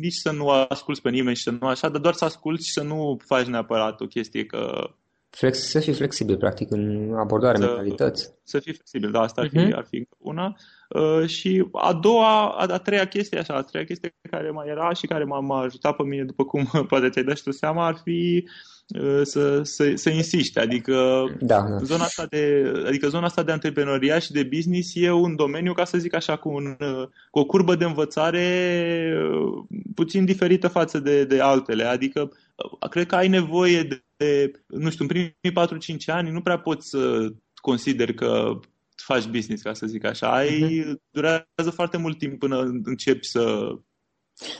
nici 0.00 0.14
să 0.14 0.30
nu 0.32 0.48
asculți 0.48 1.02
pe 1.02 1.10
nimeni 1.10 1.36
și 1.36 1.42
să 1.42 1.50
nu 1.60 1.66
așa, 1.66 1.88
dar 1.88 2.00
doar 2.00 2.14
să 2.14 2.24
asculți 2.24 2.66
și 2.66 2.72
să 2.72 2.82
nu 2.82 3.16
faci 3.24 3.46
neapărat 3.46 4.00
o 4.00 4.06
chestie 4.06 4.44
că... 4.44 4.90
Flex, 5.30 5.58
să 5.58 5.80
fii 5.80 5.92
flexibil, 5.92 6.36
practic, 6.36 6.70
în 6.70 7.14
abordare, 7.14 7.58
să, 7.58 7.64
mentalități. 7.64 8.32
Să 8.42 8.58
fii 8.58 8.72
flexibil, 8.72 9.10
da, 9.10 9.20
asta 9.20 9.40
ar 9.40 9.48
fi, 9.48 9.58
uh-huh. 9.58 9.76
ar 9.76 9.86
fi 9.88 10.08
una. 10.18 10.56
Uh, 10.88 11.26
și 11.26 11.68
a 11.72 11.92
doua, 11.92 12.48
a, 12.48 12.66
a 12.66 12.78
treia 12.78 13.06
chestie, 13.06 13.38
așa, 13.38 13.54
a 13.54 13.62
treia 13.62 13.84
chestie 13.84 14.14
care 14.30 14.50
mai 14.50 14.68
era 14.68 14.92
și 14.92 15.06
care 15.06 15.24
m-a, 15.24 15.40
m-a 15.40 15.60
ajutat 15.60 15.96
pe 15.96 16.02
mine, 16.02 16.24
după 16.24 16.44
cum 16.44 16.64
poate 16.88 17.08
ți-ai 17.08 17.24
dat 17.24 17.36
și 17.36 17.42
tu 17.42 17.50
seama, 17.50 17.86
ar 17.86 18.00
fi 18.04 18.44
uh, 18.44 18.50
Uh, 18.50 18.75
să, 19.22 19.62
să, 19.62 19.92
să 19.94 20.10
insiști. 20.10 20.58
Adică, 20.58 21.24
da, 21.40 21.62
da. 21.62 21.78
Zona 21.78 22.04
asta 22.04 22.26
de, 22.26 22.72
adică 22.86 23.08
zona 23.08 23.24
asta 23.24 23.42
de 23.42 23.52
antreprenoria 23.52 24.18
și 24.18 24.32
de 24.32 24.42
business 24.42 24.90
e 24.94 25.10
un 25.10 25.36
domeniu, 25.36 25.72
ca 25.72 25.84
să 25.84 25.98
zic 25.98 26.14
așa, 26.14 26.36
cu, 26.36 26.48
un, 26.48 26.76
uh, 26.80 27.08
cu 27.30 27.38
o 27.38 27.44
curbă 27.44 27.74
de 27.74 27.84
învățare 27.84 28.44
uh, 29.32 29.80
puțin 29.94 30.24
diferită 30.24 30.68
față 30.68 30.98
de, 30.98 31.24
de 31.24 31.40
altele. 31.40 31.84
Adică, 31.84 32.30
cred 32.90 33.06
că 33.06 33.14
ai 33.14 33.28
nevoie 33.28 33.82
de, 33.82 34.04
de 34.16 34.50
nu 34.66 34.90
știu, 34.90 35.04
în 35.04 35.08
primii 35.08 35.96
4-5 36.02 36.06
ani 36.06 36.30
nu 36.30 36.40
prea 36.40 36.58
poți 36.58 36.88
să 36.88 37.28
consideri 37.54 38.14
că 38.14 38.60
faci 38.96 39.26
business, 39.26 39.62
ca 39.62 39.72
să 39.72 39.86
zic 39.86 40.04
așa. 40.04 40.34
Ai, 40.34 40.80
uh-huh. 40.80 40.94
durează 41.10 41.70
foarte 41.72 41.96
mult 41.96 42.18
timp 42.18 42.38
până 42.38 42.60
începi 42.82 43.26
să 43.26 43.72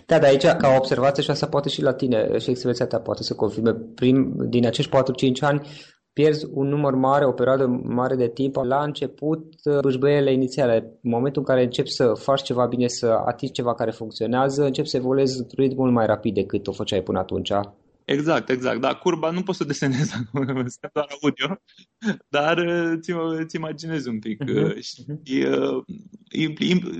da, 0.06 0.18
dar 0.18 0.28
aici, 0.28 0.46
ca 0.46 0.74
observație, 0.78 1.22
și 1.22 1.30
asta 1.30 1.46
poate 1.46 1.68
și 1.68 1.82
la 1.82 1.92
tine, 1.92 2.38
și 2.38 2.50
experiența 2.50 2.86
ta 2.86 2.98
poate 2.98 3.22
să 3.22 3.34
confirme, 3.34 3.72
prim, 3.72 4.34
din 4.48 4.66
acești 4.66 4.90
4-5 4.96 5.40
ani, 5.40 5.66
pierzi 6.12 6.46
un 6.52 6.68
număr 6.68 6.94
mare, 6.94 7.26
o 7.26 7.32
perioadă 7.32 7.66
mare 7.82 8.14
de 8.14 8.28
timp. 8.28 8.56
La 8.56 8.82
început, 8.82 9.44
bâșbăiele 9.80 10.32
inițiale, 10.32 10.98
în 11.02 11.10
momentul 11.10 11.42
în 11.42 11.54
care 11.54 11.64
începi 11.64 11.90
să 11.90 12.12
faci 12.14 12.42
ceva 12.42 12.66
bine, 12.66 12.88
să 12.88 13.06
atingi 13.06 13.54
ceva 13.54 13.74
care 13.74 13.90
funcționează, 13.90 14.64
începi 14.64 14.88
să 14.88 14.96
evoluezi 14.96 15.38
într-un 15.38 15.64
ritm 15.64 15.80
mult 15.80 15.92
mai 15.92 16.06
rapid 16.06 16.34
decât 16.34 16.66
o 16.66 16.72
făceai 16.72 17.02
până 17.02 17.18
atunci. 17.18 17.52
Exact, 18.06 18.48
exact. 18.48 18.80
Da, 18.80 18.94
curba 18.94 19.30
nu 19.30 19.42
poți 19.42 19.58
să 19.58 19.64
desenezi 19.64 20.14
acum, 20.18 20.66
doar 20.92 21.06
audio, 21.22 21.60
dar 22.28 22.58
uh, 22.58 22.98
ți, 23.00 23.12
ți 23.46 23.56
imaginezi 23.56 24.08
un 24.08 24.18
pic. 24.18 24.44
Uh-huh. 24.44 24.78
Și, 24.80 25.44
uh, 25.44 25.84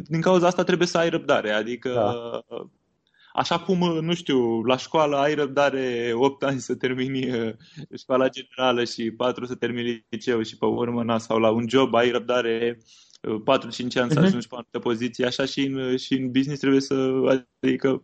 din 0.09 0.21
cauza 0.21 0.47
asta 0.47 0.65
trebuie 0.65 0.89
să 0.89 0.99
ai 0.99 1.09
răbdare, 1.09 1.51
adică 1.51 1.91
da. 1.91 2.59
Așa 3.33 3.59
cum, 3.59 3.79
nu 4.01 4.15
știu, 4.15 4.63
la 4.63 4.77
școală 4.77 5.17
ai 5.17 5.35
răbdare 5.35 6.13
8 6.15 6.43
ani 6.43 6.61
să 6.61 6.75
termini 6.75 7.55
școala 7.97 8.29
generală 8.29 8.85
și 8.85 9.11
4 9.11 9.47
să 9.47 9.55
termini 9.55 10.07
liceu 10.09 10.43
și 10.43 10.57
pe 10.57 10.67
urmă, 10.67 11.03
na, 11.03 11.19
sau 11.19 11.39
la 11.39 11.51
un 11.51 11.69
job 11.69 11.95
ai 11.95 12.11
răbdare 12.11 12.79
4-5 12.79 12.81
ani 13.29 13.91
să 13.91 14.07
uh-huh. 14.07 14.23
ajungi 14.23 14.49
pe 14.49 14.55
o 14.55 14.57
anumită 14.57 14.79
poziție, 14.79 15.27
așa 15.27 15.45
și 15.45 15.61
în, 15.61 15.97
și 15.97 16.13
în 16.13 16.31
business 16.31 16.61
trebuie 16.61 16.81
să, 16.81 16.95
adică 17.61 18.03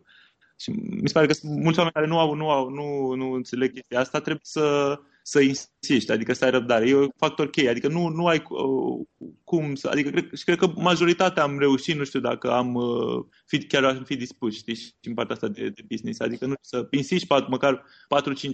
și 0.59 0.69
mi 0.71 1.07
se 1.07 1.13
pare 1.13 1.27
că 1.27 1.33
sunt 1.33 1.61
mulți 1.61 1.77
oameni 1.77 1.95
care 1.95 2.07
nu 2.07 2.19
au, 2.19 2.33
nu 2.33 2.49
au, 2.49 2.69
nu, 2.69 3.13
nu 3.13 3.31
înțeleg 3.31 3.73
chestia 3.73 3.99
asta, 3.99 4.19
trebuie 4.19 4.41
să, 4.43 4.99
să 5.23 5.39
insisti, 5.41 6.11
adică 6.11 6.33
să 6.33 6.45
ai 6.45 6.51
răbdare. 6.51 6.89
E 6.89 6.95
un 6.95 7.09
factor 7.17 7.49
cheie, 7.49 7.69
adică 7.69 7.87
nu, 7.87 8.07
nu 8.07 8.27
ai 8.27 8.43
uh, 8.49 9.05
cum 9.43 9.75
să, 9.75 9.87
adică 9.89 10.09
cred, 10.09 10.33
și 10.33 10.43
cred 10.43 10.57
că 10.57 10.67
majoritatea 10.75 11.43
am 11.43 11.59
reușit, 11.59 11.97
nu 11.97 12.03
știu 12.03 12.19
dacă 12.19 12.51
am 12.51 12.73
uh, 12.73 13.25
fi, 13.45 13.65
chiar 13.65 13.83
am 13.83 14.03
fi 14.03 14.15
dispus, 14.15 14.55
știi, 14.55 14.75
și 14.75 14.93
în 15.01 15.13
partea 15.13 15.35
asta 15.35 15.47
de, 15.47 15.69
de 15.69 15.81
business, 15.89 16.19
adică 16.19 16.45
nu 16.45 16.53
să 16.61 16.87
insisti 16.91 17.27
pat, 17.27 17.47
măcar 17.47 17.85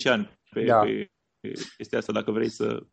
4-5 0.02 0.04
ani 0.04 0.40
pe, 0.50 0.64
da. 0.64 0.80
pe 0.80 1.52
chestia 1.78 1.98
asta, 1.98 2.12
dacă 2.12 2.32
vrei 2.32 2.50
să 2.50 2.84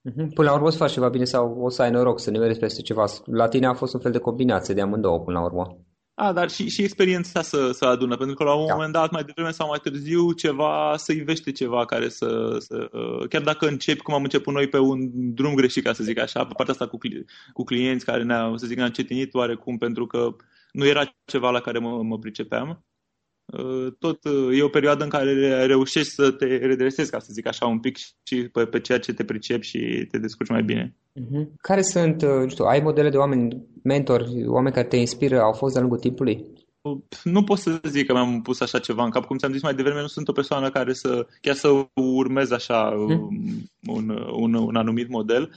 mhm. 0.00 0.32
Până 0.32 0.48
la 0.48 0.54
urmă 0.54 0.66
o 0.66 0.70
să 0.70 0.76
faci 0.76 0.92
ceva 0.92 1.08
bine 1.08 1.24
sau 1.24 1.60
o 1.60 1.68
să 1.68 1.82
ai 1.82 1.90
noroc 1.90 2.20
să 2.20 2.30
nivelezi 2.30 2.58
peste 2.58 2.82
ceva. 2.82 3.04
La 3.24 3.48
tine 3.48 3.66
a 3.66 3.74
fost 3.74 3.94
un 3.94 4.00
fel 4.00 4.12
de 4.12 4.18
combinație 4.18 4.74
de 4.74 4.80
amândouă 4.80 5.20
până 5.20 5.38
la 5.38 5.44
urmă. 5.44 5.86
A, 6.14 6.32
dar 6.32 6.50
și, 6.50 6.68
și 6.68 6.82
experiența 6.82 7.42
să, 7.42 7.70
să 7.72 7.84
adună, 7.84 8.16
pentru 8.16 8.34
că 8.34 8.44
la 8.44 8.54
un 8.54 8.66
da. 8.66 8.74
moment 8.74 8.92
dat, 8.92 9.10
mai 9.10 9.24
devreme 9.24 9.50
sau 9.50 9.68
mai 9.68 9.78
târziu, 9.82 10.32
ceva 10.32 10.94
să 10.96 11.12
ivește 11.12 11.52
ceva 11.52 11.84
care 11.84 12.08
să, 12.08 12.56
să... 12.58 12.90
Chiar 13.28 13.42
dacă 13.42 13.66
începi, 13.66 14.02
cum 14.02 14.14
am 14.14 14.22
început 14.22 14.54
noi, 14.54 14.68
pe 14.68 14.78
un 14.78 15.10
drum 15.34 15.54
greșit, 15.54 15.84
ca 15.84 15.92
să 15.92 16.04
zic 16.04 16.18
așa, 16.18 16.46
pe 16.46 16.52
partea 16.56 16.74
asta 16.74 16.88
cu, 16.88 16.98
cu 17.52 17.64
clienți 17.64 18.04
care 18.04 18.22
ne-au, 18.22 18.56
să 18.56 18.66
zic, 18.66 18.76
ne-au 18.76 18.88
încetinit 18.88 19.34
oarecum, 19.34 19.78
pentru 19.78 20.06
că 20.06 20.36
nu 20.72 20.86
era 20.86 21.14
ceva 21.24 21.50
la 21.50 21.60
care 21.60 21.78
mă, 21.78 22.02
mă 22.02 22.18
pricepeam. 22.18 22.84
Uh, 23.58 23.92
tot 23.98 24.18
e 24.52 24.62
o 24.62 24.68
perioadă 24.68 25.04
în 25.04 25.10
care 25.10 25.64
reușești 25.66 26.12
să 26.12 26.30
te 26.30 26.44
redresezi, 26.44 27.10
ca 27.10 27.18
să 27.18 27.28
zic 27.32 27.46
așa, 27.46 27.66
un 27.66 27.80
pic 27.80 27.96
și 27.96 28.48
pe, 28.52 28.64
pe 28.64 28.80
ceea 28.80 28.98
ce 28.98 29.12
te 29.12 29.24
pricepi 29.24 29.66
și 29.66 30.06
te 30.10 30.18
descurci 30.18 30.50
mai 30.50 30.62
bine. 30.62 30.96
Uh-huh. 31.20 31.46
Care 31.56 31.82
sunt, 31.82 32.22
nu 32.22 32.48
știu, 32.48 32.64
ai 32.64 32.80
modele 32.80 33.10
de 33.10 33.16
oameni, 33.16 33.66
mentori, 33.82 34.46
oameni 34.46 34.74
care 34.74 34.86
te 34.86 34.96
inspiră, 34.96 35.40
au 35.40 35.52
fost 35.52 35.72
de-a 35.72 35.82
lungul 35.82 36.00
timpului? 36.00 36.52
nu 37.24 37.44
pot 37.44 37.58
să 37.58 37.80
zic 37.88 38.06
că 38.06 38.12
mi-am 38.12 38.42
pus 38.42 38.60
așa 38.60 38.78
ceva 38.78 39.04
în 39.04 39.10
cap. 39.10 39.24
Cum 39.24 39.36
ți-am 39.36 39.52
zis 39.52 39.62
mai 39.62 39.74
devreme, 39.74 40.00
nu 40.00 40.06
sunt 40.06 40.28
o 40.28 40.32
persoană 40.32 40.70
care 40.70 40.92
să 40.92 41.26
chiar 41.40 41.54
să 41.54 41.68
urmez 41.94 42.50
așa 42.50 42.90
hmm. 42.90 43.30
un, 43.86 44.08
un, 44.32 44.54
un 44.54 44.76
anumit 44.76 45.08
model, 45.08 45.50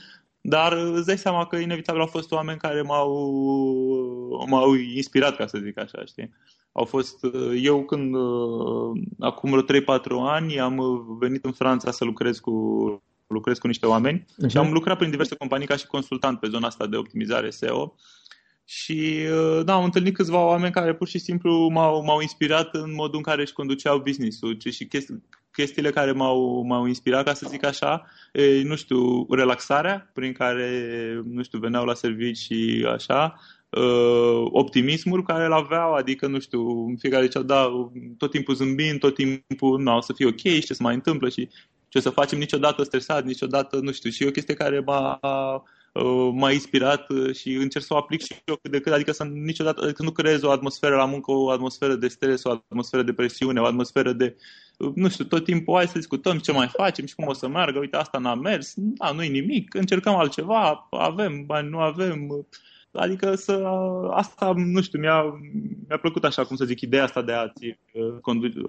dar 0.48 0.72
îți 0.72 1.06
dai 1.06 1.18
seama 1.18 1.46
că 1.46 1.56
inevitabil 1.56 2.00
au 2.00 2.06
fost 2.06 2.32
oameni 2.32 2.58
care 2.58 2.82
m-au, 2.82 3.10
m-au 4.48 4.74
inspirat, 4.74 5.36
ca 5.36 5.46
să 5.46 5.58
zic 5.62 5.78
așa, 5.78 6.04
știi? 6.04 6.34
Au 6.72 6.84
fost, 6.84 7.26
eu 7.62 7.84
când, 7.84 8.14
acum 9.18 9.50
vreo 9.50 9.80
3-4 9.80 9.84
ani, 10.26 10.60
am 10.60 11.06
venit 11.18 11.44
în 11.44 11.52
Franța 11.52 11.90
să 11.90 12.04
lucrez 12.04 12.38
cu 12.38 12.52
lucrez 13.26 13.58
cu 13.58 13.66
niște 13.66 13.86
oameni 13.86 14.20
uh-huh. 14.20 14.48
și 14.48 14.56
am 14.56 14.72
lucrat 14.72 14.96
prin 14.96 15.10
diverse 15.10 15.34
companii 15.34 15.66
ca 15.66 15.76
și 15.76 15.86
consultant 15.86 16.40
pe 16.40 16.48
zona 16.48 16.66
asta 16.66 16.86
de 16.86 16.96
optimizare 16.96 17.50
SEO 17.50 17.94
și 18.64 19.18
uh, 19.30 19.64
da, 19.64 19.74
am 19.74 19.84
întâlnit 19.84 20.14
câțiva 20.14 20.44
oameni 20.44 20.72
care 20.72 20.94
pur 20.94 21.08
și 21.08 21.18
simplu 21.18 21.68
m-au, 21.68 22.04
m-au 22.04 22.20
inspirat 22.20 22.74
în 22.74 22.94
modul 22.94 23.16
în 23.16 23.22
care 23.22 23.42
își 23.42 23.52
conduceau 23.52 23.98
business-ul 23.98 24.58
și 24.70 24.86
chesti, 24.86 25.12
chestiile 25.56 25.90
care 25.90 26.12
m-au, 26.12 26.62
m-au 26.66 26.86
inspirat, 26.86 27.24
ca 27.24 27.34
să 27.34 27.46
zic 27.48 27.64
așa, 27.64 28.06
e, 28.32 28.62
nu 28.62 28.76
știu, 28.76 29.26
relaxarea 29.34 30.10
prin 30.12 30.32
care, 30.32 30.70
nu 31.24 31.42
știu, 31.42 31.58
veneau 31.58 31.84
la 31.84 31.94
servici 31.94 32.36
și 32.36 32.86
așa, 32.92 33.40
uh, 33.68 34.46
optimismul 34.50 35.22
care 35.22 35.44
îl 35.44 35.52
aveau, 35.52 35.92
adică, 35.92 36.26
nu 36.26 36.38
știu, 36.38 36.86
în 36.86 36.96
fiecare 36.96 37.24
ziceau, 37.24 37.42
da, 37.42 37.88
tot 38.18 38.30
timpul 38.30 38.54
zâmbind, 38.54 38.98
tot 38.98 39.14
timpul, 39.14 39.80
nu, 39.80 39.96
o 39.96 40.00
să 40.00 40.12
fie 40.12 40.26
ok, 40.26 40.42
ce 40.42 40.74
se 40.74 40.82
mai 40.82 40.94
întâmplă 40.94 41.28
și 41.28 41.48
ce 41.88 41.98
o 41.98 42.00
să 42.00 42.10
facem 42.10 42.38
niciodată 42.38 42.82
stresat, 42.82 43.24
niciodată, 43.24 43.78
nu 43.82 43.92
știu, 43.92 44.10
și 44.10 44.22
e 44.22 44.28
o 44.28 44.30
chestie 44.30 44.54
care 44.54 44.80
m-a 44.80 45.18
Uh, 46.02 46.30
m-a 46.32 46.52
inspirat 46.52 47.10
uh, 47.10 47.34
și 47.34 47.52
încerc 47.52 47.84
să 47.84 47.94
o 47.94 47.96
aplic 47.96 48.22
și 48.22 48.34
eu 48.44 48.56
cât 48.56 48.70
de 48.70 48.80
cât, 48.80 48.92
adică 48.92 49.12
să 49.12 49.24
niciodată 49.24 49.82
adică 49.84 50.02
nu 50.02 50.10
creez 50.10 50.42
o 50.42 50.50
atmosferă 50.50 50.96
la 50.96 51.04
muncă, 51.04 51.30
o 51.30 51.50
atmosferă 51.50 51.94
de 51.94 52.08
stres, 52.08 52.44
o 52.44 52.50
atmosferă 52.50 53.02
de 53.02 53.12
presiune, 53.12 53.60
o 53.60 53.64
atmosferă 53.64 54.12
de, 54.12 54.36
uh, 54.36 54.42
nu 54.94 55.08
știu, 55.08 55.24
tot 55.24 55.44
timpul 55.44 55.74
hai 55.74 55.86
să 55.86 55.98
discutăm 55.98 56.38
ce 56.38 56.52
mai 56.52 56.68
facem 56.68 57.06
și 57.06 57.14
cum 57.14 57.26
o 57.26 57.32
să 57.32 57.48
meargă, 57.48 57.78
uite, 57.78 57.96
asta 57.96 58.18
n-a 58.18 58.34
mers, 58.34 58.72
da, 58.76 59.10
nu-i 59.10 59.28
nimic, 59.28 59.74
încercăm 59.74 60.14
altceva, 60.14 60.88
avem 60.90 61.46
bani, 61.46 61.68
nu 61.68 61.78
avem, 61.78 62.46
adică 62.92 63.34
să, 63.34 63.52
asta, 64.10 64.52
nu 64.56 64.82
știu, 64.82 64.98
mi-a, 64.98 65.22
mi-a 65.88 65.98
plăcut 65.98 66.24
așa, 66.24 66.44
cum 66.44 66.56
să 66.56 66.64
zic, 66.64 66.80
ideea 66.80 67.02
asta 67.02 67.22
de 67.22 67.32
a-ți 67.32 67.78
conduce, 68.20 68.60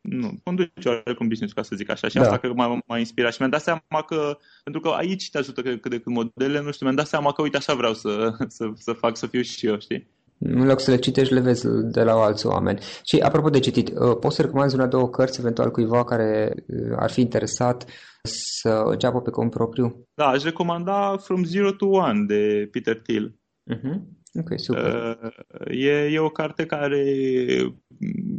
nu, 0.00 0.40
conduce 0.44 0.88
oarecum 0.88 1.28
business 1.28 1.52
ca 1.52 1.62
să 1.62 1.76
zic 1.76 1.90
așa. 1.90 2.08
Și 2.08 2.14
da. 2.14 2.20
asta 2.20 2.38
că 2.38 2.52
m-a, 2.52 2.80
m-a 2.86 2.98
inspirat 2.98 3.32
și 3.32 3.36
mi-am 3.38 3.50
dat 3.50 3.62
seama 3.62 4.02
că, 4.06 4.38
pentru 4.64 4.82
că 4.82 4.88
aici 4.88 5.30
te 5.30 5.38
ajută 5.38 5.62
cât 5.62 5.90
de 5.90 6.00
cât 6.00 6.04
modele, 6.04 6.60
nu 6.60 6.72
știu, 6.72 6.86
mi-am 6.86 6.96
dat 6.96 7.06
seama 7.06 7.32
că, 7.32 7.42
uite, 7.42 7.56
așa 7.56 7.74
vreau 7.74 7.94
să, 7.94 8.32
să, 8.56 8.70
să 8.74 8.92
fac, 8.92 9.16
să 9.16 9.26
fiu 9.26 9.42
și 9.42 9.66
eu, 9.66 9.78
știi? 9.78 10.06
În 10.44 10.66
loc 10.66 10.80
să 10.80 10.90
le 10.90 10.96
citești, 10.96 11.34
le 11.34 11.40
vezi 11.40 11.66
de 11.82 12.02
la 12.02 12.12
alți 12.12 12.46
oameni. 12.46 12.78
Și 13.02 13.20
apropo 13.20 13.50
de 13.50 13.58
citit, 13.58 13.88
uh, 13.88 14.16
poți 14.20 14.36
să 14.36 14.42
recomanzi 14.42 14.74
una, 14.74 14.86
două 14.86 15.08
cărți, 15.08 15.40
eventual 15.40 15.70
cuiva 15.70 16.04
care 16.04 16.52
uh, 16.66 16.96
ar 16.96 17.10
fi 17.10 17.20
interesat 17.20 17.84
să 18.22 18.82
înceapă 18.84 19.20
pe 19.20 19.30
cont 19.30 19.50
propriu? 19.50 20.06
Da, 20.14 20.26
aș 20.26 20.42
recomanda 20.42 21.16
From 21.16 21.44
Zero 21.44 21.70
to 21.70 21.86
One 21.86 22.24
de 22.26 22.68
Peter 22.70 23.00
Thiel. 23.00 23.34
Uh-huh. 23.74 24.00
Ok, 24.34 24.58
super. 24.60 25.18
Uh, 25.22 25.76
e, 25.76 25.90
e 25.90 26.18
o 26.18 26.28
carte 26.28 26.66
care 26.66 27.04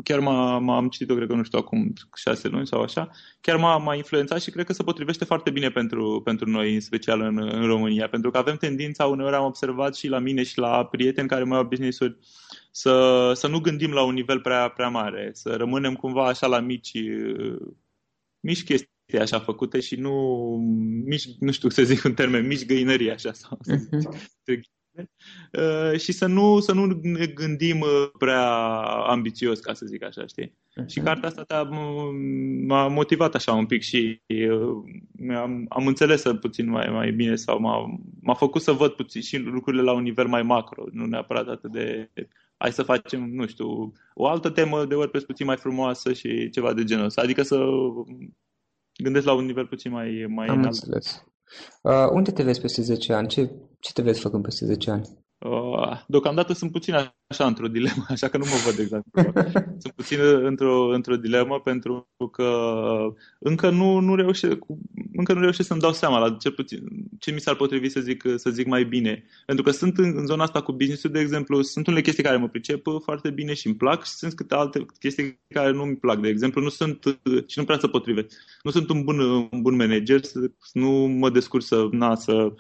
chiar 0.04 0.20
m-a, 0.20 0.60
m-am 0.60 0.90
citit-o, 0.90 1.16
cred 1.16 1.28
că 1.28 1.36
nu 1.36 1.44
știu, 1.44 1.60
acum 1.60 1.94
șase 2.16 2.48
luni 2.48 2.68
sau 2.68 2.82
așa, 2.82 3.10
chiar 3.42 3.58
m-a, 3.58 3.78
m-a 3.78 3.96
influențat 3.96 4.42
și 4.42 4.52
cred 4.52 4.66
că 4.66 4.74
se 4.74 4.84
potrivește 4.84 5.26
foarte 5.26 5.50
bine 5.50 5.70
pentru, 5.70 6.22
pentru 6.24 6.50
noi, 6.50 6.74
în 6.74 6.80
special 6.80 7.22
în, 7.22 7.38
în 7.38 7.66
România, 7.66 8.10
pentru 8.10 8.32
că 8.32 8.38
avem 8.38 8.56
tendința, 8.56 9.06
uneori 9.06 9.36
am 9.36 9.46
observat 9.46 9.96
și 9.96 10.08
la 10.08 10.20
mine 10.20 10.44
și 10.44 10.58
la 10.58 10.86
prieteni 10.86 11.28
care 11.28 11.44
mai 11.44 11.58
au 11.58 11.66
business-uri, 11.66 12.18
să, 12.72 13.32
să 13.36 13.48
nu 13.48 13.60
gândim 13.60 13.92
la 13.92 14.04
un 14.04 14.14
nivel 14.14 14.40
prea, 14.40 14.70
prea 14.70 14.90
mare, 14.90 15.30
să 15.34 15.56
rămânem 15.56 15.96
cumva 15.96 16.28
așa 16.28 16.48
la 16.48 16.60
mici, 16.60 16.98
mici 18.40 18.64
chestii 18.64 19.20
așa 19.20 19.40
făcute 19.40 19.80
și 19.80 19.96
nu 19.96 20.12
mici, 21.06 21.28
nu 21.40 21.52
știu 21.52 21.70
să 21.70 21.84
zic 21.84 22.04
un 22.04 22.14
termen, 22.14 22.48
mici 22.48 22.66
găinării 22.66 23.12
așa 23.12 23.34
sau 23.34 23.58
să 23.62 23.80
zic, 24.46 24.62
Uh, 24.64 24.83
și 25.98 26.12
să 26.12 26.26
nu, 26.26 26.60
să 26.60 26.74
nu 26.74 26.86
ne 27.02 27.26
gândim 27.26 27.80
uh, 27.80 28.10
prea 28.18 28.62
ambițios, 28.86 29.60
ca 29.60 29.74
să 29.74 29.86
zic 29.86 30.04
așa, 30.04 30.26
știi? 30.26 30.48
Uh-huh. 30.48 30.88
Și 30.88 31.00
cartea 31.00 31.28
asta 31.36 31.64
m-a 32.66 32.88
motivat 32.88 33.36
așa 33.36 33.54
un 33.54 33.66
pic 33.66 33.82
și 33.82 34.22
uh, 34.28 35.36
am, 35.36 35.66
am 35.70 35.88
înțeles 35.88 36.24
puțin 36.40 36.70
mai, 36.70 36.90
mai 36.90 37.12
bine 37.12 37.36
sau 37.36 37.60
m-a, 37.60 38.00
m-a 38.22 38.34
făcut 38.34 38.62
să 38.62 38.72
văd 38.72 38.92
puțin 38.92 39.22
și 39.22 39.38
lucrurile 39.38 39.82
la 39.82 39.94
un 39.94 40.04
nivel 40.04 40.28
mai 40.28 40.44
macro, 40.44 40.84
nu 40.92 41.06
neapărat 41.06 41.48
atât 41.48 41.72
de 41.72 42.10
hai 42.58 42.72
să 42.72 42.84
facem, 42.84 43.30
nu 43.30 43.48
știu, 43.48 43.92
o 44.14 44.28
altă 44.28 44.50
temă 44.50 44.86
de 44.86 44.96
WordPress 44.96 45.26
puțin 45.26 45.46
mai 45.46 45.58
frumoasă 45.58 46.14
și 46.14 46.50
ceva 46.50 46.74
de 46.74 46.84
genul 46.84 47.06
ăsta. 47.06 47.22
Adică 47.22 47.42
să 47.42 47.66
gândesc 48.96 49.26
la 49.26 49.34
un 49.34 49.46
nivel 49.46 49.68
puțin 49.68 49.92
mai, 49.92 50.26
mai 50.30 50.48
Am 50.48 50.58
înalt. 50.58 50.74
înțeles. 50.74 51.26
Uh, 51.82 52.08
unde 52.12 52.32
te 52.32 52.44
vezi 52.44 52.62
peste 52.62 52.82
10 52.82 53.14
ani? 53.14 53.28
Ce, 53.28 53.52
ce 53.80 53.92
te 53.94 54.02
vezi 54.02 54.20
făcând 54.20 54.44
peste 54.44 54.66
10 54.66 54.92
ani? 54.92 55.08
Uh, 55.46 56.02
deocamdată 56.08 56.54
sunt 56.54 56.72
puțin 56.72 56.94
așa 57.34 57.46
într-o 57.46 57.68
dilemă, 57.68 58.06
așa 58.16 58.28
că 58.28 58.38
nu 58.38 58.46
mă 58.46 58.56
văd 58.66 58.80
exact. 58.80 59.06
sunt 59.82 59.94
puțin 59.96 60.20
într-o, 60.44 60.94
într-o 60.94 61.16
dilemă 61.16 61.60
pentru 61.60 62.08
că 62.32 62.50
încă 63.40 63.70
nu, 63.70 64.00
nu 64.00 64.16
reușesc, 64.16 64.58
încă 65.14 65.34
nu 65.34 65.40
reușesc 65.40 65.68
să-mi 65.68 65.80
dau 65.80 65.94
seama 65.94 66.20
la 66.20 66.36
ce, 66.40 66.52
puțin, 66.52 66.80
ce 67.20 67.32
mi 67.32 67.40
s-ar 67.40 67.56
potrivi 67.56 67.90
să 67.90 68.00
zic, 68.00 68.24
să 68.36 68.50
zic 68.50 68.68
mai 68.68 68.84
bine. 68.84 69.24
Pentru 69.46 69.64
că 69.64 69.72
sunt 69.72 69.98
în, 69.98 70.14
în 70.18 70.26
zona 70.26 70.44
asta 70.44 70.62
cu 70.62 70.72
business 70.72 71.08
de 71.08 71.20
exemplu, 71.20 71.62
sunt 71.62 71.88
unele 71.88 72.02
chestii 72.02 72.24
care 72.24 72.38
mă 72.38 72.48
pricep 72.48 72.86
foarte 73.04 73.30
bine 73.30 73.54
și 73.54 73.68
îmi 73.68 73.76
plac 73.76 74.06
și 74.06 74.12
sunt 74.12 74.34
câte 74.34 74.56
alte 74.56 74.86
chestii 75.00 75.40
care 75.48 75.72
nu 75.72 75.84
mi 75.84 75.96
plac. 75.96 76.20
De 76.20 76.28
exemplu, 76.28 76.62
nu 76.62 76.70
sunt 76.70 77.20
și 77.46 77.60
nu 77.60 77.66
prea 77.66 77.80
să 77.80 77.88
potrivesc. 77.88 78.28
Nu 78.64 78.72
sunt 78.72 78.90
un 78.90 79.04
bun, 79.04 79.20
un 79.20 79.62
bun 79.62 79.76
manager, 79.76 80.22
nu 80.74 80.90
mă 80.92 81.30
descurc 81.30 81.64
să, 81.64 81.88
na, 81.92 82.16
să 82.16 82.54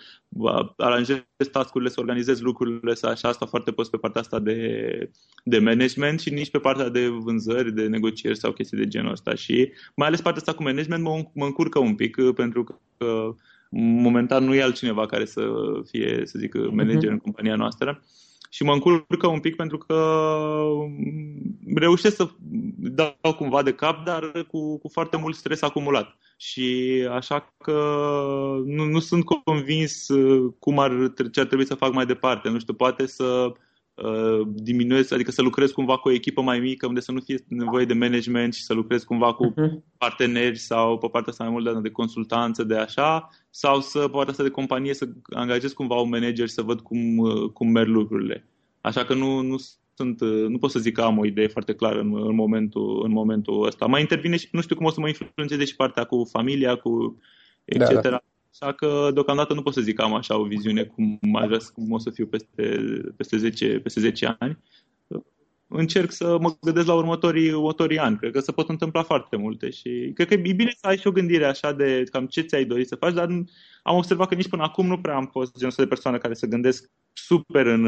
aranjez 0.78 1.24
tascurile, 1.51 1.89
să 1.89 1.99
organizez 1.99 2.39
lucrurile, 2.39 2.95
să 2.95 3.07
așa, 3.07 3.28
asta 3.28 3.45
foarte 3.45 3.71
post 3.71 3.89
pe 3.89 3.97
partea 3.97 4.21
asta 4.21 4.39
de, 4.39 4.62
de 5.43 5.59
management 5.59 6.20
și 6.20 6.30
nici 6.30 6.49
pe 6.49 6.57
partea 6.59 6.89
de 6.89 7.07
vânzări, 7.07 7.74
de 7.74 7.88
negocieri 7.88 8.38
sau 8.38 8.51
chestii 8.51 8.78
de 8.78 8.88
genul 8.88 9.11
ăsta. 9.11 9.36
Și 9.36 9.72
mai 9.95 10.07
ales 10.07 10.22
partea 10.22 10.41
asta 10.41 10.53
cu 10.53 10.64
management 10.64 11.03
mă, 11.03 11.26
mă 11.34 11.45
încurcă 11.45 11.80
un 11.80 11.95
pic 11.95 12.18
pentru 12.36 12.64
că 12.64 12.76
momentan 13.70 14.43
nu 14.43 14.53
e 14.53 14.61
altcineva 14.61 15.05
care 15.05 15.26
să 15.26 15.51
fie, 15.89 16.22
să 16.26 16.39
zic, 16.39 16.53
manager 16.72 17.09
uh-huh. 17.09 17.11
în 17.11 17.18
compania 17.18 17.55
noastră 17.55 18.03
și 18.49 18.64
mă 18.64 18.74
încurcă 18.74 19.28
un 19.28 19.39
pic 19.39 19.55
pentru 19.55 19.78
că 19.78 20.26
reușesc 21.76 22.16
să 22.16 22.30
dau 22.78 23.34
cumva 23.38 23.64
de 23.64 23.74
cap, 23.74 24.05
dar 24.05 24.45
cu, 24.47 24.78
cu 24.78 24.89
foarte 24.89 25.18
mult 25.18 25.36
stres 25.36 25.61
acumulat. 25.61 26.18
Și 26.38 26.89
așa 27.11 27.53
că 27.57 27.82
nu, 28.66 28.84
nu 28.84 28.99
sunt 28.99 29.24
convins 29.26 30.07
uh, 30.07 30.53
cum 30.59 30.80
ar, 30.80 30.91
ce 31.32 31.39
ar 31.39 31.45
trebui 31.45 31.66
să 31.66 31.76
fac 31.76 31.93
mai 31.93 32.05
departe. 32.05 32.49
Nu 32.49 32.59
știu, 32.59 32.74
poate 32.74 33.05
să 33.05 33.24
uh, 33.24 33.53
diminuez, 34.46 35.12
adică 35.12 35.32
să 35.32 35.41
lucrez 35.41 35.72
cumva 35.72 35.98
cu 35.98 36.08
o 36.08 36.12
echipă 36.12 36.41
mai 36.41 36.60
mică 36.60 36.88
unde 36.88 37.00
să 37.00 37.12
nu 37.12 37.20
fie 37.20 37.38
nevoie 37.48 37.86
de 37.86 37.94
management 37.94 38.54
și 38.54 38.64
să 38.64 38.74
lucrez 38.74 39.04
cumva 39.04 39.34
cu 39.34 39.52
uh-huh. 39.52 39.98
parteneri 39.98 40.58
sau 40.58 40.98
pe 40.98 41.08
partea 41.08 41.32
asta 41.32 41.44
mai 41.44 41.54
mult 41.54 41.74
de, 41.74 41.80
de 41.82 41.89
consultanță, 41.89 42.64
de 42.64 42.78
așa, 42.78 43.30
sau 43.50 43.82
să 43.82 44.00
pe 44.00 44.12
partea 44.12 44.32
asta 44.32 44.44
de 44.44 44.50
companie 44.50 44.94
să 44.94 45.10
angajez 45.30 45.74
cumva 45.74 45.96
un 45.96 46.10
manager 46.10 46.48
și 46.48 46.54
să 46.54 46.62
văd 46.62 46.82
cum, 46.82 47.18
uh, 47.18 47.50
cum 47.50 47.68
merg 47.68 47.88
lucrurile. 47.88 48.48
Așa 48.82 49.06
că 49.06 49.14
nu, 49.14 49.41
nu 49.41 49.56
sunt, 49.94 50.22
uh, 50.22 50.46
nu 50.48 50.58
pot 50.58 50.72
să 50.72 50.80
zic 50.80 50.94
că 50.94 51.02
am 51.02 51.18
o 51.18 51.26
idee 51.26 51.48
foarte 51.48 51.74
clară 51.74 52.00
în, 52.00 52.28
în, 52.28 52.36
momentul, 52.36 53.02
în 53.06 53.12
momentul 53.12 53.66
ăsta. 53.66 53.86
Mai 53.86 54.02
intervine 54.02 54.38
și 54.38 54.48
nu 54.52 54.62
știu 54.62 54.76
cum 54.76 54.86
o 54.86 54.91
să 54.91 55.00
mă 55.00 55.08
influențeze 55.08 55.66
și 55.66 55.76
partea 55.76 56.04
cu 56.04 56.28
familia, 56.32 56.76
cu 56.76 57.22
etc. 57.66 58.02
Da, 58.02 58.10
da. 58.10 58.24
Așa 58.60 58.74
că 58.74 59.10
deocamdată 59.14 59.54
nu 59.54 59.62
pot 59.62 59.74
să 59.74 59.82
zic 59.82 59.95
că 59.95 60.01
am 60.01 60.14
așa 60.14 60.39
o 60.39 60.43
viziune 60.43 60.84
cum 60.84 61.20
aș 61.36 61.45
vrea 61.45 61.60
cum 61.74 61.91
o 61.91 61.97
să 61.97 62.10
fiu 62.10 62.26
peste, 62.26 62.78
peste, 63.18 63.38
10, 63.38 63.80
peste 63.80 63.99
10 63.99 64.36
ani. 64.39 64.58
Încerc 65.68 66.12
să 66.12 66.38
mă 66.41 66.56
gândesc 66.62 66.88
la 66.88 66.93
următorii, 66.93 67.51
următorii 67.51 67.99
ani. 67.99 68.18
Cred 68.18 68.32
că 68.32 68.39
se 68.39 68.51
pot 68.51 68.70
întâmpla 68.70 69.04
foarte 69.04 69.36
multe 69.36 69.70
și 69.70 70.12
cred 70.14 70.28
că 70.28 70.34
e 70.34 70.38
bine 70.38 70.74
să 70.78 70.88
ai 70.88 70.97
și 70.97 71.08
o 71.08 71.12
gândire 71.12 71.45
așa 71.45 71.72
de 71.72 72.04
cam 72.12 72.26
ce 72.26 72.41
ți-ai 72.41 72.66
dori 72.66 72.86
să 72.86 72.95
faci, 72.95 73.14
dar 73.14 73.28
am 73.84 73.97
observat 73.97 74.28
că 74.28 74.36
nici 74.36 74.49
până 74.49 74.64
acum 74.64 74.88
nu 74.88 74.99
prea 74.99 75.16
am 75.16 75.30
fost 75.32 75.58
genul 75.58 75.74
de 75.78 75.88
persoană 75.88 76.18
care 76.18 76.34
să 76.34 76.45
gândesc 76.45 76.91
super 77.14 77.66
în, 77.66 77.86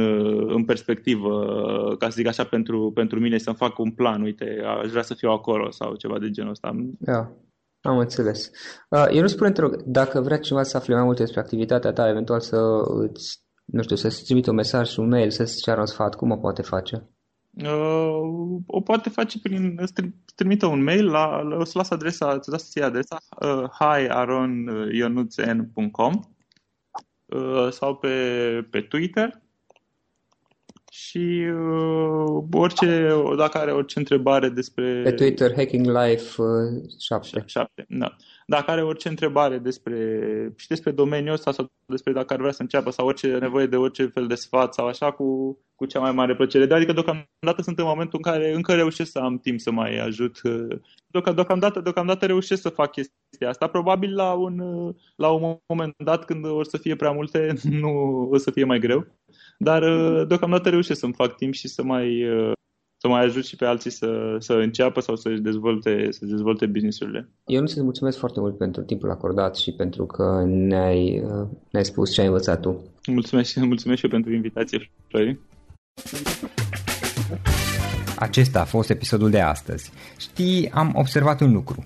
în 0.54 0.66
perspectivă, 0.66 1.96
ca 2.00 2.10
să 2.10 2.16
zic 2.16 2.28
așa, 2.28 2.44
pentru, 2.44 2.92
pentru 2.92 3.20
mine 3.20 3.38
să-mi 3.38 3.56
fac 3.56 3.80
un 3.80 3.92
plan, 3.92 4.22
uite, 4.22 4.62
aș 4.82 4.90
vrea 4.90 5.02
să 5.02 5.14
fiu 5.14 5.30
acolo 5.30 5.72
sau 5.72 5.96
ceva 5.96 6.20
de 6.20 6.30
genul 6.30 6.52
ăsta. 6.52 6.76
Da. 7.00 7.32
Am 7.86 7.98
înțeles. 7.98 8.52
Uh, 8.90 9.08
eu 9.12 9.22
nu 9.22 9.28
spune, 9.28 9.52
te 9.52 9.62
rog, 9.62 9.84
dacă 9.84 10.22
vrea 10.22 10.40
cineva 10.40 10.64
să 10.64 10.78
afle 10.78 10.94
mai 10.94 11.04
multe 11.04 11.22
despre 11.22 11.40
activitatea 11.40 11.92
ta, 11.92 12.10
eventual 12.10 12.40
să 12.40 12.58
îți 12.86 13.46
nu 13.66 13.82
știu, 13.82 13.96
să-ți 13.96 14.24
trimită 14.24 14.50
un 14.50 14.56
mesaj, 14.56 14.98
un 14.98 15.08
mail, 15.08 15.30
să-ți 15.30 15.62
ceară 15.62 15.80
un 15.80 15.86
sfat, 15.86 16.16
cum 16.16 16.32
o 16.32 16.38
poate 16.38 16.62
face? 16.62 17.10
Uh, 17.52 18.60
o 18.66 18.82
poate 18.82 19.10
face 19.10 19.40
prin, 19.40 19.76
îți 19.78 19.94
trimite 20.36 20.66
un 20.66 20.84
mail, 20.84 21.10
la, 21.10 21.42
o 21.60 21.64
să 21.64 21.78
las 21.78 21.90
adresa, 21.90 22.34
îți 22.34 22.50
las 22.50 22.70
să 22.70 22.84
adresa 22.84 23.18
uh, 23.42 23.64
hiaronionuțen.com 23.80 26.20
uh, 27.26 27.68
sau 27.72 27.96
pe, 27.96 28.68
pe 28.70 28.82
Twitter 28.82 29.44
și 30.98 31.48
uh, 31.54 32.44
orice, 32.52 33.14
dacă 33.38 33.58
are 33.58 33.72
orice 33.72 34.00
întrebare 34.00 34.50
despre... 34.50 35.02
Pe 35.04 35.12
Twitter, 35.12 35.54
Hacking 35.56 35.86
Life 35.86 36.42
uh, 36.42 36.84
7. 37.00 37.44
7, 37.46 37.86
da. 37.90 38.16
Dacă 38.46 38.72
are 38.72 38.84
orice 38.84 39.08
întrebare 39.08 39.58
despre, 39.58 39.98
și 40.56 40.68
despre 40.68 40.92
domeniul 40.92 41.34
ăsta 41.34 41.52
sau 41.52 41.72
despre 41.86 42.14
dacă 42.14 42.34
ar 42.34 42.40
vrea 42.40 42.52
să 42.52 42.62
înceapă 42.62 42.90
sau 42.90 43.08
orice 43.08 43.28
nevoie 43.28 43.66
de 43.66 43.76
orice 43.76 44.06
fel 44.06 44.28
de 44.28 44.36
sfat 44.36 44.74
sau 44.74 44.88
așa, 44.88 45.12
cu, 45.12 45.58
cu 45.76 45.86
cea 45.86 46.00
mai 46.00 46.12
mare 46.12 46.36
plăcere. 46.36 46.66
Dar 46.66 46.78
adică 46.78 46.94
deocamdată 46.94 47.62
sunt 47.62 47.80
în 47.80 47.86
momentul 47.86 48.20
în 48.24 48.32
care 48.32 48.54
încă 48.54 48.74
reușesc 48.74 49.12
să 49.12 49.20
am 49.20 49.40
timp 49.40 49.60
să 49.60 49.72
mai 49.72 49.98
ajut. 49.98 50.42
Deocamdată, 51.36 51.80
deocamdată 51.80 52.26
reușesc 52.26 52.62
să 52.62 52.70
fac 52.70 52.92
chestia 52.92 53.50
asta. 53.50 53.68
Probabil 53.68 54.16
la 54.16 54.34
un, 54.34 54.62
la 55.16 55.30
un 55.30 55.58
moment 55.68 55.94
dat, 55.98 56.26
când 56.26 56.46
o 56.46 56.64
să 56.64 56.78
fie 56.78 56.96
prea 56.96 57.12
multe, 57.12 57.54
nu 57.82 57.90
o 58.32 58.38
să 58.38 58.52
fie 58.52 58.64
mai 58.64 58.80
greu. 58.80 59.08
Dar 59.58 59.84
deocamdată 60.24 60.70
reușesc 60.70 61.00
să-mi 61.00 61.14
fac 61.14 61.36
timp 61.36 61.54
și 61.54 61.68
să 61.68 61.84
mai 61.84 62.24
să 62.98 63.12
mai 63.12 63.24
ajut 63.24 63.46
și 63.46 63.56
pe 63.56 63.66
alții 63.66 63.90
să, 63.90 64.36
să 64.40 64.54
înceapă 64.54 65.00
sau 65.00 65.16
să 65.16 65.30
dezvolte, 65.30 66.08
să 66.12 66.26
dezvolte 66.26 66.66
business-urile. 66.66 67.30
Eu 67.46 67.62
nu 67.62 67.68
să 67.68 67.84
mulțumesc 67.84 68.18
foarte 68.18 68.40
mult 68.40 68.58
pentru 68.58 68.82
timpul 68.82 69.12
acordat 69.12 69.56
și 69.56 69.72
pentru 69.72 70.06
că 70.06 70.44
ne-ai, 70.46 71.24
ne-ai 71.72 71.86
spus 71.86 72.14
ce 72.14 72.22
ai 72.22 72.28
învățat 72.28 72.60
tu. 72.62 72.84
Mulțumesc, 73.08 73.56
mulțumesc 73.74 74.00
și 74.00 74.06
eu 74.06 74.12
pentru 74.12 74.34
invitație, 74.34 74.92
Florin. 75.08 75.40
Acesta 78.16 78.62
a 78.62 78.66
fost 78.66 78.90
episodul 78.90 79.30
de 79.30 79.40
astăzi. 79.40 79.92
Știi, 80.18 80.70
am 80.72 80.92
observat 80.96 81.42
un 81.42 81.52
lucru. 81.52 81.86